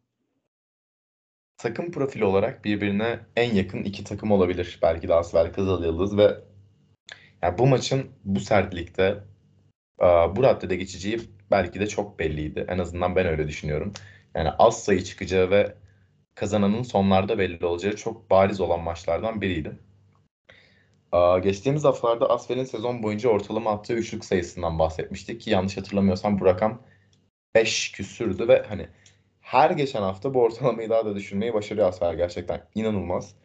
Takım 1.57 1.91
profili 1.91 2.25
olarak 2.25 2.65
birbirine 2.65 3.19
en 3.35 3.53
yakın 3.53 3.83
iki 3.83 4.03
takım 4.03 4.31
olabilir. 4.31 4.79
Belki 4.81 5.07
de 5.07 5.13
Asvel 5.13 5.53
Kızıl 5.53 5.83
Yıldız 5.83 6.17
ve 6.17 6.43
yani 7.41 7.57
bu 7.57 7.67
maçın 7.67 8.11
bu 8.23 8.39
sertlikte 8.39 9.23
bu 10.35 10.43
raddede 10.43 10.75
geçeceği 10.75 11.19
belki 11.51 11.79
de 11.79 11.87
çok 11.87 12.19
belliydi. 12.19 12.65
En 12.67 12.79
azından 12.79 13.15
ben 13.15 13.25
öyle 13.25 13.47
düşünüyorum. 13.47 13.93
Yani 14.35 14.49
az 14.49 14.83
sayı 14.83 15.03
çıkacağı 15.03 15.49
ve 15.49 15.75
kazananın 16.39 16.83
sonlarda 16.83 17.37
belli 17.39 17.65
olacağı 17.65 17.95
çok 17.95 18.29
bariz 18.29 18.61
olan 18.61 18.79
maçlardan 18.79 19.41
biriydi. 19.41 19.79
Geçtiğimiz 21.43 21.83
haftalarda 21.83 22.29
Asfel'in 22.29 22.63
sezon 22.63 23.03
boyunca 23.03 23.29
ortalama 23.29 23.71
attığı 23.71 23.93
üçlük 23.93 24.25
sayısından 24.25 24.79
bahsetmiştik 24.79 25.41
ki 25.41 25.49
yanlış 25.49 25.77
hatırlamıyorsam 25.77 26.39
bu 26.39 26.45
rakam 26.45 26.81
5 27.55 27.91
küsürdü 27.91 28.47
ve 28.47 28.63
hani 28.69 28.87
her 29.41 29.71
geçen 29.71 30.01
hafta 30.01 30.33
bu 30.33 30.41
ortalamayı 30.41 30.89
daha 30.89 31.05
da 31.05 31.15
düşürmeyi 31.15 31.53
başarıyor 31.53 31.87
Asfer 31.87 32.13
gerçekten 32.13 32.61
inanılmaz. 32.75 33.35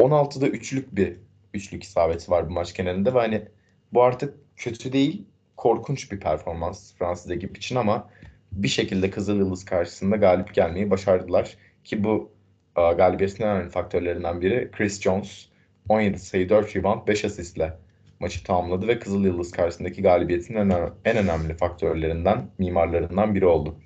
16'da 0.00 0.46
üçlük 0.46 0.96
bir 0.96 1.16
üçlük 1.54 1.84
isabeti 1.84 2.30
var 2.30 2.48
bu 2.48 2.52
maç 2.52 2.74
genelinde 2.74 3.14
ve 3.14 3.18
hani 3.18 3.48
bu 3.92 4.02
artık 4.02 4.34
kötü 4.56 4.92
değil 4.92 5.26
korkunç 5.56 6.12
bir 6.12 6.20
performans 6.20 6.94
Fransız 6.94 7.30
ekip 7.30 7.58
için 7.58 7.76
ama 7.76 8.10
bir 8.52 8.68
şekilde 8.68 9.10
Kızıl 9.10 9.36
Yıldız 9.36 9.64
karşısında 9.64 10.16
galip 10.16 10.54
gelmeyi 10.54 10.90
başardılar. 10.90 11.56
Ki 11.84 12.04
bu 12.04 12.32
a, 12.76 12.92
galibiyetin 12.92 13.44
en 13.44 13.50
önemli 13.50 13.70
faktörlerinden 13.70 14.40
biri 14.40 14.70
Chris 14.72 15.00
Jones 15.00 15.48
17 15.88 16.18
sayı 16.18 16.48
4 16.48 16.76
rebound 16.76 17.08
5 17.08 17.24
asistle 17.24 17.78
maçı 18.20 18.44
tamamladı 18.44 18.88
ve 18.88 18.98
Kızıl 18.98 19.24
Yıldız 19.24 19.50
karşısındaki 19.50 20.02
galibiyetin 20.02 20.54
en, 20.54 20.70
en 21.04 21.16
önemli 21.16 21.56
faktörlerinden, 21.56 22.50
mimarlarından 22.58 23.34
biri 23.34 23.46
oldu. 23.46 23.76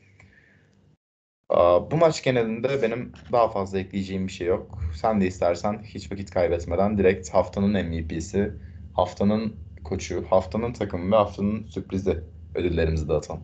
A, 1.49 1.91
bu 1.91 1.97
maç 1.97 2.23
genelinde 2.25 2.83
benim 2.83 3.13
daha 3.33 3.49
fazla 3.49 3.79
ekleyeceğim 3.79 4.27
bir 4.27 4.33
şey 4.33 4.47
yok. 4.47 4.79
Sen 4.95 5.21
de 5.21 5.27
istersen 5.27 5.83
hiç 5.83 6.13
vakit 6.13 6.31
kaybetmeden 6.31 6.99
direkt 6.99 7.35
haftanın 7.35 7.87
MVP'si, 7.87 8.53
haftanın 8.95 9.57
koçu, 9.85 10.25
haftanın 10.31 10.73
takımı 10.73 11.13
ve 11.13 11.17
haftanın 11.17 11.67
sürprizi 11.67 12.25
ödüllerimizi 12.55 13.09
dağıtalım. 13.09 13.43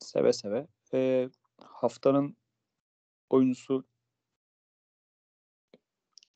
Seve 0.00 0.32
seve. 0.32 0.66
Ee, 0.94 1.28
haftanın 1.64 2.36
oyuncusu 3.30 3.84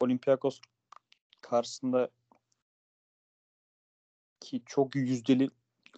Olympiakos 0.00 0.60
karşısında 1.40 2.10
ki 4.40 4.62
çok 4.66 4.94
yüzdeli 4.94 5.50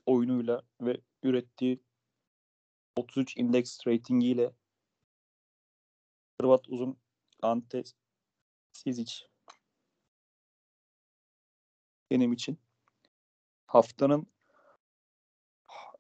oyunuyla 0.07 0.63
ve 0.81 1.01
ürettiği 1.23 1.83
33 2.97 3.37
index 3.37 3.87
ratingiyle 3.87 4.53
Hırvat 6.41 6.69
uzun 6.69 6.99
Ante 7.43 7.85
Sizic 8.73 9.13
benim 12.11 12.33
için 12.33 12.59
haftanın 13.67 14.27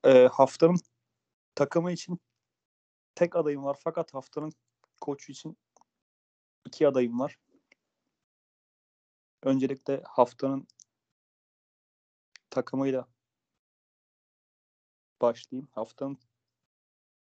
e, 0.04 0.26
haftanın 0.26 0.76
takımı 1.54 1.92
için 1.92 2.20
tek 3.16 3.36
adayım 3.36 3.64
var 3.64 3.76
fakat 3.84 4.14
haftanın 4.14 4.52
koçu 5.00 5.32
için 5.32 5.58
iki 6.66 6.88
adayım 6.88 7.20
var. 7.20 7.38
Öncelikle 9.42 10.02
haftanın 10.04 10.68
takımıyla 12.50 13.08
başlayayım. 15.20 15.68
Haftanın 15.72 16.18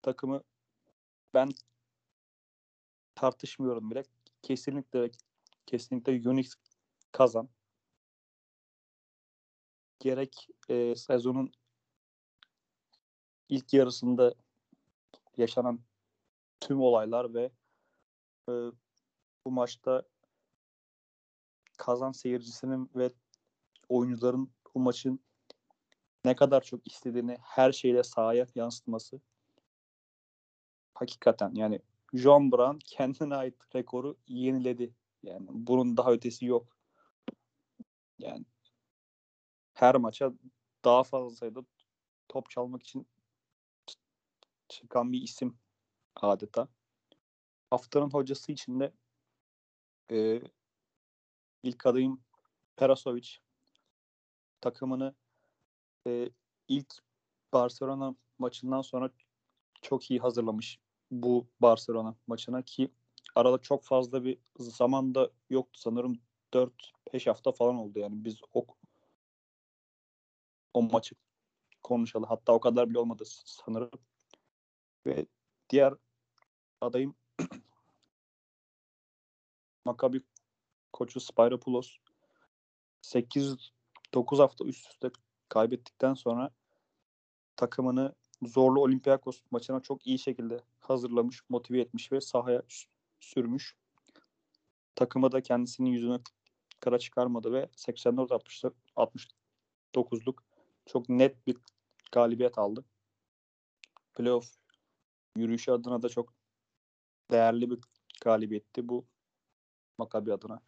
takımı 0.03 0.43
ben 1.35 1.51
tartışmıyorum 3.15 3.91
bile. 3.91 4.03
Kesinlikle 4.43 5.11
kesinlikle 5.67 6.31
Unix 6.31 6.55
kazan. 7.13 7.49
Gerek 10.01 10.49
e, 10.69 10.95
sezonun 10.97 11.53
ilk 13.49 13.75
yarısında 13.75 14.35
yaşanan 15.39 15.81
tüm 16.61 16.81
olaylar 16.81 17.35
ve 17.35 17.51
e, 18.49 18.53
bu 19.45 19.51
maçta 19.51 20.03
kazan 21.79 22.13
seyircisinin 22.13 22.91
ve 22.95 23.11
oyuncuların 23.89 24.53
bu 24.75 24.81
maçın 24.81 25.21
ne 26.25 26.37
kadar 26.37 26.61
çok 26.61 26.87
istediğini 26.87 27.39
her 27.41 27.73
şeyle 27.73 28.03
sahaya 28.03 28.47
yansıtması 28.55 29.21
hakikaten 30.95 31.55
yani 31.55 31.81
John 32.15 32.53
Brown 32.53 32.79
kendine 32.85 33.37
ait 33.37 33.55
rekoru 33.75 34.17
yeniledi. 34.29 34.95
Yani 35.23 35.47
bunun 35.51 35.97
daha 35.97 36.13
ötesi 36.13 36.47
yok. 36.47 36.77
Yani 38.19 38.45
her 39.75 39.97
maça 39.97 40.33
daha 40.85 41.05
fazla 41.05 41.37
sayıda 41.37 41.61
top 42.29 42.51
çalmak 42.51 42.83
için 42.83 43.07
çıkan 44.69 45.13
bir 45.13 45.23
isim 45.23 45.59
adeta. 46.17 46.69
Haftanın 47.71 48.11
hocası 48.11 48.53
için 48.53 48.81
de 48.81 48.93
e, 50.11 50.43
ilk 51.63 51.87
adayım 51.87 52.23
Perasovic 52.77 53.29
takımını 54.61 55.15
e, 56.07 56.31
ilk 56.69 56.95
Barcelona 57.53 58.15
maçından 58.39 58.83
sonra 58.83 59.11
çok 59.83 60.11
iyi 60.11 60.21
hazırlamış 60.21 60.79
bu 61.11 61.49
Barcelona 61.61 62.17
maçına 62.27 62.63
ki 62.63 62.91
arada 63.35 63.59
çok 63.59 63.85
fazla 63.85 64.25
bir 64.25 64.39
zaman 64.59 65.15
da 65.15 65.31
yoktu. 65.51 65.81
Sanırım 65.81 66.21
4-5 66.55 67.27
hafta 67.27 67.53
falan 67.53 67.77
oldu 67.77 67.99
yani 67.99 68.25
biz 68.25 68.41
o 68.55 68.67
o 70.75 70.83
maçı 70.83 71.15
konuşalı. 71.83 72.27
Hatta 72.27 72.53
o 72.53 72.61
kadar 72.61 72.91
bile 72.91 72.99
olmadı 72.99 73.25
sanırım 73.27 73.91
ve 75.07 75.27
diğer 75.71 75.95
adayım 76.81 77.15
Maccabi 79.85 80.23
koçu 80.93 81.21
Spyropoulos 81.21 81.97
8 83.03 83.57
9 84.15 84.39
hafta 84.39 84.65
üst 84.65 84.91
üste 84.91 85.11
kaybettikten 85.49 86.15
sonra 86.15 86.51
takımını 87.57 88.15
zorlu 88.43 88.81
Olympiakos 88.81 89.43
maçına 89.51 89.81
çok 89.81 90.07
iyi 90.07 90.19
şekilde 90.19 90.61
hazırlamış, 90.81 91.43
motive 91.49 91.81
etmiş 91.81 92.13
ve 92.13 92.21
sahaya 92.21 92.63
sürmüş. 93.21 93.77
Takıma 94.95 95.33
da 95.33 95.43
kendisinin 95.43 95.91
yüzünü 95.91 96.21
kara 96.81 96.99
çıkarmadı 96.99 97.53
ve 97.53 97.69
84 97.77 98.33
69'luk 98.97 100.39
çok 100.87 101.09
net 101.09 101.47
bir 101.47 101.57
galibiyet 102.13 102.59
aldı. 102.59 102.85
Playoff 104.15 104.58
yürüyüşü 105.37 105.71
adına 105.73 106.03
da 106.03 106.09
çok 106.09 106.35
değerli 107.31 107.71
bir 107.71 107.79
galibiyetti 108.25 108.89
bu 108.89 109.07
Makabi 109.99 110.33
adına. 110.33 110.61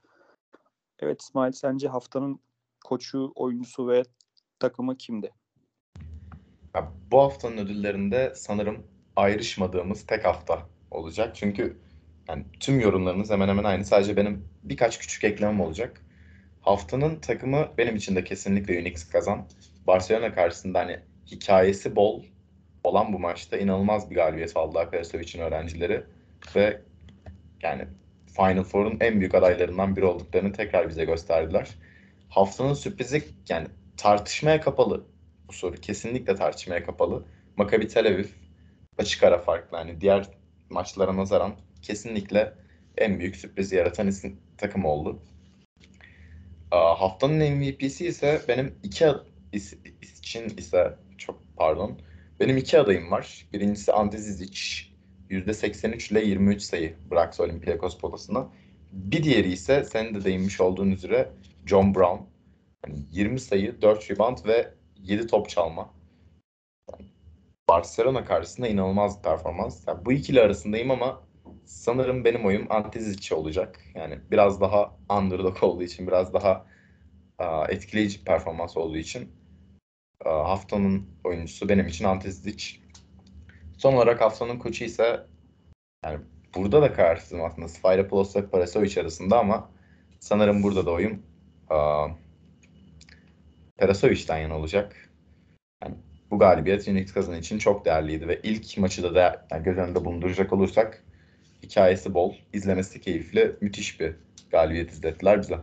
Evet 0.98 1.22
İsmail 1.22 1.52
sence 1.52 1.88
haftanın 1.88 2.40
koçu, 2.84 3.32
oyuncusu 3.34 3.88
ve 3.88 4.02
takımı 4.58 4.96
kimdi? 4.96 5.32
Ya, 6.74 6.92
bu 7.10 7.20
haftanın 7.20 7.56
ödüllerinde 7.56 8.32
sanırım 8.34 8.86
ayrışmadığımız 9.16 10.06
tek 10.06 10.24
hafta 10.24 10.66
olacak. 10.90 11.36
Çünkü 11.36 11.80
yani 12.28 12.44
tüm 12.60 12.80
yorumlarınız 12.80 13.30
hemen 13.30 13.48
hemen 13.48 13.64
aynı. 13.64 13.84
Sadece 13.84 14.16
benim 14.16 14.48
birkaç 14.62 14.98
küçük 14.98 15.24
eklemem 15.24 15.60
olacak. 15.60 16.04
Haftanın 16.60 17.20
takımı 17.20 17.68
benim 17.78 17.96
için 17.96 18.16
de 18.16 18.24
kesinlikle 18.24 18.80
Unix 18.80 19.08
kazan. 19.08 19.48
Barcelona 19.86 20.34
karşısında 20.34 20.78
hani 20.78 21.00
hikayesi 21.26 21.96
bol 21.96 22.24
olan 22.84 23.12
bu 23.12 23.18
maçta 23.18 23.56
inanılmaz 23.56 24.10
bir 24.10 24.14
galibiyet 24.14 24.56
aldı 24.56 24.78
Akarasovic'in 24.78 25.42
öğrencileri 25.42 26.04
ve 26.56 26.80
yani 27.62 27.84
Final 28.36 28.62
Four'un 28.62 28.96
en 29.00 29.20
büyük 29.20 29.34
adaylarından 29.34 29.96
biri 29.96 30.04
olduklarını 30.04 30.52
tekrar 30.52 30.88
bize 30.88 31.04
gösterdiler. 31.04 31.68
Haftanın 32.28 32.74
sürprizi 32.74 33.22
yani 33.48 33.66
tartışmaya 33.96 34.60
kapalı 34.60 35.06
bu 35.48 35.52
soru. 35.52 35.76
Kesinlikle 35.76 36.34
tartışmaya 36.34 36.84
kapalı. 36.84 37.24
Maccabi 37.56 37.88
Tel 37.88 38.06
Aviv 38.06 38.26
açık 38.98 39.22
ara 39.22 39.38
farklı. 39.38 39.76
Yani 39.76 40.00
diğer 40.00 40.26
maçlara 40.70 41.16
nazaran 41.16 41.52
kesinlikle 41.82 42.52
en 42.98 43.18
büyük 43.18 43.36
sürprizi 43.36 43.76
yaratan 43.76 44.06
isim 44.06 44.40
takım 44.58 44.84
oldu. 44.84 45.22
Haftanın 46.70 47.56
MVP'si 47.56 48.06
ise 48.06 48.40
benim 48.48 48.74
iki 48.82 49.06
is, 49.52 49.74
için 50.18 50.48
ise 50.48 50.94
çok 51.18 51.40
pardon. 51.56 51.98
Benim 52.40 52.56
iki 52.56 52.78
adayım 52.78 53.10
var. 53.10 53.48
Birincisi 53.52 53.92
Ante 53.92 54.18
Zizic. 54.18 54.60
%83 55.30 56.12
ile 56.12 56.24
23 56.24 56.62
sayı 56.62 56.96
bıraktı 57.10 57.42
Olympiakos 57.42 57.98
potasına. 57.98 58.48
Bir 58.92 59.24
diğeri 59.24 59.52
ise 59.52 59.84
senin 59.84 60.14
de 60.14 60.24
değinmiş 60.24 60.60
olduğun 60.60 60.90
üzere 60.90 61.30
John 61.66 61.94
Brown. 61.94 62.22
Yani 62.86 62.98
20 63.10 63.40
sayı, 63.40 63.82
4 63.82 64.10
rebound 64.10 64.38
ve 64.46 64.74
7 64.96 65.26
top 65.26 65.48
çalma. 65.48 65.94
Barcelona 67.68 68.24
karşısında 68.24 68.68
inanılmaz 68.68 69.18
bir 69.18 69.22
performans. 69.22 69.88
Yani 69.88 70.04
bu 70.04 70.12
ikili 70.12 70.40
arasındayım 70.40 70.90
ama 70.90 71.22
sanırım 71.64 72.24
benim 72.24 72.46
oyum 72.46 72.66
Antezic 72.70 73.34
olacak. 73.34 73.80
Yani 73.94 74.18
biraz 74.30 74.60
daha 74.60 74.96
underdog 75.18 75.62
olduğu 75.62 75.82
için, 75.82 76.06
biraz 76.06 76.34
daha 76.34 76.66
uh, 77.40 77.66
etkileyici 77.68 78.24
performans 78.24 78.76
olduğu 78.76 78.98
için 78.98 79.39
haftanın 80.24 81.06
oyuncusu 81.24 81.68
benim 81.68 81.86
için 81.86 82.04
Antezic. 82.04 82.76
Son 83.78 83.94
olarak 83.94 84.20
haftanın 84.20 84.58
koçu 84.58 84.84
ise 84.84 85.26
Yani 86.04 86.20
burada 86.54 86.82
da 86.82 86.92
kararsızım 86.92 87.44
aslında. 87.44 87.68
Sfairopoulos 87.68 88.36
ve 88.36 88.46
Parasovic 88.46 89.00
arasında 89.00 89.38
ama 89.38 89.70
sanırım 90.20 90.62
burada 90.62 90.86
da 90.86 90.90
oyum 90.90 91.22
aa, 91.70 92.08
Perasovic'den 93.76 94.38
yana 94.38 94.56
olacak. 94.56 95.10
Yani 95.82 95.94
bu 96.30 96.38
galibiyet 96.38 96.88
Unix 96.88 97.12
Kazan 97.12 97.38
için 97.38 97.58
çok 97.58 97.84
değerliydi 97.84 98.28
ve 98.28 98.40
ilk 98.42 98.78
maçı 98.78 99.02
da, 99.02 99.14
da 99.14 99.46
yani 99.50 99.64
göz 99.64 99.78
önünde 99.78 100.04
bulunduracak 100.04 100.52
olursak 100.52 101.04
hikayesi 101.62 102.14
bol, 102.14 102.34
izlemesi 102.52 103.00
keyifli, 103.00 103.56
müthiş 103.60 104.00
bir 104.00 104.14
galibiyet 104.50 104.92
izlettiler 104.92 105.40
bize. 105.40 105.58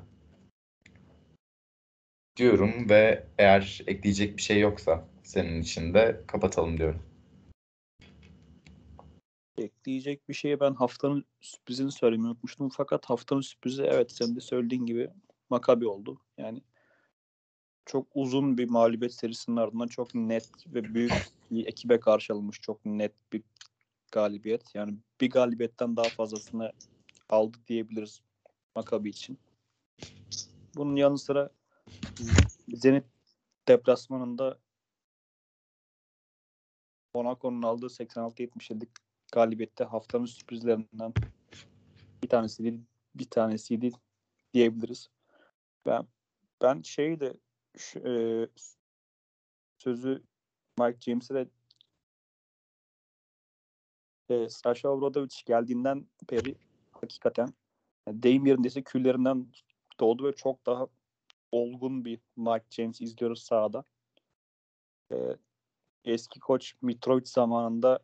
Diyorum 2.38 2.90
ve 2.90 3.28
eğer 3.38 3.82
ekleyecek 3.88 4.38
bir 4.38 4.42
şey 4.42 4.60
yoksa 4.60 5.08
senin 5.24 5.62
için 5.62 5.94
de 5.94 6.22
kapatalım 6.28 6.78
diyorum. 6.78 7.02
Ekleyecek 9.58 10.30
bir 10.30 10.34
şeye 10.34 10.60
ben 10.60 10.74
haftanın 10.74 11.26
sürprizini 11.42 11.92
söylemeyi 11.92 12.28
unutmuştum. 12.28 12.70
Fakat 12.70 13.06
haftanın 13.06 13.42
sürprizi 13.42 13.84
evet 13.84 14.12
senin 14.12 14.36
de 14.36 14.40
söylediğin 14.40 14.86
gibi 14.86 15.10
Makabi 15.50 15.88
oldu. 15.88 16.22
Yani 16.38 16.62
çok 17.86 18.08
uzun 18.16 18.58
bir 18.58 18.70
mağlubiyet 18.70 19.14
serisinin 19.14 19.58
ardından 19.58 19.88
çok 19.88 20.16
net 20.16 20.50
ve 20.68 20.94
büyük 20.94 21.14
bir 21.52 21.68
ekibe 21.68 22.00
karşı 22.00 22.34
alınmış 22.34 22.62
çok 22.62 22.86
net 22.86 23.14
bir 23.34 23.42
galibiyet. 24.12 24.76
Yani 24.76 24.98
bir 25.22 25.30
galibiyetten 25.30 25.98
daha 25.98 26.10
fazlasını 26.10 26.72
aldı 27.30 27.58
diyebiliriz 27.68 28.22
Makabi 28.76 29.10
için. 29.10 29.40
Bunun 30.76 30.96
yanı 30.96 31.18
sıra 31.18 31.50
Zenit 32.68 33.06
deplasmanında 33.68 34.60
Monaco'nun 37.14 37.62
aldığı 37.62 37.86
86-77 37.86 38.88
galibiyette 39.32 39.84
haftanın 39.84 40.26
sürprizlerinden 40.26 41.14
bir 42.24 42.30
tanesiydi, 42.30 42.80
bir 43.16 43.30
tanesiydi 43.30 43.92
diyebiliriz. 44.54 45.10
Ben 45.86 46.08
ben 46.62 46.82
şeyi 46.82 47.20
de 47.20 47.34
e, 48.06 48.12
sözü 49.78 50.24
Mike 50.80 51.00
James'e 51.00 51.36
de 51.36 51.48
e, 54.30 54.50
Sasha 54.50 54.90
Obradovic 54.90 55.36
geldiğinden 55.46 56.08
beri 56.32 56.56
hakikaten 56.92 57.50
yani 58.08 58.24
deyim 58.24 58.46
yerindeyse 58.46 58.84
küllerinden 58.84 59.48
doğdu 60.00 60.28
ve 60.28 60.36
çok 60.36 60.66
daha 60.66 60.88
olgun 61.52 62.06
bir 62.06 62.20
Mike 62.36 62.66
James 62.70 63.02
izliyoruz 63.02 63.43
sahada. 63.43 63.84
E, 65.12 65.38
eski 66.06 66.39
koç 66.39 66.74
Mitrovic 66.82 67.26
zamanında 67.26 68.00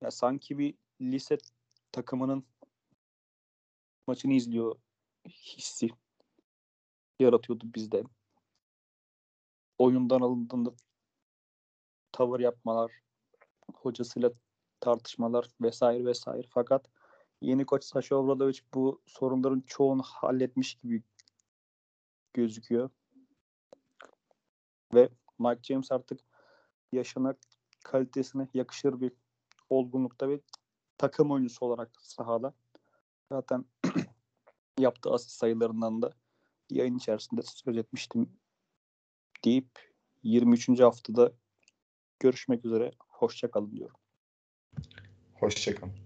ya 0.00 0.10
sanki 0.10 0.58
bir 0.58 0.74
lise 1.00 1.38
takımının 1.92 2.46
maçını 4.06 4.32
izliyor 4.32 4.76
hissi 5.28 5.88
yaratıyordu 7.20 7.64
bizde. 7.74 8.02
Oyundan 9.78 10.20
alındığında 10.20 10.74
tavır 12.12 12.40
yapmalar, 12.40 12.92
hocasıyla 13.74 14.30
tartışmalar 14.80 15.46
vesaire 15.60 16.04
vesaire. 16.04 16.46
Fakat 16.50 16.90
yeni 17.40 17.66
koç 17.66 17.84
Sasha 17.84 18.16
Obradovic 18.16 18.58
bu 18.74 19.02
sorunların 19.06 19.60
çoğunu 19.60 20.02
halletmiş 20.02 20.74
gibi 20.74 21.02
gözüküyor. 22.34 22.90
Ve 24.94 25.08
Mike 25.38 25.62
James 25.62 25.92
artık 25.92 26.20
yaşına 26.92 27.34
kalitesine 27.84 28.48
yakışır 28.54 29.00
bir 29.00 29.12
olgunlukta 29.70 30.28
ve 30.28 30.40
takım 30.98 31.30
oyuncusu 31.30 31.66
olarak 31.66 31.90
sahada. 32.02 32.54
Zaten 33.32 33.64
yaptığı 34.78 35.10
asist 35.10 35.30
sayılarından 35.30 36.02
da 36.02 36.12
yayın 36.70 36.96
içerisinde 36.96 37.42
söz 37.42 37.76
etmiştim 37.76 38.32
deyip 39.44 39.94
23. 40.22 40.80
haftada 40.80 41.32
görüşmek 42.20 42.64
üzere. 42.64 42.92
Hoşçakalın 43.08 43.76
diyorum. 43.76 43.96
Hoşçakalın. 45.34 46.03